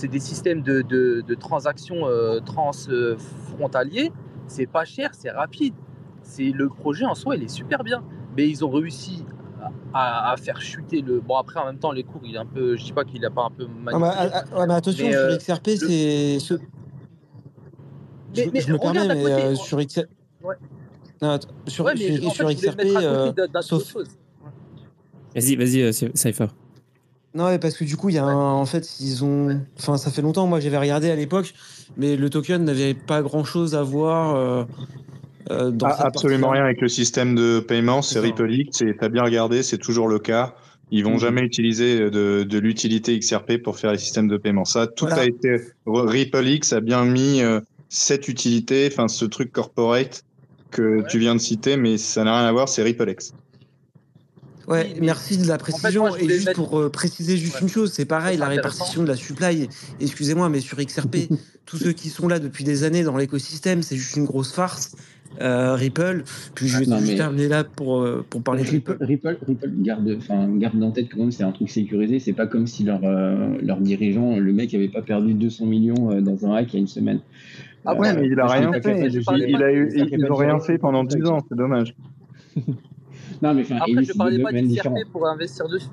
[0.01, 4.11] des systèmes de, de, de transactions euh, transfrontaliers.
[4.47, 5.75] C'est pas cher, c'est rapide.
[6.23, 8.03] C'est le projet en soi, il est super bien.
[8.35, 9.23] Mais ils ont réussi
[9.93, 11.19] à, à faire chuter le.
[11.19, 12.75] Bon après, en même temps, les cours, il est un peu.
[12.77, 15.05] Je dis pas qu'il a pas un peu Ah, bah, ah, ah, ouais, mais attention,
[15.05, 16.39] Mais, sur euh, XRP, c'est.
[16.39, 16.53] ce-
[18.35, 19.33] Mais- je, mais je me permets, mais côté.
[19.33, 20.07] euh, sur XRP.
[20.43, 20.55] Ouais.
[21.21, 24.07] Non, sur, Ouais, mais sur- fait, sur XRP, euh, sauf- autre chose.
[25.35, 26.47] Vas-y, vas-y, euh, Cypher.
[27.35, 29.59] Non, mais parce que du coup, il y a un, en fait, ils ont.
[29.79, 31.53] Enfin, ça fait longtemps, moi j'avais regardé à l'époque,
[31.97, 34.67] mais le token n'avait pas grand chose à voir
[35.51, 38.19] euh, dans Ah, absolument rien avec le système de paiement, c'est C'est.
[38.19, 40.55] Ripple X, t'as bien regardé, c'est toujours le cas.
[40.91, 41.19] Ils vont Mhm.
[41.19, 44.65] jamais utiliser de, de l'utilité XRP pour faire les systèmes de paiement.
[44.65, 45.23] Ça, tout Voilà.
[45.23, 45.55] a été.
[45.87, 50.23] Ripple X a bien mis euh, cette utilité, enfin ce truc corporate
[50.71, 51.03] que Ouais.
[51.09, 53.33] tu viens de citer, mais ça n'a rien à voir, c'est Ripple X.
[54.67, 56.07] Ouais, merci de la précision.
[56.07, 57.61] moi, et juste mettre- pour euh, préciser juste Ouais.
[57.63, 59.67] une chose, c'est pareil, C'est la répartition de la supply.
[59.99, 61.27] Excusez-moi, mais sur XRP,
[61.65, 64.95] tous ceux qui sont là depuis des années dans l'écosystème, c'est juste une grosse farce.
[65.41, 66.23] Euh, Ripple,
[66.53, 69.27] puis je vais Ah, juste mais- terminer là pour, euh, pour parler de Ripple, Ripple.
[69.29, 72.19] Ripple, Ripple garde, enfin, garde en tête quand même, c'est un truc sécurisé.
[72.19, 76.21] C'est pas comme si leur, euh, leur dirigeant, le mec, avait pas perdu 200 millions
[76.21, 77.19] dans un hack il y a une semaine.
[77.85, 79.09] Ah ouais, Euh, mais il a rien fait.
[79.09, 81.27] de Il, il a eu, ils ont de rien fait pendant son 10 truc.
[81.27, 81.95] ans, c'est dommage.
[83.41, 84.95] Non, mais Après, je parlais pas d'XRP différents.
[85.11, 85.87] pour investir dessus.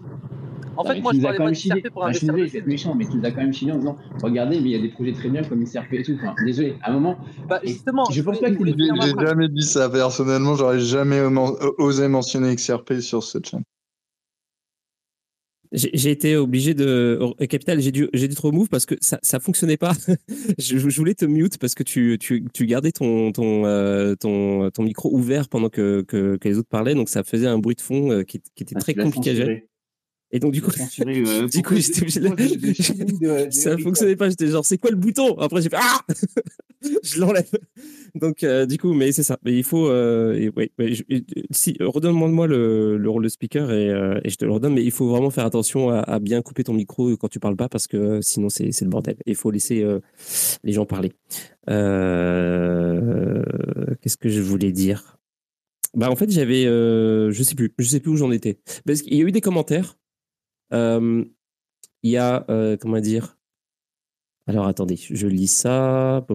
[0.76, 2.18] En Non, fait, moi, tu je nous as parlais quand pas d'XRP pour Enfin, je
[2.48, 4.76] suis méchant, mais tu nous as quand même chillé en disant Regardez, mais il y
[4.76, 6.12] a des projets très bien comme XRP et tout.
[6.14, 7.18] Enfin, désolé, à un moment,
[7.48, 11.20] Bah, justement, je pense pas que J'ai jamais dit ça personnellement, j'aurais jamais
[11.78, 13.62] osé mentionner XRP sur cette chaîne.
[15.72, 17.20] J'ai été obligé de.
[17.48, 19.92] Capital, j'ai dû, j'ai dû te remove parce que ça, ça fonctionnait pas.
[20.58, 24.68] je, je voulais te mute parce que tu, tu, tu gardais ton, ton, euh, ton,
[24.70, 26.96] ton micro ouvert pendant que, que, que les autres parlaient.
[26.96, 29.34] Donc ça faisait un bruit de fond euh, qui, qui était Ah, très compliqué à
[29.36, 29.69] gérer.
[30.32, 34.28] Et donc, du coup, censuré, euh, du coup, j'étais obligé de- Ça fonctionnait pas.
[34.30, 35.36] J'étais genre, c'est quoi le bouton?
[35.38, 36.00] Après, j'ai fait Ah
[37.02, 37.50] Je l'enlève.
[38.14, 39.38] Donc, euh, du coup, mais c'est ça.
[39.44, 39.88] Mais il faut.
[39.88, 44.20] euh, et ouais, ouais, je- et- si, redonne-moi le, le rôle de speaker et, euh,
[44.24, 44.74] et je te le redonne.
[44.74, 47.56] Mais il faut vraiment faire attention à, à bien couper ton micro quand tu parles
[47.56, 49.16] pas parce que sinon, c'est c'est le bordel.
[49.26, 49.98] Il faut laisser euh,
[50.64, 51.12] les gens parler.
[52.30, 53.42] Euh,
[54.00, 55.16] Qu'est-ce que je voulais dire?
[55.94, 59.02] Bah en fait j'avais euh, je sais plus je sais plus où j'en étais parce
[59.02, 59.99] qu'il y a eu des commentaires Euh,
[60.72, 63.36] il y a euh, comment dire?
[64.46, 66.26] Alors attendez je lis ça.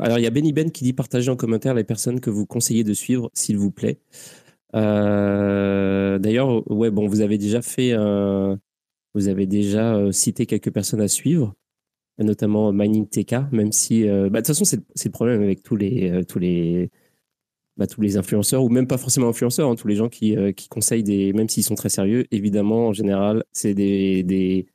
[0.00, 2.46] Alors il y a Benny Ben qui dit partagez en commentaire les personnes que vous
[2.46, 3.98] conseillez de suivre s'il vous plaît.
[4.74, 7.94] Euh, d'ailleurs ouais bon vous avez déjà fait
[9.14, 11.54] vous avez déjà euh, cité quelques personnes à suivre
[12.18, 15.76] notamment Mining TK même si euh, bah, de toute façon c'est le- problème avec tous
[15.76, 16.90] les euh, tous les
[17.78, 20.52] bah, tous les influenceurs, ou même pas forcément influenceurs, hein, tous les gens qui, euh,
[20.52, 24.66] qui conseillent des, même s'ils sont très sérieux, évidemment, en général, c'est des, des,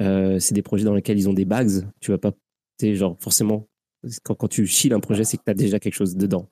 [0.00, 1.82] euh, c'est des projets dans lesquels ils ont des bags.
[2.00, 2.32] Tu vas pas,
[2.78, 3.68] tu genre, forcément,
[4.22, 6.48] quand, quand tu chiles un projet, c'est que tu as déjà quelque chose dedans.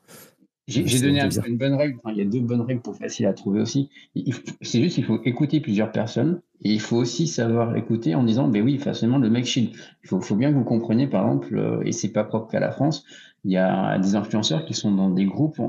[0.66, 1.98] J'ai Euh, donné un- une bonne règle.
[2.02, 3.90] Enfin, il y a deux bonnes règles pour facile à trouver aussi.
[4.62, 8.48] C'est juste qu'il faut écouter plusieurs personnes et il faut aussi savoir écouter en disant,
[8.48, 9.72] ben oui, forcément, le mec chill.
[10.02, 12.70] Il faut, faut bien que vous compreniez, par exemple, et c'est pas propre qu'à la
[12.72, 13.04] France,
[13.44, 15.60] il y a des influenceurs qui sont dans des groupes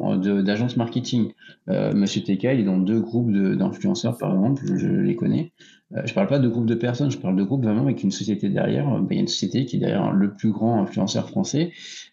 [0.44, 1.32] d'agences marketing.
[1.70, 5.52] Euh, Monsieur TK, il est dans deux groupes d'influenceurs, par exemple, je, les connais.
[5.96, 8.12] Euh, je parle pas de groupe de personnes, je parle de groupe vraiment avec une
[8.12, 8.86] société derrière.
[9.02, 11.72] Ben, il y a une société qui est derrière le plus grand influenceur français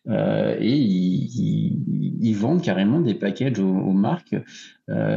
[0.08, 4.36] euh, et ils, ils- ils vendent carrément des packages aux, marques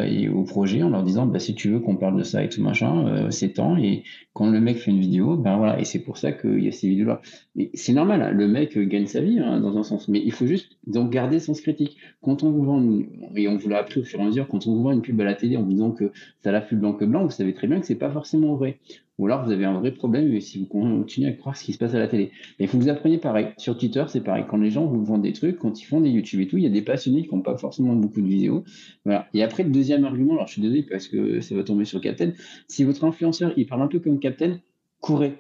[0.05, 2.49] et aux projets en leur disant bah, si tu veux qu'on parle de ça et
[2.49, 3.77] tout machin, euh, c'est temps.
[3.77, 6.67] Et quand le mec fait une vidéo, ben voilà, et c'est pour ça qu'il y
[6.67, 7.21] a ces vidéos-là.
[7.55, 10.21] Mais c'est normal, hein, le mec euh, gagne sa vie hein, dans un sens, mais
[10.23, 11.97] il faut juste donc garder sens critique.
[12.21, 14.47] Quand on vous vend, une- et on vous l'a appris au fur et à mesure,
[14.47, 16.11] quand on vous vend une pub à la télé en vous disant que
[16.43, 18.79] ça l'a plus blanc que blanc, vous savez très bien que c'est pas forcément vrai.
[19.17, 21.77] Ou alors vous avez un vrai problème si vous continuez à croire ce qui se
[21.77, 22.31] passe à la télé.
[22.59, 23.47] Mais il faut que vous appreniez pareil.
[23.57, 24.43] Sur Twitter, c'est pareil.
[24.49, 26.63] Quand les gens vous vendent des trucs, quand ils font des YouTube et tout, il
[26.63, 28.63] y a des passionnés qui n'ont pas forcément beaucoup de vidéos.
[29.05, 29.27] Voilà.
[29.33, 32.01] Et après, le deuxième argument, alors je suis désolé parce que ça va tomber sur
[32.01, 32.33] Captain.
[32.67, 34.59] Si votre influenceur, il parle un peu comme Captain,
[34.99, 35.35] courez.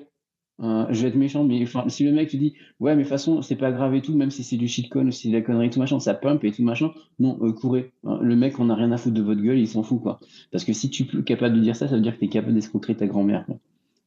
[0.61, 3.03] Euh, je vais être méchant, mais enfin, si le mec te dit ouais, mais de
[3.03, 5.33] toute façon, c'est pas grave et tout, même si c'est du shitcoin si c'est de
[5.33, 7.91] la connerie et tout machin, ça pump et tout machin, non, euh, courez.
[8.05, 10.19] Euh, le mec, on a rien à foutre de votre gueule, il s'en fout quoi.
[10.51, 12.29] Parce que si tu es capable de dire ça, ça veut dire que tu es
[12.29, 13.45] capable d'escroquer ta grand-mère.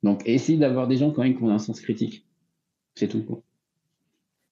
[0.03, 2.25] Donc, essaye d'avoir des gens quand même qui ont un sens critique.
[2.95, 3.23] C'est tout.
[3.25, 3.43] Quoi.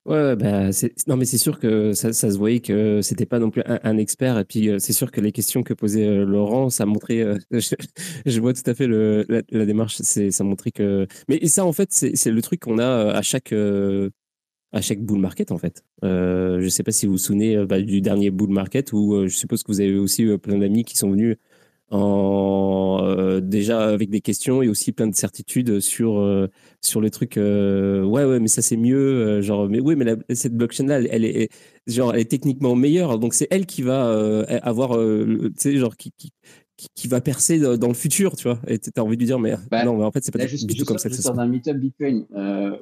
[0.06, 0.70] Ouais, bah,
[1.08, 3.98] non, mais c'est sûr que ça, ça se voyait que c'était pas non plus un,
[3.98, 4.38] expert.
[4.38, 7.22] Et puis, euh, c'est sûr que les questions que posait euh, Laurent, ça montrait.
[7.22, 7.36] euh,
[8.24, 9.96] je, vois tout à fait le, la, démarche.
[9.96, 11.08] Ça montrait que.
[11.28, 13.52] Mais ça, en fait, c'est, le truc qu'on a à chaque
[14.72, 15.82] à chaque bull market, en fait.
[16.02, 19.64] Je sais pas si vous vous souvenez bah, du dernier bull market où je suppose
[19.64, 21.36] que vous avez aussi plein d'amis qui sont venus
[21.90, 26.48] en euh, déjà avec des questions et aussi plein de certitudes sur euh,
[26.82, 30.04] sur le truc euh, ouais ouais mais ça c'est mieux euh, genre mais oui mais
[30.04, 31.48] la- cette blockchain là elle, elle est
[31.86, 33.18] genre elle est techniquement meilleure.
[33.18, 36.32] Donc c'est elle qui va avoir tu sais genre qui, qui
[36.94, 38.60] qui va percer dans le futur tu vois.
[38.66, 40.46] Et t'as envie de lui dire mais Bah, non mais en fait c'est pas Là,
[40.46, 42.26] du, tout comme ça que ça se d'un meet-up Bitcoin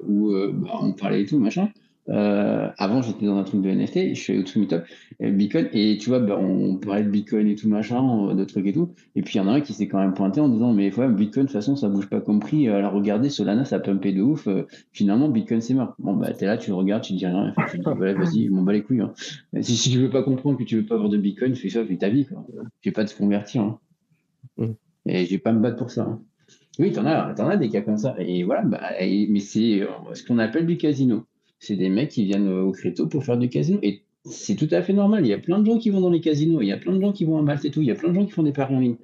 [0.08, 1.68] où bah, on parlait et tout, machin.
[2.10, 4.84] Euh, avant, j'étais dans un truc de NFT, je suis au meet-up
[5.22, 8.44] euh, Bitcoin, et tu vois, bah, on parlait de Bitcoin et tout, machin, euh, de
[8.44, 8.90] trucs et tout.
[9.16, 10.94] Et puis, il y en a un qui s'est quand même pointé en disant, mais
[10.94, 12.68] ouais, Bitcoin, de toute façon, ça bouge pas comme prix.
[12.68, 14.46] Alors, regardez, Solana, ça a pumpé de ouf.
[14.48, 15.94] Euh, finalement, Bitcoin, c'est mort.
[15.98, 17.48] Bon, bah, t'es là, tu le regardes, tu dis rien.
[17.56, 19.00] Enfin, tu te dis, voilà, vas-y, je m'en bats les couilles.
[19.00, 19.14] hein.
[19.62, 21.84] Si, si tu veux pas comprendre que tu veux pas avoir de Bitcoin, fais ça,
[21.86, 22.44] fais ta vie, quoi.
[22.82, 23.62] J'ai pas de se convertir.
[23.62, 23.78] hein.
[24.58, 24.66] Mm.
[25.06, 26.02] Et je vais pas me battre pour ça.
[26.02, 26.20] hein.
[26.78, 28.14] Oui, t'en as, t'en as des cas comme ça.
[28.18, 31.24] Et voilà, bah, et- mais c'est euh, ce qu'on appelle du casino.
[31.64, 33.78] C'est des mecs qui viennent euh, au crypto pour faire du casino.
[33.82, 35.24] Et c'est tout à fait normal.
[35.24, 36.60] Il y a plein de gens qui vont dans les casinos.
[36.60, 37.80] Il y a plein de gens qui vont à Malte et tout.
[37.80, 38.96] Il y a plein de gens qui font des paris en ligne.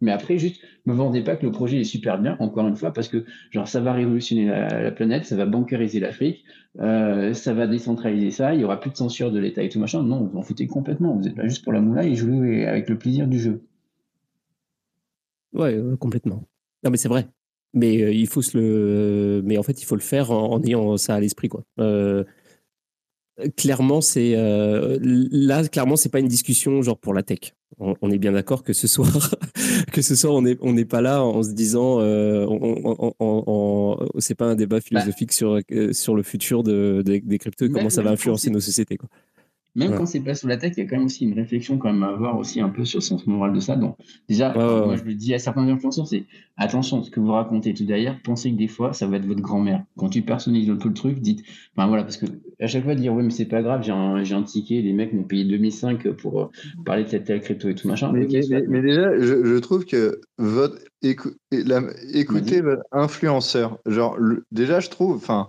[0.00, 2.92] Mais après, juste, me vendez pas que le projet est super bien, encore une fois,
[2.92, 6.44] parce que genre ça va révolutionner la, la planète, ça va bancariser l'Afrique,
[6.80, 9.80] euh, ça va décentraliser ça, il y aura plus de censure de l'État et tout
[9.80, 10.02] machin.
[10.02, 11.16] Non, vous en foutez complètement.
[11.16, 13.62] Vous êtes là juste pour la moula et jouer avec le plaisir du jeu.
[15.54, 16.46] Ouais, euh, complètement.
[16.84, 17.26] Non, mais c'est vrai.
[17.76, 19.42] Mais euh, il faut se le.
[19.44, 21.62] Mais en fait, il faut le faire en, en ayant ça à l'esprit, quoi.
[21.78, 22.24] Euh,
[23.56, 27.52] clairement, c'est euh, là, clairement, c'est pas une discussion genre pour la tech.
[27.78, 29.34] On, on est bien d'accord que ce soir,
[29.92, 34.08] que ce soir, on n'est on n'est pas là en se disant, euh, on, on-
[34.20, 37.70] c'est pas un débat philosophique sur euh, sur le futur de, des- des cryptos, et
[37.70, 39.08] comment ça va influencer nos sociétés, quoi.
[39.76, 39.96] Même Ouais.
[39.98, 41.92] quand c'est pas sur la tech, il y a quand même aussi une réflexion quand
[41.92, 43.76] même à avoir aussi un peu sur le sens moral de ça.
[43.76, 43.96] Donc,
[44.28, 46.24] déjà, Ouais, ouais, moi, je le dis à certains influenceurs, c'est
[46.56, 49.40] attention, ce que vous racontez tout derrière, pensez que des fois, ça va être votre
[49.42, 49.84] grand-mère.
[49.96, 51.42] Quand tu personnalises un peu le truc, dites,
[51.76, 52.26] enfin voilà, parce que
[52.60, 53.92] à chaque fois, dire, ouais, mais c'est pas grave, j'ai
[54.34, 56.46] un, ticket, les mecs m'ont payé 2005 pour euh,
[56.84, 58.10] parler de cette telle crypto et tout machin.
[58.12, 61.82] Mais, mais- soit, mais- mais déjà, je, je trouve que votre écou- la-
[62.14, 63.78] écoutez votre influenceur.
[63.86, 65.48] Genre, le- déjà, je trouve, enfin,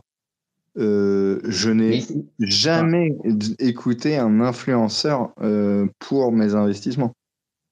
[0.77, 2.03] euh, je n'ai
[2.39, 3.15] jamais
[3.59, 7.13] écouté un influenceur euh, pour mes investissements.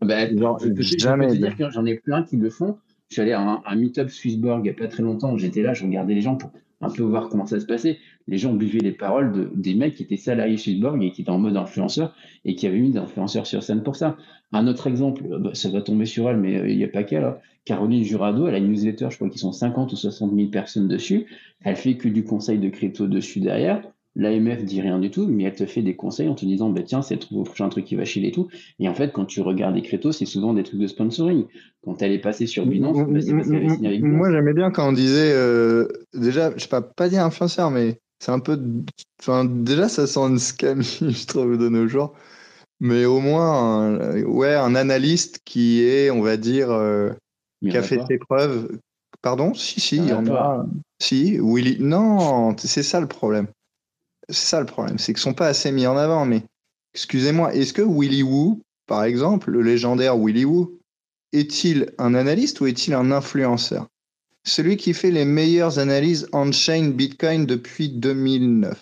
[0.02, 1.28] Bah, Genre, je peux, jamais.
[1.28, 2.78] te dire que j'en ai plein qui le font.
[3.10, 5.38] Je suis allé à un, un meet-up Swissborg il n'y a pas très longtemps.
[5.38, 6.52] J'étais là, je regardais les gens pour
[6.82, 8.00] un peu voir comment ça se passait.
[8.28, 11.30] Les gens buvaient les paroles de, des mecs qui étaient salariés Swissborg et qui étaient
[11.32, 14.18] en mode influenceur et qui avaient mis des influenceurs sur scène pour ça.
[14.52, 16.88] Un autre exemple, euh, bah, ça va tomber sur elle, mais euh, il n'y a
[16.88, 17.24] pas qu'elle.
[17.24, 17.38] hein.
[17.66, 20.88] Caroline Jurado, elle a une newsletter, je crois qu'ils sont 50 ou 60 000 personnes
[20.88, 21.26] dessus.
[21.64, 23.82] Elle fait que du conseil de crypto dessus derrière.
[24.18, 26.82] L'AMF dit rien du tout, mais elle te fait des conseils en te disant, bah,
[26.86, 28.48] tiens, c'est le prochain truc qui va chier et tout.
[28.80, 31.46] Et en fait, quand tu regardes les cryptos, c'est souvent des trucs de sponsoring.
[31.84, 34.18] Quand elle est passée sur Binance, bah, c'est parce qu'elle avait signé avec Binance.
[34.18, 38.00] Moi, j'aimais bien quand on disait, euh, déjà, je sais pas, pas dire influenceur, mais
[38.20, 38.60] c'est un peu,
[39.20, 42.14] enfin, déjà, ça sent une scam, je trouve, de nos jours.
[42.80, 47.12] Mais au moins, un, ouais, un analyste qui est, on va dire, euh,
[47.62, 48.78] qui a fait ses preuves.
[49.22, 49.54] Pardon?
[49.54, 50.66] Si, si, Il y en a a.
[51.02, 51.78] Si, Willy.
[51.80, 53.48] Non, c'est ça le problème.
[54.30, 56.26] C'est ça le problème, c'est qu'ils sont pas assez mis en avant.
[56.26, 56.44] Mais
[56.94, 60.80] excusez-moi, est-ce que Willy Woo, par exemple, le légendaire Willy Woo,
[61.32, 63.88] est-il un analyste ou est-il un influenceur?
[64.46, 68.80] Celui qui fait les meilleures analyses on-chain Bitcoin depuis 2009.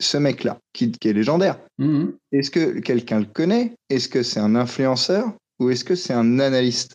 [0.00, 1.60] Ce mec-là, qui, qui est légendaire.
[1.78, 2.14] Mhm.
[2.32, 3.74] Est-ce que quelqu'un le connaît?
[3.90, 5.32] Est-ce que c'est un influenceur?
[5.60, 6.94] Ou est-ce que c'est un analyste?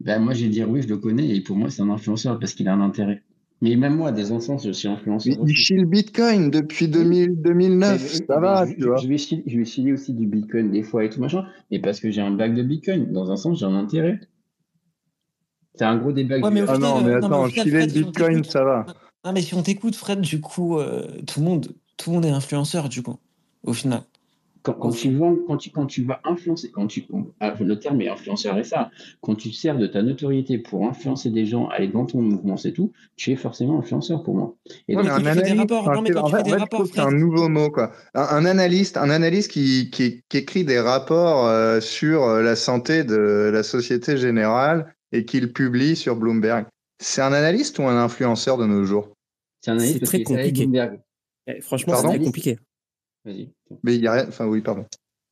[0.00, 2.38] Ben, moi, je vais dire oui, je le connais, et pour moi, c'est un influenceur
[2.38, 3.22] parce qu'il a un intérêt.
[3.60, 5.54] Mais même moi, des enfants, je suis influenceur il aussi.
[5.54, 8.98] chie le Bitcoin depuis 2000, 2009, Mais- ça va, je, tu vois.
[8.98, 11.80] je vais filer, je vais filer aussi du Bitcoin des fois et tout machin, mais
[11.80, 13.10] parce que j'ai un bac de Bitcoin.
[13.12, 14.20] Dans un sens, j'ai un intérêt.
[15.78, 16.38] C'est un gros débat.
[16.38, 16.62] Ouais, mais.
[16.66, 18.44] Ah final, non, mais euh, non, mais attends, final, filer le Fred, si on Bitcoin,
[18.44, 18.86] ça va.
[19.24, 22.24] Non, mais si on t'écoute, Fred, du coup, euh, tout, le monde, tout le monde
[22.24, 23.18] est influenceur, du coup,
[23.64, 24.02] au final.
[24.62, 27.06] Quand, quand tu vends, quand tu, quand tu vas influencer, quand tu,
[27.40, 28.90] ah, le terme est influenceur et ça,
[29.20, 32.72] quand tu sers de ta notoriété pour influencer des gens, aller dans ton mouvement, c'est
[32.72, 34.56] tout, tu es forcément influenceur pour moi.
[34.88, 36.10] Et Ouais, donc, mais un analyste, non, mais
[36.92, 37.92] c'est- un nouveau mot, quoi.
[38.14, 43.04] Un, un analyste, un analyste qui, qui, qui écrit des rapports euh, sur la santé
[43.04, 46.66] de la Société Générale et qui le publie sur Bloomberg.
[47.00, 49.10] C'est un analyste ou un influenceur de nos jours?
[49.60, 50.62] c'est un analyste C'est parce très qu'il compliqué.
[50.66, 51.00] Bloomberg.
[51.46, 52.58] Eh, Franchement, c'est très compliqué.
[53.24, 53.50] Vas-y.
[53.82, 54.84] Mais il y a rien, enfin oui, pardon.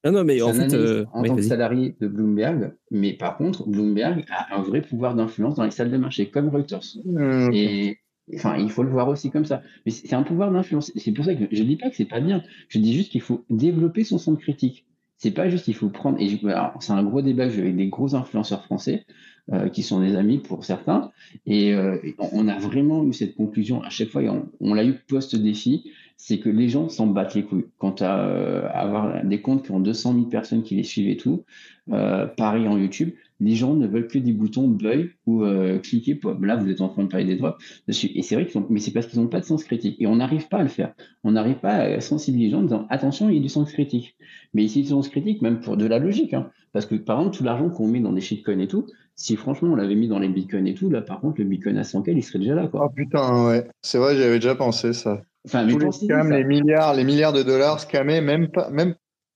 [0.04, 2.74] Non, non, mais C'est en un fait, euh, en ouais, tant que salarié de Bloomberg,
[2.90, 6.48] mais par contre, Bloomberg a un vrai pouvoir d'influence dans les salles de marché, comme
[6.48, 6.80] Reuters.
[7.04, 7.98] Hum, Et
[8.34, 9.62] enfin, il faut le voir aussi comme ça.
[9.84, 10.92] Mais c'est un pouvoir d'influence.
[10.96, 12.42] C'est pour ça que je dis pas que c'est pas bien.
[12.68, 14.86] Je dis juste qu'il faut développer son sens critique.
[15.18, 16.20] C'est pas juste qu'il faut prendre.
[16.20, 19.06] Et je- alors, c'est un gros débat que j'ai avec des gros influenceurs français
[19.52, 21.12] euh, qui sont des amis pour certains.
[21.46, 24.20] Et euh, on on a vraiment eu cette conclusion à chaque fois.
[24.24, 25.92] Et on, l'a eu post-défi.
[26.16, 27.66] C'est que les gens s'en battent les couilles.
[27.78, 31.16] Quant à euh, avoir des comptes qui ont 200 000 personnes qui les suivent et
[31.16, 31.44] tout,
[31.88, 35.44] pareil en YouTube, les gens ne veulent que des boutons buy ou
[35.80, 36.18] cliquer.
[36.40, 38.10] Là, vous êtes en train de parler des drops dessus.
[38.16, 39.94] Et c'est vrai qu'ils ont, mais c'est parce qu'ils n'ont pas de sens critique.
[40.00, 40.92] Et on n'arrive pas à le faire.
[41.22, 43.70] On n'arrive pas à sensibiliser les gens en disant attention, il y a du sens
[43.70, 44.16] critique.
[44.54, 46.34] Mais ici, du sens critique, même pour de la logique.
[46.34, 46.50] Hein.
[46.72, 48.86] Parce que par exemple, tout l'argent qu'on met dans des shitcoins et tout,
[49.16, 51.76] si franchement on l'avait mis dans les bitcoins et tout, là par contre, le bitcoin
[51.78, 52.68] à 100K, il serait déjà là.
[52.68, 52.84] Quoi.
[52.86, 53.66] Oh putain, ouais.
[53.82, 55.22] C'est vrai, j'avais déjà pensé ça.
[55.46, 56.36] Enfin, Tous les pensez-y, scams, ça.
[56.38, 58.94] les milliards, les milliards de dollars scammés, même pas, même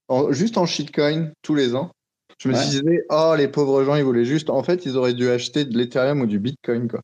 [0.08, 1.90] en- juste en shitcoin tous les ans.
[2.38, 2.60] Je me Ouais.
[2.60, 4.50] suis dit, oh, les pauvres gens, ils voulaient juste.
[4.50, 7.00] En fait, ils auraient dû acheter de l'Ethereum ou du Bitcoin, quoi.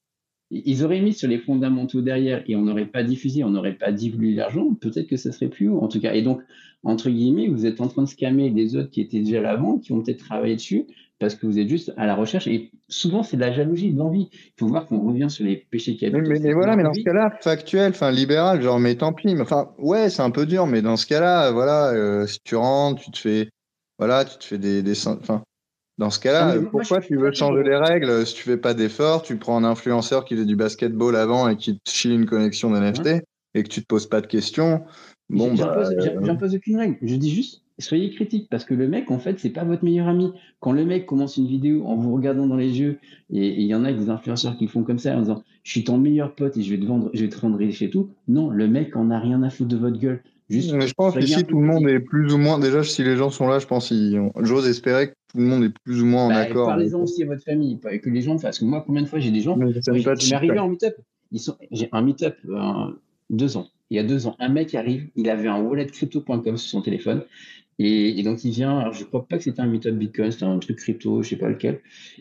[0.50, 3.90] Ils auraient mis sur les fondamentaux derrière et on n'aurait pas diffusé, on n'aurait pas
[3.90, 6.14] divulgué l'argent, peut-être que ça serait plus haut en tout cas.
[6.14, 6.40] Et donc,
[6.84, 9.78] entre guillemets, vous êtes en train de scammer les autres qui étaient déjà là avant,
[9.78, 10.86] qui ont peut-être travaillé dessus,
[11.18, 12.47] parce que vous êtes juste à la recherche.
[12.47, 14.28] Et souvent, c'est de la jalousie, de l'envie.
[14.32, 16.20] Il faut voir qu'on revient sur les péchés capitaux.
[16.20, 19.34] mais, c'est mais voilà, mais dans ce cas-là, factuel, enfin libéral, genre, mais tant pis.
[19.40, 23.02] Enfin, ouais, c'est un peu dur, mais dans ce cas-là, voilà, euh, si tu rentres,
[23.02, 23.48] tu te fais,
[23.98, 25.43] voilà, tu te fais des, des, enfin,
[25.98, 29.22] dans ce cas-là, moi, pourquoi tu veux changer les règles si tu fais pas d'effort,
[29.22, 32.70] tu prends un influenceur qui fait du basketball avant et qui te chie une connexion
[32.70, 33.24] d'NFT
[33.55, 34.84] et que tu te poses pas de questions.
[35.30, 36.98] Bon, j'- bah, J'impose euh, j'impose aucune règle.
[37.01, 40.08] Je dis juste, soyez critique parce que le mec, en fait, c'est pas votre meilleur
[40.08, 40.32] ami.
[40.60, 42.98] Quand le mec commence une vidéo en vous regardant dans les yeux,
[43.30, 45.70] et et il y en a des influenceurs qui font comme ça en disant, je
[45.70, 47.90] suis ton meilleur pote et je vais te vendre, je vais te rendre riche et
[47.90, 48.10] tout.
[48.28, 50.22] Non, le mec en a rien à foutre de votre gueule.
[50.48, 53.02] Juste, Mais je pense qu'ici, peu tout le monde est plus ou moins, déjà, si
[53.02, 53.92] les gens sont là, je pense,
[54.42, 56.68] j'ose espérer que tout le monde est plus ou moins en Bah, accord.
[56.68, 58.42] Parlez-en aussi à votre famille, pas que les gens fassent.
[58.42, 60.94] Parce que moi, combien de fois j'ai des gens, m'est arrivé en meet-up.
[61.34, 62.62] Sont, j'ai un meet-up, euh,
[63.30, 63.66] deux ans.
[63.90, 66.80] il y a deux ans, un mec arrive, il avait un wallet crypto.com sur son
[66.80, 67.24] téléphone.
[67.78, 70.58] Et, donc il vient, alors je crois pas que c'était un méthode Bitcoin, c'était un
[70.58, 71.80] truc crypto, je sais pas lequel.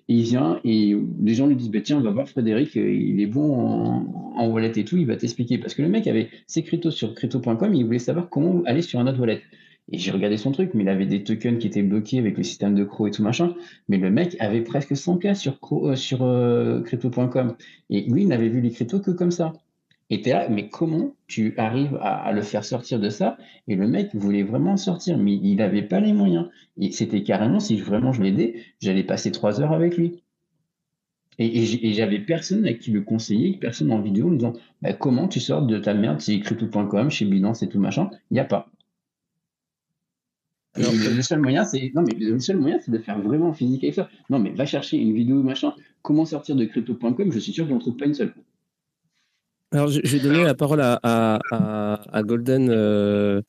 [0.10, 3.22] Et il vient et les gens lui disent bah, tiens, on va voir Frédéric, il
[3.22, 3.54] est bon
[4.36, 5.58] en, wallet et tout, il va t'expliquer.
[5.58, 9.00] Parce que le mec avait ses cryptos sur crypto.com, il voulait savoir comment aller sur
[9.00, 9.42] un autre wallet.
[9.92, 12.44] Et j'ai regardé son truc, mais il avait des tokens qui étaient bloqués avec le
[12.44, 13.54] système de CRO et tout machin.
[13.88, 17.56] Mais le mec avait presque 100 cas sur, euh, sur euh, crypto.com.
[17.92, 19.54] Et lui, il n'avait vu les cryptos que comme ça.
[20.12, 23.38] Et t'es là, mais comment tu arrives à, le faire sortir de ça?
[23.68, 26.48] Et le mec voulait vraiment sortir, mais il n'avait pas les moyens.
[26.80, 30.22] Et c'était carrément, si vraiment je l'aidais, j'allais passer trois heures avec lui.
[31.38, 35.40] Et, j'avais personne à qui le conseiller, personne en vidéo me disant bah, comment tu
[35.40, 38.10] sors de ta merde chez crypto.com, chez Binance et tout machin.
[38.32, 38.70] Il n'y a pas.
[40.78, 43.96] le seul moyen, c'est non mais le seul moyen, c'est de faire vraiment physique avec
[43.96, 44.10] ça.
[44.30, 45.74] Non mais va chercher une vidéo machin.
[46.04, 48.34] Comment sortir de crypto.com Je suis sûr que j'en trouve pas une seule.
[49.76, 51.00] Alors, je, vais donner la parole à,
[51.52, 53.42] à, Golden, euh,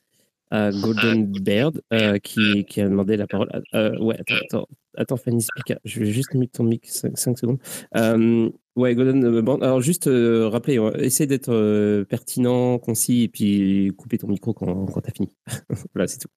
[0.50, 3.48] à Golden Baird, euh, qui, qui, a demandé la parole.
[3.74, 7.58] Euh, ouais, attends, attends, attends, Fanny Spica, je vais juste mettre ton mic 5, secondes.
[7.94, 9.62] ouais, Golden Baird.
[9.62, 15.08] Alors, juste rappeler, essaye d'être pertinent, concis, et puis couper ton micro quand, quand tu
[15.08, 15.32] as fini.
[15.94, 16.28] voilà, c'est tout.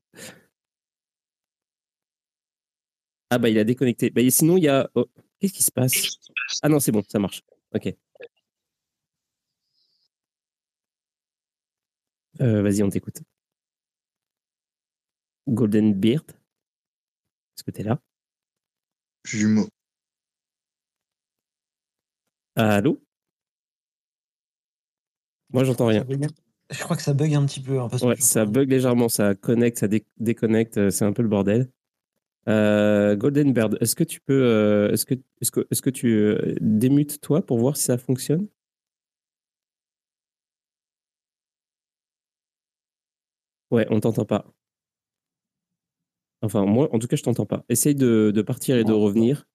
[3.31, 4.11] Ah, bah, il a déconnecté.
[4.11, 4.87] Bah, sinon, il y a.
[4.93, 5.07] Oh,
[5.39, 6.19] qu'est-ce qui se passe?
[6.61, 7.41] Ah non, c'est bon, ça marche.
[7.73, 7.95] Ok.
[12.41, 13.21] Euh, vas-y, on t'écoute.
[15.47, 17.99] Golden Beard, est-ce que tu es là?
[19.25, 19.67] Jumeau.
[22.55, 23.01] Allô?
[25.51, 26.05] Moi, j'entends rien.
[26.69, 27.79] Je crois que ça bug un petit peu.
[27.79, 29.87] Hein, ouais, ça bug légèrement, ça connecte, ça
[30.17, 31.69] déconnecte, euh, c'est un peu le bordel.
[32.47, 37.19] Euh, Golden Bird, est-ce que tu peux, est-ce que, est-ce que, est-ce que tu démutes
[37.21, 38.47] toi pour voir si ça fonctionne?
[43.71, 44.45] Ouais, on t'entend pas.
[46.41, 47.63] Enfin, moi, en tout cas, je t'entends pas.
[47.69, 49.47] Essaye de, partir et de revenir.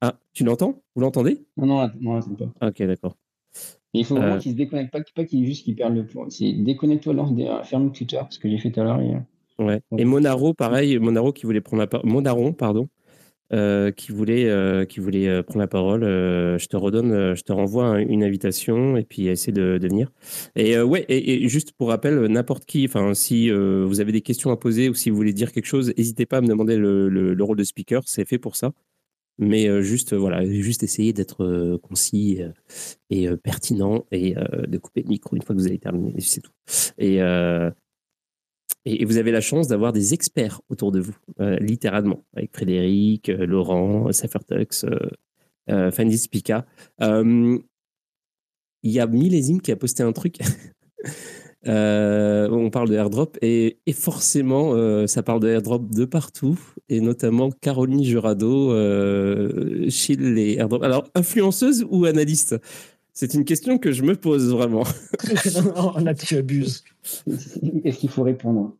[0.00, 0.82] Ah, tu l'entends?
[0.94, 1.44] Vous l'entendez?
[1.56, 2.52] Non, non, non, pas.
[2.60, 3.16] Ah, ok, d'accord.
[3.92, 4.38] Il faut vraiment euh.
[4.38, 6.28] qu'il se déconnecte, pas, pas qu'il juste qu'il perde le point.
[6.30, 9.00] C'est déconnecte-toi, lance des, ferme Twitter, ce que j'ai fait tout à l'heure.
[9.58, 9.82] Ouais.
[9.98, 12.08] Et Monaro, pareil, Monaro qui voulait prendre la parole.
[12.08, 13.01] Monaron, pardon, euh,
[13.52, 16.02] qui voulait, euh, qui voulait euh, prendre la parole.
[16.02, 20.10] je te redonne, je te renvoie une invitation et puis essaie de, venir.
[20.56, 24.56] Et ouais, et, juste pour rappel, n'importe qui, enfin, si vous avez des questions à
[24.56, 27.44] poser ou si vous voulez dire quelque chose, n'hésitez pas à me demander le, le,
[27.44, 28.72] rôle de speaker, c'est fait pour ça.
[29.38, 32.40] Mais juste, voilà, juste essayer d'être concis
[33.10, 36.52] et pertinent et de couper le micro une fois que vous avez terminé, c'est tout.
[38.84, 43.28] Et, vous avez la chance d'avoir des experts autour de vous, euh, littéralement, avec Frédéric,
[43.28, 44.84] euh, Laurent, Safertux,
[45.70, 46.66] euh, Fanny Spica.
[48.84, 50.38] Il y a Millésime qui a posté un truc.
[51.64, 58.02] on parle de airdrop et, forcément, ça parle de airdrop de partout, et notamment Caroline
[58.02, 58.70] Jurado,
[59.88, 60.84] chez les airdrops.
[60.84, 62.56] Alors, influenceuse ou analyste?
[63.14, 64.84] C'est une question que je me pose vraiment.
[65.76, 66.82] non, là, tu abuses.
[67.84, 68.74] Est-ce qu'il faut répondre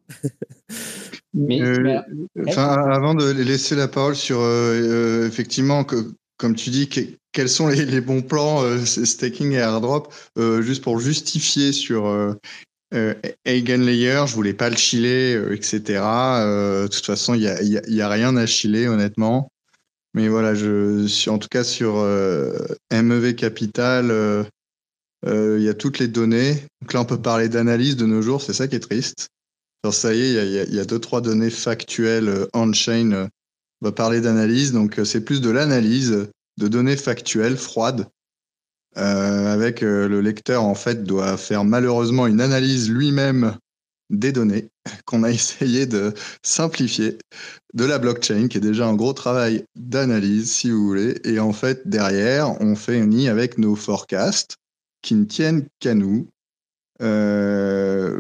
[1.34, 2.00] Mais, euh,
[2.56, 5.84] avant de laisser la parole sur euh, euh, effectivement,
[6.38, 6.88] comme tu dis,
[7.32, 10.12] quels sont les, bons plans staking et airdrop,
[10.60, 12.36] juste pour justifier sur
[13.44, 15.80] Eigenlayer, je voulais pas le chiller, etc.
[15.84, 19.51] de toute façon, il n'y a, y a, rien à chiller, honnêtement.
[20.14, 22.52] Mais voilà, je suis en tout cas sur euh,
[22.90, 24.44] MEV Capital, euh,
[25.26, 26.54] euh, il y a toutes les données.
[26.82, 29.28] Donc là, on peut parler d'analyse de nos jours, c'est ça qui est triste.
[29.82, 33.28] Alors ça y est, il y a, deux, trois données factuelles on-chain.
[33.80, 36.28] On va parler d'analyse, donc c'est plus de l'analyse
[36.58, 38.06] de données factuelles, froides,
[38.94, 43.56] avec le lecteur, en fait, doit faire malheureusement une analyse lui-même
[44.12, 44.68] des données
[45.06, 47.18] qu'on a essayé de simplifier
[47.74, 51.18] de la blockchain, qui est déjà un gros travail d'analyse, si vous voulez.
[51.24, 54.56] Et en fait, derrière, on fait un nid avec nos forecasts
[55.00, 56.28] qui ne tiennent qu'à nous.
[57.00, 58.14] Euh,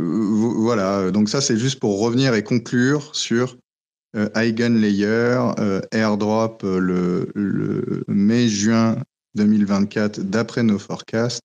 [0.56, 3.56] voilà, donc ça, c'est juste pour revenir et conclure sur
[4.16, 7.30] euh, Eigenlayer, euh, airdrop le,
[8.08, 8.96] mai-juin
[9.34, 11.42] 2024, d'après nos forecasts.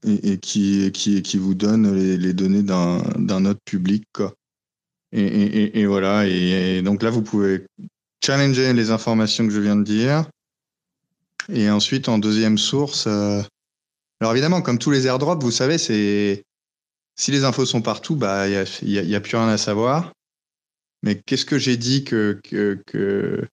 [0.03, 4.05] et, qui, qui, qui vous donne les, données d'un node public.
[4.13, 4.33] Quoi.
[5.13, 7.65] Et, et, voilà, et, donc là, vous pouvez
[8.23, 10.25] challenger les informations que je viens de dire.
[11.49, 13.41] Et ensuite, en deuxième source, euh,
[14.19, 16.43] alors évidemment, comme tous les airdrops, vous savez, c'est
[17.15, 20.13] si les infos sont partout, bah il y a, plus rien à savoir.
[21.03, 23.47] Mais qu'est-ce que j'ai dit que, que,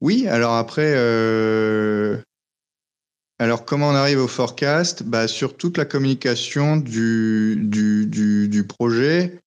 [0.00, 2.18] oui Alors après, euh,
[3.38, 5.02] alors comment on arrive au forecast?
[5.02, 8.06] Bah sur toute la communication du, du,
[8.48, 9.40] du, projet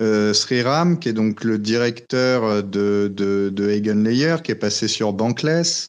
[0.00, 5.12] euh, Sriram, qui est donc le directeur de, de, de Layer, qui est passé sur
[5.12, 5.88] Bankless.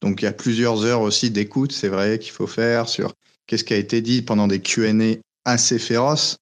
[0.00, 3.14] Donc il y a plusieurs heures aussi d'écoute, c'est vrai, qu'il faut faire sur
[3.46, 6.36] qu'est-ce qui a été dit pendant des Q&A assez féroces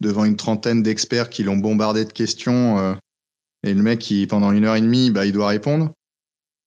[0.00, 2.78] devant une trentaine d'experts qui l'ont bombardé de questions.
[2.78, 2.94] Euh,
[3.64, 5.92] et le mec, qui, pendant une heure et demie, bah, il doit répondre.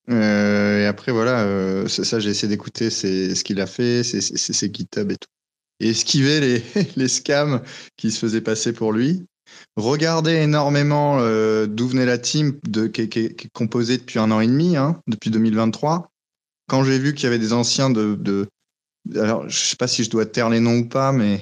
[0.10, 5.12] Euh, et après, voilà, euh, ça, j'ai essayé d'écouter ce qu'il a fait, ses GitHub
[5.12, 5.30] et tout.
[5.80, 6.64] Esquiver les,
[6.96, 7.62] les scams
[7.98, 9.26] qui se faisaient passer pour lui.
[9.76, 14.48] Regardez énormément euh, d'où venait la team de, qui, est composée depuis un an et
[14.48, 16.10] demi, hein, depuis 2023.
[16.68, 18.48] Quand j'ai vu qu'il y avait des anciens de, de,
[19.16, 21.42] Alors, je sais pas si je dois taire les noms ou pas, mais.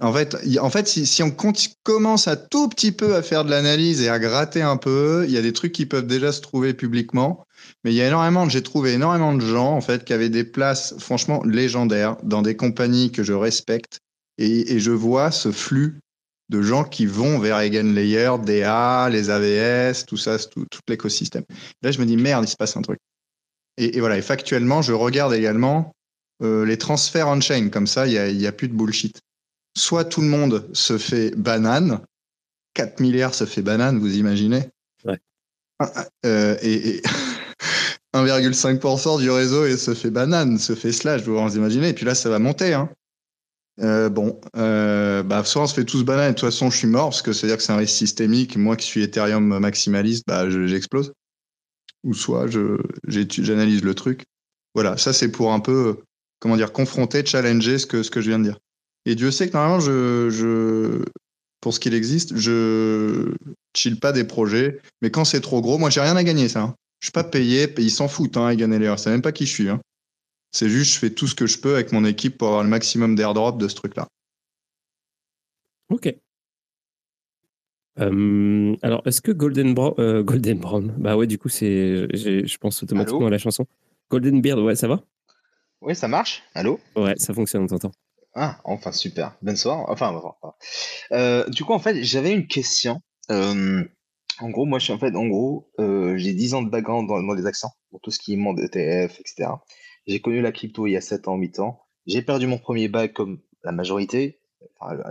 [0.00, 1.30] En fait, en fait si, on
[1.82, 5.32] commence à tout petit peu à faire de l'analyse et à gratter un peu, il
[5.32, 7.44] y a des trucs qui peuvent déjà se trouver publiquement.
[7.84, 10.44] Mais il y a énormément, j'ai trouvé énormément de gens, en fait, qui avaient des
[10.44, 14.00] places, franchement, légendaires dans des compagnies que je respecte.
[14.38, 16.00] Et, je vois ce flux
[16.48, 21.44] de gens qui vont vers Eigenlayer, DA, les AVS, tout ça, tout, l'écosystème.
[21.82, 22.98] Là, je me dis, merde, il se passe un truc.
[23.76, 25.92] Et, voilà, et factuellement, je regarde également
[26.42, 29.20] euh, les transferts on-chain, comme ça, il n'y a, a, plus de bullshit.
[29.76, 32.00] Soit tout le monde se fait banane,
[32.74, 34.68] 4 milliards se fait banane, vous imaginez
[35.04, 35.18] ouais.
[36.26, 37.02] Euh, et,
[38.14, 41.90] 1,5% du réseau et se fait banane, se fait slash, vous vous imaginez.
[41.90, 42.74] Et puis là, ça va monter.
[42.74, 42.90] Hein.
[43.80, 46.76] Euh, bon, euh, bah, soit on se fait tous banane et de toute façon je
[46.76, 48.56] suis mort parce que c'est-à-dire que c'est un risque systémique.
[48.56, 51.12] Moi qui suis Ethereum maximaliste, bah, j'explose.
[52.04, 52.46] Ou soit
[53.06, 54.24] j'analyse le truc.
[54.74, 55.98] Voilà, ça c'est pour un peu,
[56.40, 58.58] comment dire, confronter, challenger ce que, ce que je viens de dire.
[59.06, 61.04] Et Dieu sait que normalement, je, je
[61.60, 63.34] pour ce qu'il existe, je
[63.74, 64.80] chill pas des projets.
[65.02, 66.62] Mais quand c'est trop gros, moi j'ai rien à gagner ça.
[66.62, 66.74] Hein.
[67.00, 69.68] Je suis pas payé, ils s'en foutent, hein, Egan C'est même pas qui je suis.
[69.68, 69.80] Hein.
[70.52, 72.68] C'est juste, je fais tout ce que je peux avec mon équipe pour avoir le
[72.68, 74.06] maximum d'airdrop de ce truc-là.
[75.90, 76.14] Ok.
[77.98, 82.58] Euh, alors, est-ce que Golden, Brown, euh, Golden Brown, bah ouais, du coup, c'est, je
[82.58, 83.66] pense automatiquement à la chanson.
[84.10, 85.02] Golden Beard, ouais, ça va?
[85.80, 86.42] Oui, ça marche.
[86.54, 86.80] Allô?
[86.96, 87.92] Ouais, ça fonctionne, on t'entend.
[88.34, 89.36] Ah, enfin, super.
[89.42, 89.88] Bonsoir.
[89.88, 90.54] Enfin, enfin
[91.12, 93.00] euh, du coup, en fait, j'avais une question.
[93.28, 97.34] en gros, moi, je en fait, en gros, j'ai 10 ans de background dans, dans
[97.34, 99.50] les accents, pour tout ce qui est monde ETF, etc.
[100.06, 101.82] J'ai connu la crypto il y a 7 ans, 8 ans.
[102.06, 104.40] J'ai perdu mon premier bac comme la majorité.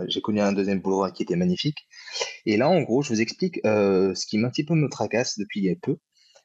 [0.08, 1.86] j'ai connu un deuxième boulot qui était magnifique.
[2.46, 5.38] Et là, en gros, je vous explique euh, ce qui un petit peu me tracasse
[5.38, 5.98] depuis il y a peu.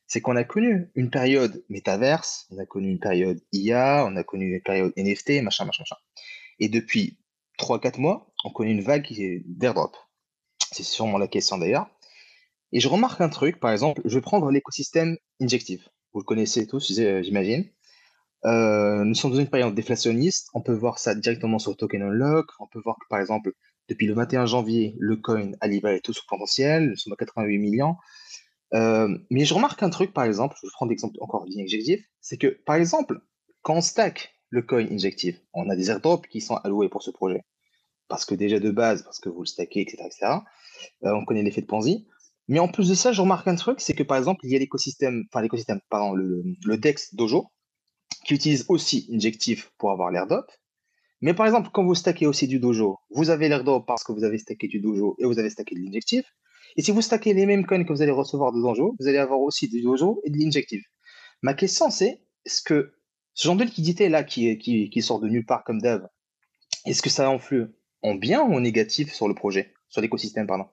[0.07, 4.23] C'est qu'on a connu une période métaverse, on a connu une période IA, on a
[4.23, 5.95] connu une période NFT, machin, machin, machin.
[6.59, 7.17] Et depuis
[7.59, 9.07] 3-4 mois, on connaît une vague
[9.45, 9.95] d'airdrop.
[10.71, 11.89] C'est sûrement la question d'ailleurs.
[12.71, 15.87] Et je remarque un truc, par exemple, je vais prendre l'écosystème injective.
[16.13, 17.69] Vous le connaissez tous, j'imagine.
[18.45, 20.49] Euh, nous sommes dans une période déflationniste.
[20.53, 22.47] On peut voir ça directement sur Token Unlock.
[22.59, 23.53] On peut voir que, par exemple,
[23.89, 26.89] depuis le 21 janvier, le coin a libéré tout son potentiel.
[26.89, 27.95] Nous sommes à 88 millions.
[28.73, 32.47] Euh, mais je remarque un truc, par exemple, je prends l'exemple encore d'injective, c'est que,
[32.47, 33.19] par exemple,
[33.61, 37.11] quand on stack le coin injective, on a des airdrops qui sont alloués pour ce
[37.11, 37.43] projet.
[38.07, 40.25] Parce que déjà de base, parce que vous le stackez, etc., etc.
[41.03, 42.07] Euh, on connaît l'effet de Ponzi.
[42.47, 44.55] Mais en plus de ça, je remarque un truc, c'est que par exemple, il y
[44.55, 47.47] a l'écosystème, enfin l'écosystème, pardon, le, le DEX Dojo,
[48.23, 50.49] qui utilise aussi Injective pour avoir l'airdrop.
[51.21, 54.23] Mais par exemple, quand vous stackez aussi du dojo, vous avez l'airdrop parce que vous
[54.23, 56.25] avez stacké du dojo et vous avez stacké de l'injectif.
[56.77, 59.17] Et si vous stackez les mêmes coins que vous allez recevoir de Dojo, vous allez
[59.17, 60.83] avoir aussi du Dojo et de l'injective.
[61.41, 62.94] Ma question, c'est est-ce que
[63.35, 66.01] ce genre de liquidité là qui, qui, sort de nulle part comme dev,
[66.85, 67.65] est-ce que ça influe
[68.01, 70.65] en bien ou en négatif sur le projet, sur l'écosystème, pardon?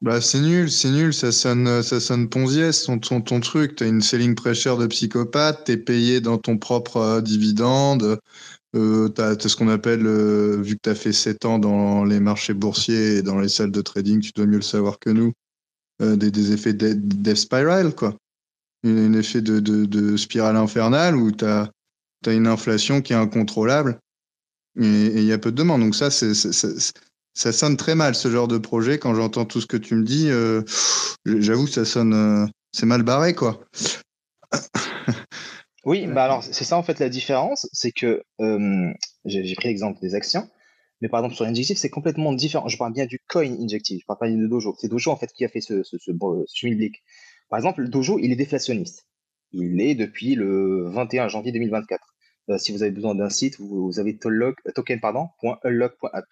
[0.00, 3.76] Bah, c'est nul, c'est nul, ça sonne, ça sonne ponziès, ton, ton, ton truc.
[3.76, 8.18] T'as une selling pressure de psychopathe, t'es payé dans ton propre euh, dividende,
[8.76, 12.20] euh, t'as as ce qu'on appelle, euh, vu que t'as fait 7 ans dans les
[12.20, 15.32] marchés boursiers et dans les salles de trading, tu dois mieux le savoir que nous,
[16.02, 18.16] euh, des, des, effets de death spiral, quoi.
[18.84, 21.68] Un, effet de, de, de, spirale infernale où t'as
[22.26, 24.00] as une inflation qui est incontrôlable
[24.78, 25.80] et il y a peu de demandes.
[25.80, 28.98] Donc ça, ça sonne très mal ce genre de projet.
[28.98, 30.62] Quand j'entends tout ce que tu me dis, euh,
[31.24, 33.60] j'avoue que ça sonne, euh, c'est mal barré quoi.
[35.84, 38.92] oui, bah alors c'est ça en fait la différence, c'est que euh,
[39.24, 40.48] j'ai pris l'exemple des actions,
[41.00, 42.68] mais par exemple sur l'injectif c'est complètement différent.
[42.68, 44.74] Je parle bien du coin injectif, je parle pas de Dojo.
[44.78, 46.12] C'est Dojo en fait qui a fait ce, ce, ce,
[46.46, 46.66] ce
[47.48, 49.06] Par exemple, le Dojo il est déflationniste.
[49.52, 52.14] Il est depuis le 21 janvier 2024.
[52.58, 55.28] si vous avez besoin d'un site, vous, vous avez token pardon,
[55.64, 56.26] .unlock.app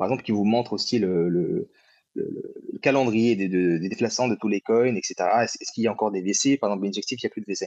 [0.00, 1.70] par exemple, qui vous montre aussi le, le,
[2.14, 5.14] le, calendrier des, des, déflations de tous les coins, etc.
[5.42, 7.46] Est-ce qu'il y a encore des VC Par exemple, Injective, il n'y a plus de
[7.46, 7.66] VC.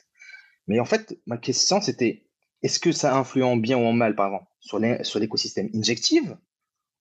[0.66, 2.26] Mais en fait, ma question, c'était
[2.64, 4.48] est-ce que ça influe en bien ou en mal, par exemple,
[5.04, 6.36] sur l'écosystème Injective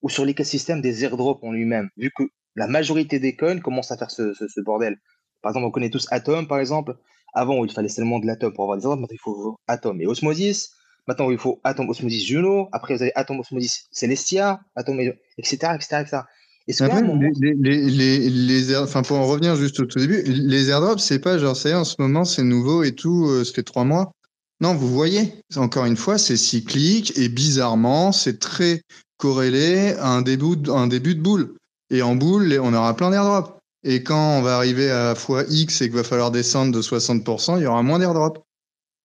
[0.03, 3.97] ou sur l'écosystème des airdrops en lui-même, vu que la majorité des coins commencent à
[3.97, 5.01] faire ce, bordel.
[5.41, 6.99] Par exemple, on connaît tous Atom, par exemple.
[7.33, 10.07] Avant, il fallait seulement de l'Atom pour avoir des airdrops, maintenant il faut Atom et
[10.07, 10.73] Osmosis.
[11.09, 12.69] Maintenant, il faut Atom Osmosis Juno.
[12.71, 16.21] Après, vous avez Atom Osmosis Celestia, Atom, etc., etc., etc.
[16.69, 21.39] Les, les, les, enfin, pour en revenir juste au tout début, les airdrops, c'est pas
[21.39, 24.13] genre, ça en ce moment, c'est nouveau et tout, euh, ça fait trois mois.
[24.61, 28.83] Non, vous voyez, encore une fois, c'est cyclique et bizarrement, c'est très
[29.17, 31.57] corrélé à un début, un début de boule.
[31.91, 33.59] Et en boule, on aura plein d'airdrops.
[33.85, 37.59] Et quand on va arriver à fois X et qu'il va falloir descendre de 60%,
[37.59, 38.41] il y aura moins d'airdrops.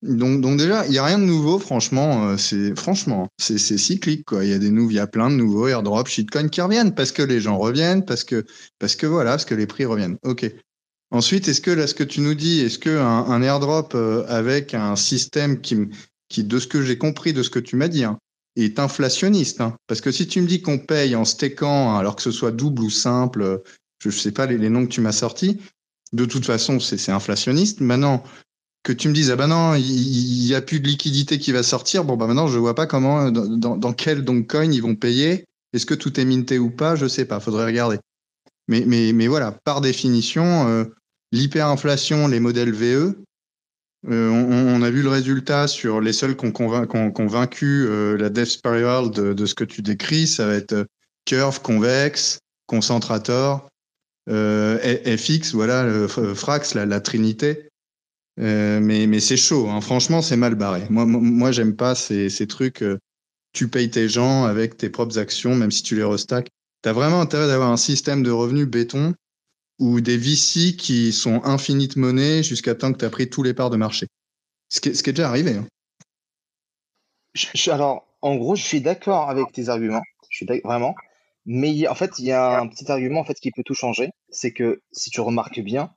[0.03, 2.29] Donc, donc déjà, il n'y a rien de nouveau, franchement.
[2.29, 4.45] Euh, c'est franchement, c'est cyclique, quoi.
[4.45, 7.11] Il y a des il y a plein de nouveaux airdrops, shitcoins qui reviennent parce
[7.11, 8.45] que les gens reviennent, parce que,
[8.77, 10.17] parce que voilà, parce que les prix reviennent.
[10.23, 10.51] Ok.
[11.09, 14.73] Ensuite, est-ce que là, ce que tu nous dis, est-ce que un, airdrop euh, avec
[14.73, 15.77] un système qui,
[16.29, 18.19] qui, de ce que j'ai compris de ce que tu m'as dit, hein,
[18.55, 19.75] est inflationniste hein?
[19.87, 22.83] Parce que si tu me dis qu'on paye en stakant, alors que ce soit double
[22.83, 23.63] ou simple,
[23.99, 25.59] je ne sais pas les, noms que tu m'as sortis,
[26.13, 27.81] de toute façon, c'est inflationniste.
[27.81, 28.23] Maintenant,
[28.83, 31.61] que tu me dises ah ben non il y, a plus de liquidité qui va
[31.61, 32.05] sortir.
[32.05, 35.43] Bon bah maintenant je vois pas comment dans, dans quel donc coin ils vont payer.
[35.73, 36.95] Est-ce que tout est minté ou pas?
[36.95, 37.41] Je sais pas.
[37.41, 37.97] Faudrait regarder.
[38.69, 39.51] Mais mais mais voilà.
[39.51, 40.85] Par définition euh,
[41.33, 43.17] l'hyperinflation les modèles VE
[44.09, 48.45] euh, on, a vu le résultat sur les seuls qu'on ont vaincu euh, la death
[48.45, 50.27] spiral de, de, ce que tu décris.
[50.27, 50.85] Ça va être
[51.25, 53.67] curve convexe concentrator
[54.27, 57.69] FX voilà Frax la, trinité
[58.39, 59.67] euh, mais c'est chaud.
[59.69, 59.81] Hein.
[59.81, 60.83] Franchement, c'est mal barré.
[60.89, 62.83] Moi, j'aime pas ces, trucs.
[62.83, 62.97] Euh,
[63.53, 66.49] tu payes tes gens avec tes propres actions, même si tu les restacks.
[66.83, 69.15] Tu as vraiment intérêt d'avoir un système de revenus béton
[69.79, 73.43] ou des VC qui sont infinies de monnaie jusqu'à temps que tu as pris tous
[73.43, 74.07] les parts de marché.
[74.69, 75.55] Ce qui est, déjà arrivé.
[75.55, 75.67] Hein.
[77.67, 80.03] Alors, en gros, je suis d'accord avec tes arguments.
[80.29, 80.93] Je suis vraiment.
[81.49, 84.09] Mais en fait, il y a un petit argument en fait qui peut tout changer.
[84.29, 85.93] C'est que si tu remarques bien,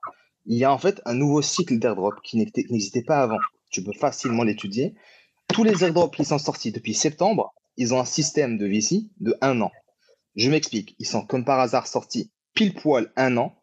[0.47, 3.39] il y a en fait un nouveau cycle d'airdrop qui n'existait pas avant.
[3.69, 4.95] Tu peux facilement l'étudier.
[5.49, 9.37] Tous les airdrops qui sont sortis depuis septembre, ils ont un système de VC de
[9.41, 9.73] un an.
[10.37, 10.95] Je m'explique.
[11.01, 13.57] Ils sont comme par hasard sortis pile poil un an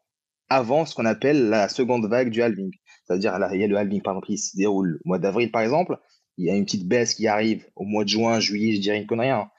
[0.50, 2.72] avant ce qu'on appelle la seconde vague du halving.
[3.06, 5.62] C'est-à-dire, il y a le halving, par exemple, qui se déroule au mois d'avril, par
[5.62, 5.98] exemple.
[6.38, 8.98] Il y a une petite baisse qui arrive au mois de juin, juillet, je dirais
[8.98, 9.30] une connerie.
[9.30, 9.50] Hein.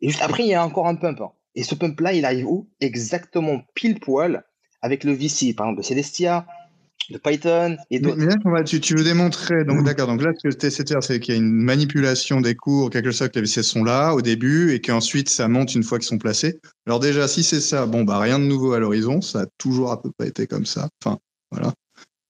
[0.00, 1.20] Et juste après, il y a encore un pump.
[1.20, 1.32] Hein.
[1.54, 2.68] Et ce pump-là, il arrive où?
[2.80, 4.44] Exactement pile poil
[4.82, 6.46] avec le VC, par exemple, de Celestia,
[7.10, 8.18] de Python et d'autres.
[8.46, 11.02] Mais, tu, tu, veux démontrer, donc d'accord, donc là ce que tu essaies de faire,
[11.02, 14.14] c'est qu'il y a une manipulation des cours, quelque chose que les VC sont là
[14.14, 16.60] au début et qu'ensuite ça monte une fois qu'ils sont placés.
[16.86, 19.90] Alors déjà, si c'est ça, bon bah rien de nouveau à l'horizon, ça a toujours
[19.92, 20.88] à peu près été comme ça.
[21.02, 21.18] Enfin,
[21.50, 21.72] voilà.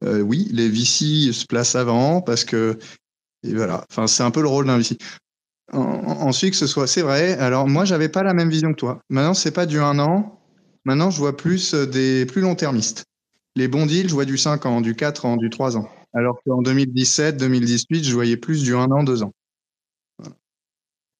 [0.04, 2.78] Euh, oui, les VC se placent avant parce que
[3.44, 3.84] et voilà.
[3.90, 4.96] Enfin, c'est un peu le rôle d'un VC.
[5.72, 7.38] Ensuite, que ce soit, c'est vrai.
[7.38, 9.00] Alors moi, j'avais pas la même vision que toi.
[9.08, 10.40] Maintenant, c'est pas du un an.
[10.84, 13.04] Maintenant, je vois plus des plus long-termistes
[13.56, 15.88] les bons deals, je vois du 5 ans, du 4 ans, du 3 ans.
[16.12, 19.32] Alors qu'en 2017, 2018, je voyais plus du 1 an, 2 ans.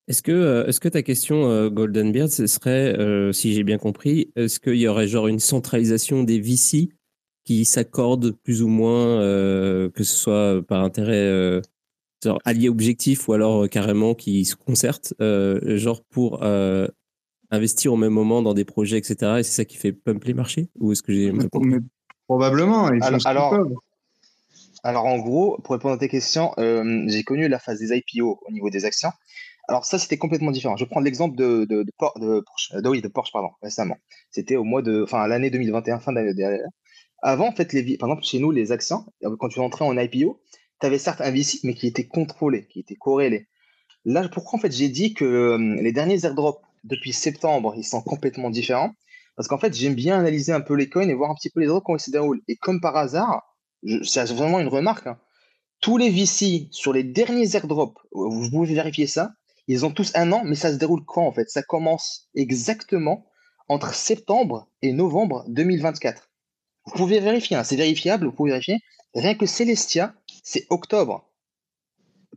[0.06, 3.64] Est-ce que, euh, est-ce que ta question, euh, Golden Beard, ce serait, euh, si j'ai
[3.64, 6.90] bien compris, est-ce qu'il y aurait genre une centralisation des VC
[7.44, 11.60] qui s'accordent plus ou moins, que ce soit par intérêt
[12.24, 16.42] genre allié objectif ou alors carrément qui se concertent, genre pour
[17.51, 19.38] investir au même moment dans des projets, etc.
[19.38, 21.68] Et c'est ça qui fait pump les marchés Ou est-ce que j'ai mal compris?
[21.70, 21.78] Mais
[22.26, 22.86] probablement.
[22.86, 23.55] Alors, alors,
[24.82, 28.40] alors, en gros, pour répondre à tes questions, euh, j'ai connu la phase des IPO
[28.46, 29.10] au niveau des actions.
[29.66, 30.76] Alors ça, c'était complètement différent.
[30.76, 33.32] Je vais prendre l'exemple de, de, de, Por- de Porsche, euh, de, oui, de Porsche,
[33.32, 33.96] pardon, récemment.
[34.30, 36.66] C'était au mois de, enfin, l'année 2021, fin d'année dernière.
[37.22, 39.96] Avant, en fait, les, par exemple, chez nous, les actions, euh, quand tu rentrais en
[39.96, 40.38] IPO,
[40.80, 43.48] tu avais certes un VC, mais qui était contrôlé, qui était corrélé.
[44.05, 48.02] Là, pourquoi en fait j'ai dit que euh, les derniers airdrops depuis septembre, ils sont
[48.02, 48.92] complètement différents?
[49.36, 51.60] Parce qu'en fait, j'aime bien analyser un peu les coins et voir un petit peu
[51.60, 52.42] les airdrops comment ils se déroulent.
[52.48, 53.56] Et comme par hasard,
[54.05, 55.18] c'est vraiment une remarque, hein,
[55.80, 59.32] tous les VC sur les derniers airdrops, euh, vous pouvez vérifier ça,
[59.66, 61.48] ils ont tous un an, mais ça se déroule quand en fait?
[61.51, 63.26] Ça commence exactement
[63.68, 66.30] entre septembre et novembre 2024.
[66.86, 68.78] Vous pouvez vérifier, hein, c'est vérifiable, vous pouvez vérifier.
[69.14, 70.14] Rien que Celestia,
[70.44, 71.28] c'est octobre.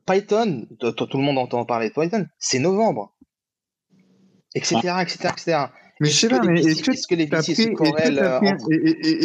[0.08, 3.14] Python, tout le monde entend parler de Python, c'est novembre,
[4.56, 5.66] etc., etc., etc.
[6.00, 7.00] Mais pas, les mais est-ce que pris,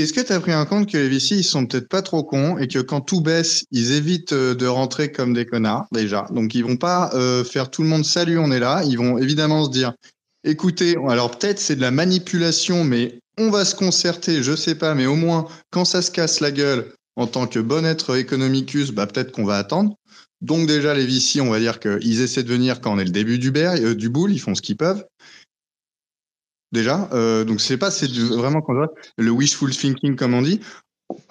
[0.00, 2.56] est-ce que t'as pris en compte que les VC, ils sont peut-être pas trop cons
[2.56, 6.26] et que quand tout baisse, ils évitent euh, de rentrer comme des connards, déjà.
[6.30, 8.82] Donc, ils vont pas euh, faire tout le monde salut, on est là.
[8.86, 9.92] Ils vont évidemment se dire,
[10.44, 14.94] écoutez, alors peut-être c'est de la manipulation, mais on va se concerter, je sais pas,
[14.94, 18.90] mais au moins, quand ça se casse la gueule en tant que bon être economicus,
[18.92, 19.96] bah, peut-être qu'on va attendre.
[20.40, 23.10] Donc, déjà, les VC, on va dire qu'ils essaient de venir quand on est le
[23.10, 25.04] début du, bear, euh, du bull, ils font ce qu'ils peuvent
[26.72, 27.08] déjà.
[27.12, 28.64] Euh, donc c'est pas, c'est vraiment
[29.18, 30.60] le wishful thinking comme on dit.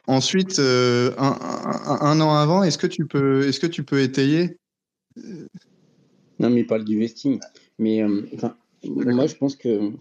[0.08, 4.58] Ensuite, euh, un, an avant, est-ce que tu peux, est-ce que tu peux étayer?
[5.18, 7.40] Non, mais il parle du vesting.
[7.80, 8.03] Mais
[8.84, 9.91] moi, je pense que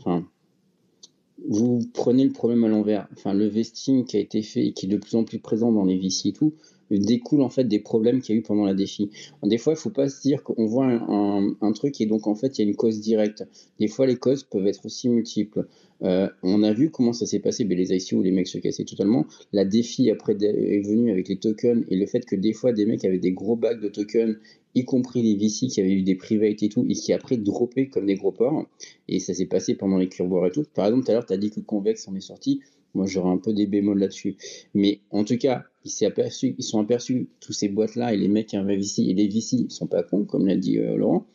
[1.48, 3.08] vous prenez le problème à l'envers.
[3.16, 5.72] Enfin, le vesting qui a été fait et qui est de plus en plus présent
[5.72, 6.52] dans les VC et tout,
[6.90, 9.10] découle en fait des problèmes qu'il y a eu pendant la défi.
[9.44, 12.26] Des fois, il faut pas se dire qu'on voit un, un- un truc et donc
[12.26, 13.46] en fait, il y a une cause directe.
[13.78, 15.66] Des fois, les causes peuvent être aussi multiples.
[16.02, 18.84] Euh, on a vu comment ça s'est passé, ben, les ICO les mecs se cassaient
[18.84, 19.26] totalement.
[19.52, 22.86] La défi après est venue avec les tokens et le fait que des fois des
[22.86, 24.36] mecs avaient des gros bacs de tokens,
[24.74, 27.88] y compris les VC qui avaient eu des privates et tout, et qui après droppaient
[27.88, 28.66] comme des gros porcs.
[29.08, 30.64] Et ça s'est passé pendant les cureboirs et tout.
[30.74, 32.60] Par exemple, tout à l'heure, tu as dit que Convex en est sorti.
[32.94, 34.36] Moi, j'aurais un peu des bémols là-dessus.
[34.74, 38.28] Mais en tout cas, ils, s'est aperçu, ils sont aperçus, tous ces boîtes-là, et les
[38.28, 41.26] mecs qui investissent, et les VC, ils sont pas cons, comme l'a dit euh, Laurent.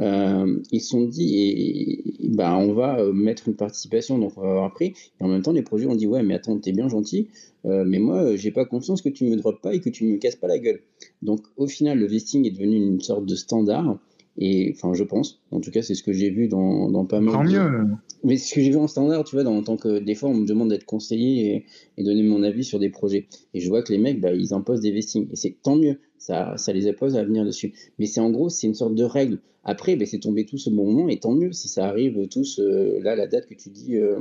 [0.00, 4.42] Euh, ils se sont dit, et, bah, on va euh, mettre une participation, donc on
[4.42, 4.94] va avoir un prix.
[5.20, 7.28] Et en même temps, les projets ont dit, ouais, mais attends, t'es bien gentil,
[7.66, 10.16] euh, mais moi, j'ai pas confiance que tu me droppes pas et que tu me
[10.16, 10.80] casses pas la gueule.
[11.22, 13.98] Donc, au final, le vesting est devenu une sorte de standard.
[14.38, 17.20] Et enfin, je pense, en tout cas, c'est ce que j'ai vu dans, dans pas
[17.20, 17.96] mal Tant de- mieux.
[18.24, 20.30] mais ce que j'ai vu en standard, tu vois, dans, en tant que des fois
[20.30, 21.64] on me demande d'être conseiller et,
[21.98, 23.26] et donner mon avis sur des projets.
[23.54, 25.28] Et je vois que les mecs, bah, ils imposent des vestings.
[25.32, 27.72] Et c'est tant mieux, ça, ça les impose à venir dessus.
[27.98, 29.38] Mais c'est en gros, c'est une sorte de règle.
[29.64, 32.60] Après, bah, c'est tombé tous au bon moment, et tant mieux si ça arrive tous,
[32.60, 34.18] euh, là, la date que tu dis, euh,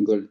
[0.00, 0.28] Gold.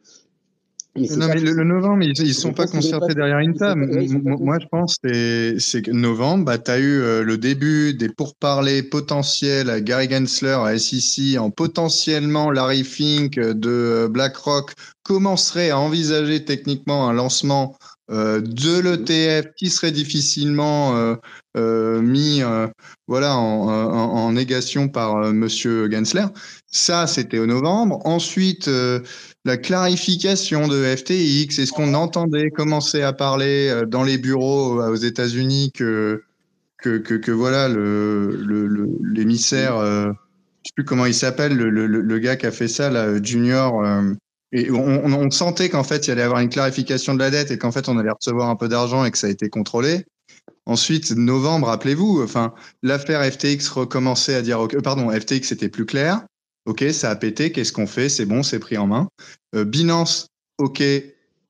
[0.97, 3.85] Mais Non, mais le, le novembre, ils, ils sont pas concertés pas- derrière une table.
[4.23, 8.07] Moi, je pense que c'est- que novembre, bah, tu as eu euh, le début des
[8.07, 14.71] pourparlers potentiels à Gary Gensler, à SEC, en potentiellement Larry Fink de euh, BlackRock
[15.03, 17.75] commencerait à envisager techniquement un lancement
[18.11, 21.15] euh, de l'ETF qui serait difficilement euh,
[21.57, 22.41] euh, mis
[23.07, 26.25] voilà, en, négation par Monsieur Gensler.
[26.67, 27.99] Ça, c'était au novembre.
[28.05, 28.69] Ensuite,
[29.45, 35.71] la clarification de FTX, est-ce qu'on entendait commencer à parler dans les bureaux aux États-Unis
[35.73, 36.23] que,
[36.79, 38.45] que, que, voilà le,
[39.13, 40.11] l'émissaire, je
[40.63, 43.83] sais plus comment il s'appelle, le, le, gars qui a fait ça, là, Junior,
[44.55, 47.57] et on, sentait qu'en fait il y allait avoir une clarification de la dette et
[47.57, 50.05] qu'en fait on allait recevoir un peu d'argent et que ça a été contrôlé.
[50.65, 56.25] Ensuite, novembre, rappelez-vous, enfin, l'affaire FTX recommençait à dire, ok, pardon, FTX était plus clair.
[56.65, 57.51] Ok, ça a pété.
[57.51, 58.09] Qu'est-ce qu'on fait?
[58.09, 59.07] C'est bon, c'est pris en main.
[59.53, 60.27] Euh, Binance,
[60.57, 60.81] ok.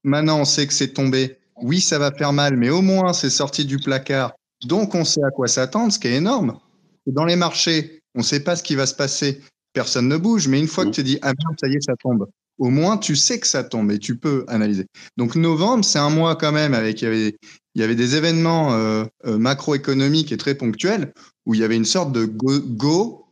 [0.03, 1.37] Maintenant, on sait que c'est tombé.
[1.61, 4.33] Oui, ça va faire mal, mais au moins, c'est sorti du placard.
[4.65, 6.59] Donc, on sait à quoi s'attendre, ce qui est énorme.
[7.07, 9.41] Dans les marchés, on ne sait pas ce qui va se passer.
[9.71, 11.93] Personne ne bouge, mais une fois que tu dis, ah merde, ça y est, ça
[11.97, 12.27] tombe.
[12.57, 14.85] Au moins, tu sais que ça tombe et tu peux analyser.
[15.17, 17.33] Donc, novembre, c'est un mois quand même avec, il
[17.75, 21.13] y avait, des événements euh, euh, macroéconomiques et très ponctuels
[21.45, 23.24] où il y avait une sorte de go, go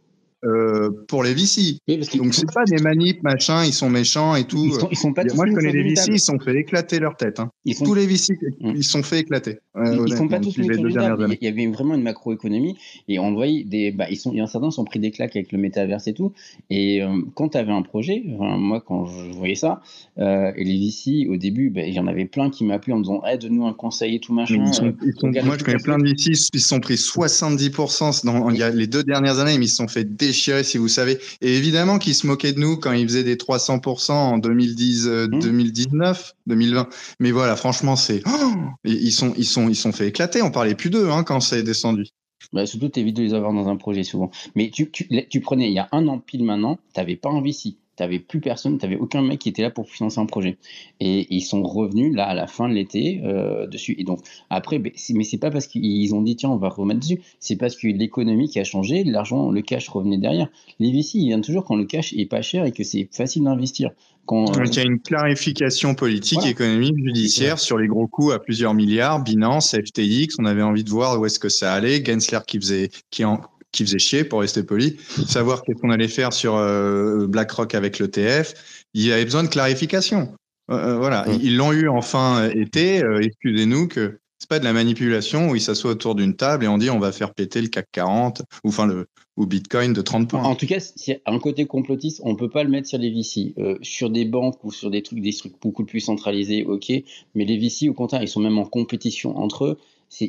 [0.43, 1.77] euh, pour les VC.
[2.17, 4.63] Donc c'est pas des manips, machin, ils sont méchants et tout.
[4.65, 6.55] Ils sont- ils sont pas tous Moi je connais des VC, ils se sont fait
[6.55, 7.39] éclater leur tête.
[7.39, 7.49] hein.
[7.65, 9.59] Ils sont- Tous les VC, ils se sont fait éclater.
[9.75, 11.37] euh, Ils- ils sont pas tous les deux dernières années.
[11.41, 12.75] Il y avait vraiment une macroéconomie
[13.07, 14.99] et on voyait des, bah, ils sont, il y en a certains qui sont pris
[14.99, 16.33] des claques avec le métaverse et tout.
[16.69, 19.81] Et euh, quand tu avais un projet, enfin, moi quand je voyais ça,
[20.19, 22.97] euh, et les VC au début, bah, il y en avait plein qui m'appelaient en
[22.97, 24.63] me disant, hey, donne-nous un conseil et tout machin.
[24.67, 26.97] Ils sont- euh, ils sont- moi, je connais plein de VC, ils se sont pris
[26.97, 30.32] 70% dans, il y a les deux dernières années, mais ils se sont fait déchirer
[30.33, 31.19] déchirer si vous savez.
[31.41, 35.27] Et évidemment qu'ils se moquaient de nous quand ils faisaient des 300% en 2010, euh,
[35.27, 36.89] 2019, 2020.
[37.19, 38.53] Mais voilà, franchement, c'est oh
[38.83, 40.41] ils sont ils sont ils sont fait éclater.
[40.41, 42.07] On parlait plus d'eux hein, quand c'est descendu.
[42.51, 44.29] Bah, surtout, t'évites de les avoir dans un projet souvent.
[44.55, 47.41] Mais tu, tu, tu prenais il y a un an pile maintenant, t'avais pas un
[47.41, 50.57] VC t'avais plus personne, t'avais aucun mec qui était là pour financer un projet.
[50.99, 53.95] Et ils sont revenus là à la fin de l'été euh, dessus.
[53.97, 57.21] Et donc après, mais c'est pas parce qu'ils ont dit tiens on va remettre dessus,
[57.39, 60.49] c'est parce que l'économie qui a changé, l'argent, le cash revenait derrière.
[60.79, 63.43] Les VC, ils viennent toujours quand le cash est pas cher et que c'est facile
[63.43, 63.91] d'investir.
[64.25, 66.51] Quand, Donc, il y a une clarification politique, Voilà.
[66.51, 69.21] économique, judiciaire sur les gros coups à plusieurs milliards.
[69.21, 72.01] Binance, FTX, on avait envie de voir où est-ce que ça allait.
[72.03, 73.41] Gensler qui faisait, qui en,
[73.73, 74.97] qui faisait chier, pour rester poli,
[75.27, 78.53] savoir qu'est-ce qu'on allait faire sur euh, BlackRock avec l'ETF.
[78.93, 80.33] Il y avait besoin de clarification.
[80.71, 81.39] Euh, euh, voilà, Mm.
[81.41, 83.03] ils l'ont eu en fin été.
[83.03, 86.67] Euh, Excusez-nous que c'est pas de la manipulation où ils s'assoient autour d'une table et
[86.67, 90.01] on dit on va faire péter le CAC 40 ou enfin le ou Bitcoin de
[90.01, 90.43] 30 points.
[90.43, 90.77] En tout cas,
[91.25, 93.55] a un côté complotiste, on peut pas le mettre sur les VC.
[93.81, 96.91] Sur des banques ou sur des trucs, des trucs beaucoup plus centralisés, ok.
[97.33, 99.79] Mais les VC, au contraire, ils sont même en compétition entre eux.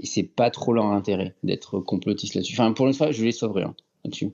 [0.02, 2.54] C'est pas trop leur intérêt d'être complotiste là-dessus.
[2.54, 3.74] Enfin, pour une fois, je les sauverai hein,
[4.04, 4.30] là-dessus.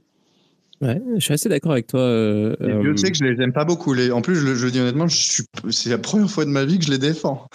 [0.80, 2.00] Ouais, je suis assez d'accord avec toi.
[2.00, 3.92] euh, Et euh, que je les aime pas beaucoup.
[3.92, 4.10] Les...
[4.12, 6.78] En plus, je, le- je le dis honnêtement, c'est la première fois de ma vie
[6.78, 7.48] que je les défends.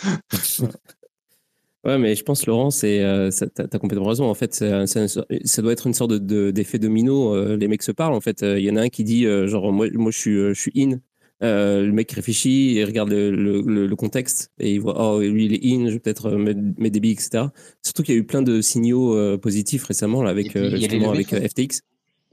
[1.85, 4.25] Ouais, mais je pense, Laurent, c'est, euh, ça- t'as, complètement raison.
[4.25, 7.33] En fait, un- ça doit être une sorte de, de- d'effet domino.
[7.35, 8.13] euh, les mecs se parlent.
[8.15, 10.17] En fait, Euh, il y en a un qui dit, euh, genre, moi, moi, je
[10.17, 10.99] suis, euh, je suis in.
[11.43, 15.19] Euh, le mec réfléchit et regarde le, le, le- le contexte et il voit, oh,
[15.19, 17.45] lui, il est in, je vais peut-être euh, mettre, mettre des billes, etc.
[17.81, 20.69] Surtout qu'il y a eu plein de signaux euh, positifs récemment, là, avec, puis, euh,
[20.69, 21.45] il justement, avec euh.
[21.45, 21.81] FTX.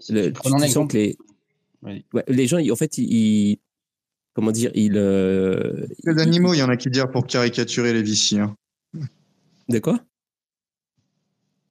[0.08, 1.16] Le- tu, sens que les,
[1.82, 3.58] ouais, les gens, ils- en fait, ils, ils-
[4.34, 8.02] comment dire, ils, euh, Les animaux, il y en a qui disent pour caricaturer les
[8.04, 8.38] vici.
[8.38, 8.54] hein.
[9.68, 9.98] de quoi?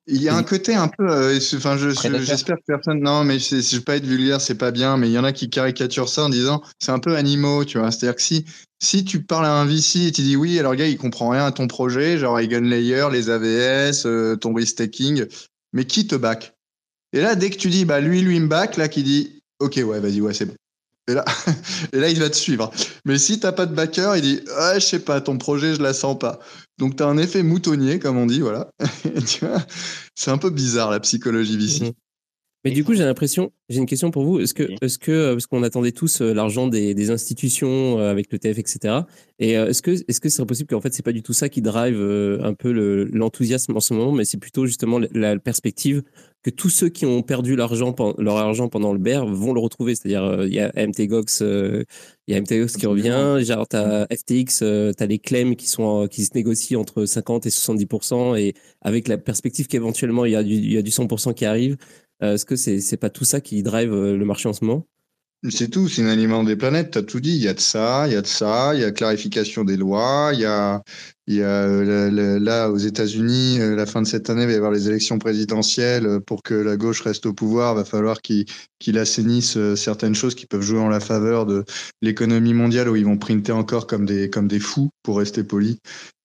[0.08, 1.90] Il y a un côté un peu, euh, enfin, je-
[2.26, 4.98] j'espère que personne, non, mais c'est- si je veux pas être vulgaire, c'est pas bien,
[4.98, 7.78] mais il y en a qui caricaturent ça en disant, c'est un peu animaux, tu
[7.78, 7.92] vois.
[7.92, 8.46] C'est-à-dire que si,
[8.82, 11.30] si tu parles à un VC et tu dis oui, alors le gars, il comprend
[11.30, 15.26] rien à ton projet, genre Eigenlayer, les AVS, euh, ton risk taking,
[15.72, 16.56] mais qui te back?
[17.14, 19.80] Et là, dès que tu dis, bah, lui, lui, me back, là, qui dit, ok,
[19.86, 20.56] ouais, vas-y, ouais, c'est bon.
[21.08, 21.26] Et là,
[21.94, 22.72] et là, il va te suivre.
[23.06, 25.82] Mais si t'as pas de backer, il dit, ouais, je sais pas, ton projet, je
[25.82, 26.40] la sens pas.
[26.78, 28.70] Donc, tu as un effet moutonnier, comme on dit, voilà.
[30.16, 31.94] c'est un peu bizarre, la psychologie VC.
[32.64, 34.40] Mais du coup, j'ai l'impression, j'ai une question pour vous.
[34.40, 38.12] Est-ce que, est-ce que, euh, parce qu'on attendait tous euh, l'argent des, des institutions euh,
[38.12, 39.00] avec le TF, etc.
[39.40, 41.50] Et est-ce que, est-ce que ce serait possible qu'en fait, c'est pas du tout ça
[41.50, 46.04] qui drive un peu le- l'enthousiasme en ce moment, mais c'est plutôt justement la, perspective
[46.44, 49.96] que tous ceux qui ont perdu l'argent, leur argent pendant le bear vont le retrouver.
[49.96, 51.84] C'est-à-dire, il y a MT Gox, euh,
[52.28, 53.40] il y a MT Gox qui revient.
[53.44, 54.64] Genre, t'as FTX,
[54.96, 59.18] t'as les claims qui sont, qui se négocient entre 50 et 70%, et avec la
[59.18, 61.78] perspective qu'éventuellement il y a du, il y a du 100% qui arrive.
[62.24, 64.64] Euh, Est-ce que c'est c'est pas tout ça qui drive euh, le marché en ce
[64.66, 64.88] moment?
[65.50, 67.36] C'est tout, c'est un aliment des planètes, tu as tout dit.
[67.36, 69.76] Il y a de ça, il y a de ça, il y a clarification des
[69.76, 70.84] lois, il y a,
[71.26, 71.66] il y a
[72.40, 75.18] là aux États-Unis, euh, la fin de cette année, il va y avoir les élections
[75.18, 76.06] présidentielles.
[76.06, 78.46] Euh, Pour que la gauche reste au pouvoir, il va falloir qu'ils
[79.00, 81.66] assainissent euh, certaines choses qui peuvent jouer en la faveur de
[82.04, 85.80] l'économie mondiale où ils vont printer encore comme des, comme des fous, pour rester poli.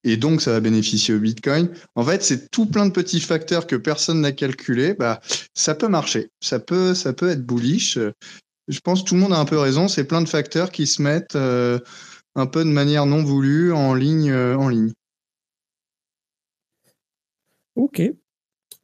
[0.05, 1.70] Et donc, ça va bénéficier au Bitcoin.
[1.94, 4.94] En fait, c'est tout plein de petits facteurs que personne n'a calculé.
[4.94, 5.20] Bah,
[5.55, 6.28] ça peut marcher.
[6.40, 7.98] Ça peut, ça peut être bullish.
[8.68, 9.88] Je pense que tout le monde a un peu raison.
[9.88, 11.78] C'est plein de facteurs qui se mettent euh,
[12.34, 14.30] un peu de manière non voulue en ligne.
[14.30, 14.93] euh, en ligne.
[17.74, 18.02] Ok.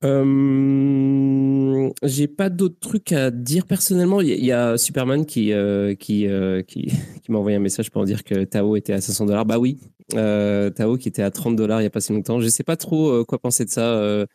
[0.04, 4.20] Euh, J'ai pas d'autres trucs à dire personnellement.
[4.20, 5.52] Il y, a- Superman qui,
[5.98, 6.26] qui,
[6.68, 9.46] qui, m'a envoyé un message pour dire que Tao était à 500 dollars.
[9.46, 9.78] Bah oui,
[10.10, 12.40] Tao qui était à 30 dollars il y a pas si longtemps.
[12.40, 14.26] Je sais pas trop quoi penser de ça.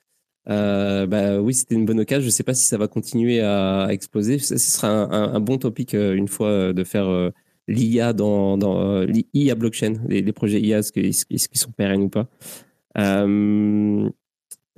[0.50, 2.26] Euh, bah oui, c'était une bonne occasion.
[2.26, 4.40] Je sais pas si ça va continuer à, exploser.
[4.40, 7.32] Ce sera un, bon topic euh, une fois euh, de faire euh,
[7.68, 8.56] l'IA dans,
[9.04, 12.30] l'IA blockchain, les, projets IA, est-ce qu'ils sont pérennes ou pas.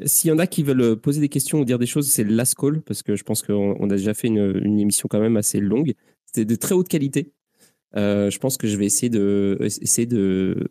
[0.05, 2.55] S'il y en a qui veulent poser des questions ou dire des choses, c'est last
[2.55, 5.59] call, parce que je pense qu'on on a déjà fait une, émission quand même assez
[5.59, 5.93] longue.
[6.25, 7.33] C'était de très haute qualité.
[7.95, 10.67] Je pense que je vais essayer de, essayer de,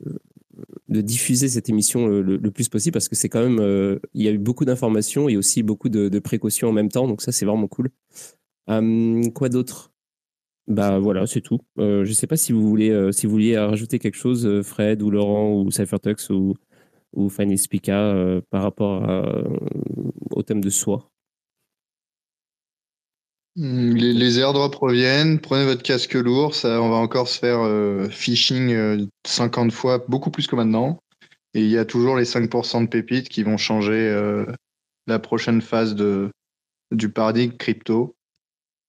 [0.88, 4.22] de diffuser cette émission le, le- plus possible, parce que c'est quand même, euh, il
[4.22, 7.32] y a eu beaucoup d'informations et aussi beaucoup de, précautions en même temps, donc ça
[7.32, 7.90] c'est vraiment cool.
[8.70, 9.92] Euh, quoi d'autre?
[10.66, 11.60] Bah voilà, c'est tout.
[11.78, 14.62] Euh, je sais pas si vous voulez, euh, si vous vouliez rajouter quelque chose, euh,
[14.62, 16.54] Fred ou Laurent ou Cyphertux ou
[17.14, 19.02] ou Fanny Spica euh, par rapport
[20.30, 21.10] au thème de soi.
[23.58, 25.40] Hmm, Les, les airdrops reviennent.
[25.40, 26.54] Prenez votre casque lourd.
[26.54, 31.00] Ça, on va encore se faire euh, phishing euh, 50 fois, beaucoup plus que maintenant.
[31.54, 34.46] Et il y a toujours les 5% de pépites qui vont changer euh,
[35.08, 36.30] la prochaine phase de,
[36.92, 38.14] du paradigme crypto.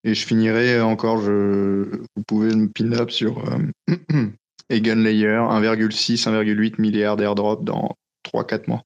[0.04, 4.28] Et je finirai encore, je, vous pouvez me pin up sur euh,
[4.70, 7.96] Egan Layer, 1,6, 1,8 milliards d'airdrop dans
[8.32, 8.84] 3-4 mois.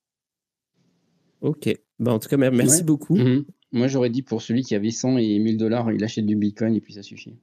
[1.42, 1.70] Ok.
[2.00, 2.84] Bah, en tout cas, mer- merci Ouais.
[2.84, 3.16] beaucoup.
[3.18, 3.44] Mhm.
[3.74, 6.76] Moi, j'aurais dit pour celui qui avait 100 et 1000 dollars, il achète du bitcoin
[6.76, 7.34] et puis ça suffit.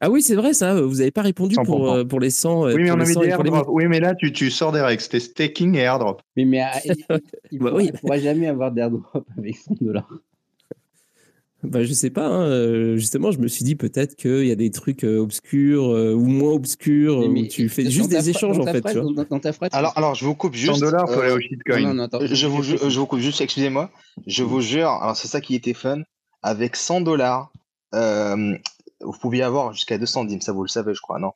[0.00, 0.80] Ah oui, c'est vrai ça.
[0.80, 1.96] Vous n'avez pas répondu pour, 100%.
[1.98, 2.66] euh, pour les 100.
[2.68, 3.68] euh, Oui, mais on les avait 100 dit et pour les airdrop.
[3.74, 5.00] Oui, mais là, tu, tu sors des règles.
[5.00, 6.20] C'était staking et airdrop.
[6.36, 6.94] Mais, mais ah, il,
[7.52, 7.90] il Bah pourra, oui.
[8.00, 10.08] pourra jamais avoir d'airdrop avec 100 dollars.
[11.64, 14.54] Bah, je sais pas, hein, euh, justement, je me suis dit peut-être qu'il y a
[14.56, 18.28] des trucs euh, obscurs euh, ou moins obscurs Mais- où mais tu fais juste des
[18.30, 18.80] échanges dans en fait.
[18.80, 19.12] phrase- tu vois.
[19.14, 20.80] dans, dans ta phrase, Alors, alors, je vous coupe 100 juste.
[20.80, 21.80] dollars, faut aller au shitcoin.
[21.80, 23.90] Non, non, non, attends, je, vous, je- vous coupe juste, excusez-moi.
[24.26, 26.02] Je vous jure, alors c'est ça qui était fun.
[26.42, 27.50] Avec 100 dollars,
[27.94, 28.52] euh,
[29.00, 31.32] vous pouviez avoir jusqu'à 200 dîmes, ça vous le savez, je crois, non?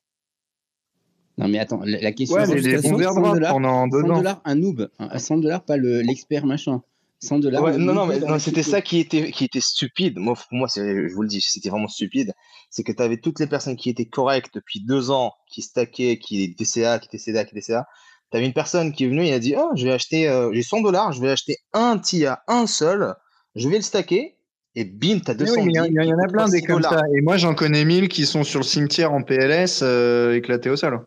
[1.39, 3.53] Non, mais attends, la, la question Ouais, c'est mais les jusqu'à bons 100 airdrops dollars,
[3.53, 4.17] pendant deux 100 ans.
[4.19, 6.83] dollars un noob, hein, à 100 dollars pas le- l'expert machin.
[7.20, 7.62] 100 dollars.
[7.62, 10.19] Ouais, non, non, mais non, c'était ça qui était, qui était stupide.
[10.19, 12.32] Moi, pour moi, je vous le dis, c'était vraiment stupide.
[12.70, 16.19] C'est que tu avais toutes les personnes qui étaient correctes depuis deux ans, qui stackaient,
[16.19, 17.86] qui étaient DCA, qui étaient CDA, qui étaient DCA.
[18.31, 20.51] Tu avais une personne qui est venue et a dit Oh, je vais acheter, euh,
[20.53, 23.15] j'ai 100 dollars, je vais acheter un TIA, un seul,
[23.57, 24.36] je vais le stacker,
[24.74, 26.59] et bim, tu as Oui, 200 oui, mais il y, y en a plein des
[26.59, 27.01] 6 comme dollars.
[27.01, 27.05] ça.
[27.16, 30.77] Et moi, j'en connais 1000 qui sont sur le cimetière en PLS euh, éclatés au
[30.77, 31.01] sol.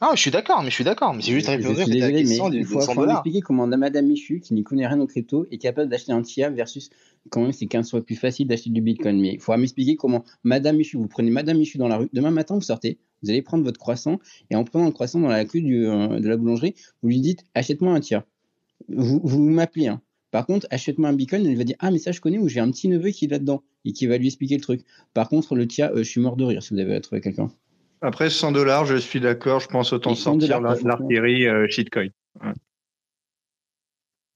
[0.00, 2.12] Ah, je suis d'accord, mais je suis d'accord, mais c'est juste répondre à la désolé,
[2.12, 3.14] mais question du, il faut, 100 faut dollars.
[3.14, 6.50] m'expliquer comment Madame Michu, qui n'y connaît rien aux crypto, est capable d'acheter un TIA
[6.50, 6.90] versus
[7.30, 9.18] quand même c'est 15 fois plus facile d'acheter du Bitcoin.
[9.18, 12.30] Mais il faut m'expliquer comment Madame Michu, vous prenez Madame Michu dans la rue, demain
[12.30, 14.18] matin vous sortez, vous allez prendre votre croissant
[14.50, 17.20] et en prenant le croissant dans la queue du, euh, de la boulangerie, vous lui
[17.20, 18.26] dites achète-moi un TIA.
[18.88, 19.88] Vous, vous m'appelez.
[19.88, 20.02] Hein.
[20.30, 22.60] Par contre, achète-moi un Bitcoin, elle va dire ah mais ça je connais ou j'ai
[22.60, 24.82] un petit neveu qui est là-dedans et qui va lui expliquer le truc.
[25.14, 27.50] Par contre, le TIA, euh, je suis mort de rire si vous avez trouvé quelqu'un.
[28.02, 32.08] Après 100 dollars, je suis d'accord, je pense autant Et 100 sortir l'artillerie euh, shitcoin.
[32.42, 32.52] Ouais.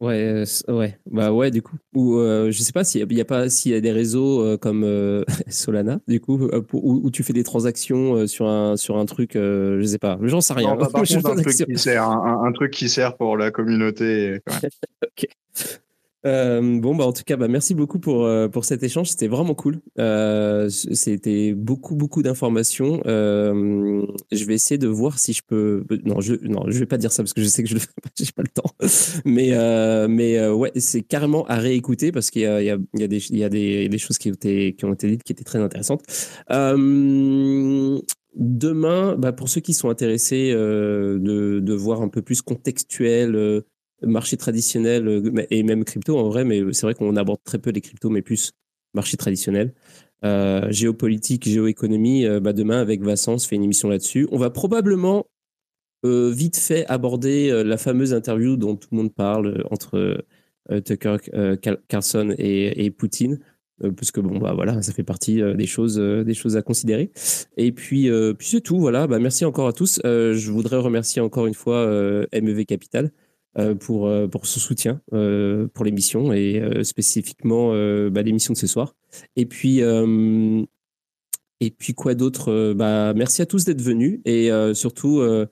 [0.01, 1.77] Ouais, euh, ouais, bah ouais, du coup.
[1.95, 3.83] Ou euh, je sais pas s'il y a, il y a pas s'il y a
[3.83, 7.45] des réseaux euh, comme euh, Solana, du coup, euh, pour- où, où tu fais des
[7.45, 10.69] transactions euh, sur un sur un truc, euh, je sais pas, j'en sais rien.
[10.71, 13.37] Non, bah, par contre, un truc qui sert, un, un- un truc qui sert pour
[13.37, 14.41] la communauté.
[14.47, 14.71] ouais.
[15.03, 15.27] Ok.
[16.27, 19.09] Euh, bon, bah, en tout cas, bah, merci beaucoup pour, euh, pour cet échange.
[19.09, 19.81] C'était vraiment cool.
[19.99, 23.01] Euh, c'était beaucoup, beaucoup d'informations.
[23.07, 25.85] Je vais essayer de voir si je peux.
[26.05, 27.81] Non, je, non, je vais pas dire ça parce que je sais que je le
[27.81, 28.71] fais pas, j'ai pas le temps.
[29.25, 29.51] Mais,
[30.09, 33.33] mais ouais, c'est carrément à réécouter parce qu'il y a, y a, y a, des,
[33.33, 36.03] y a des, choses qui été, qui ont été dites qui étaient très intéressantes.
[38.37, 43.65] Demain, bah, pour ceux qui sont intéressés de, de voir un peu plus contextuel,
[44.03, 47.71] marché traditionnel euh, et même crypto en vrai, mais c'est vrai qu'on aborde très peu
[47.71, 48.53] les cryptos, mais plus
[48.95, 49.75] marché traditionnel.
[50.25, 54.29] Euh, géopolitique, géoéconomie, euh, bah demain avec Vincent, on se fait une émission là-dessus.
[54.33, 55.27] On va probablement
[56.03, 60.25] vite fait aborder la fameuse interview dont tout le monde parle entre
[60.83, 61.17] Tucker
[61.61, 63.39] Carl- Carlson et, Poutine.
[63.83, 67.11] parce que bon bah voilà ça fait partie des choses des choses à considérer
[67.59, 68.09] et puis
[68.39, 71.77] puis c'est tout voilà bah merci encore à tous je voudrais remercier encore une fois
[71.77, 73.11] euh, MEV Capital
[73.57, 78.59] pour, euh, pour son soutien euh, pour l'émission et euh, spécifiquement euh, bah, l'émission de
[78.59, 78.95] ce soir.
[79.37, 80.65] Et puis, euh,
[81.61, 85.47] et puis quoi d'autre Euh, bah, Merci à tous d'être venus et euh, surtout, euh,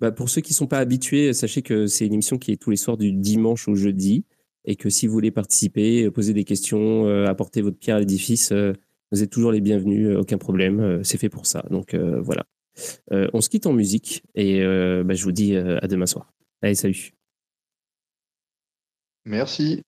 [0.00, 2.56] bah, pour ceux qui ne sont pas habitués, sachez que c'est une émission qui est
[2.56, 4.24] tous les soirs du dimanche au jeudi
[4.64, 8.00] et que si vous voulez participer, euh, poser des questions, euh, apporter votre pierre à
[8.00, 8.72] l'édifice, euh,
[9.12, 11.64] vous êtes toujours les bienvenus, euh, aucun problème, euh, c'est fait pour ça.
[11.70, 12.44] Donc euh, voilà.
[13.12, 16.06] Euh, on se quitte en musique et euh, bah, je vous dis euh, à demain
[16.06, 16.32] soir.
[16.62, 17.14] Allez, salut.
[19.26, 19.82] Merci.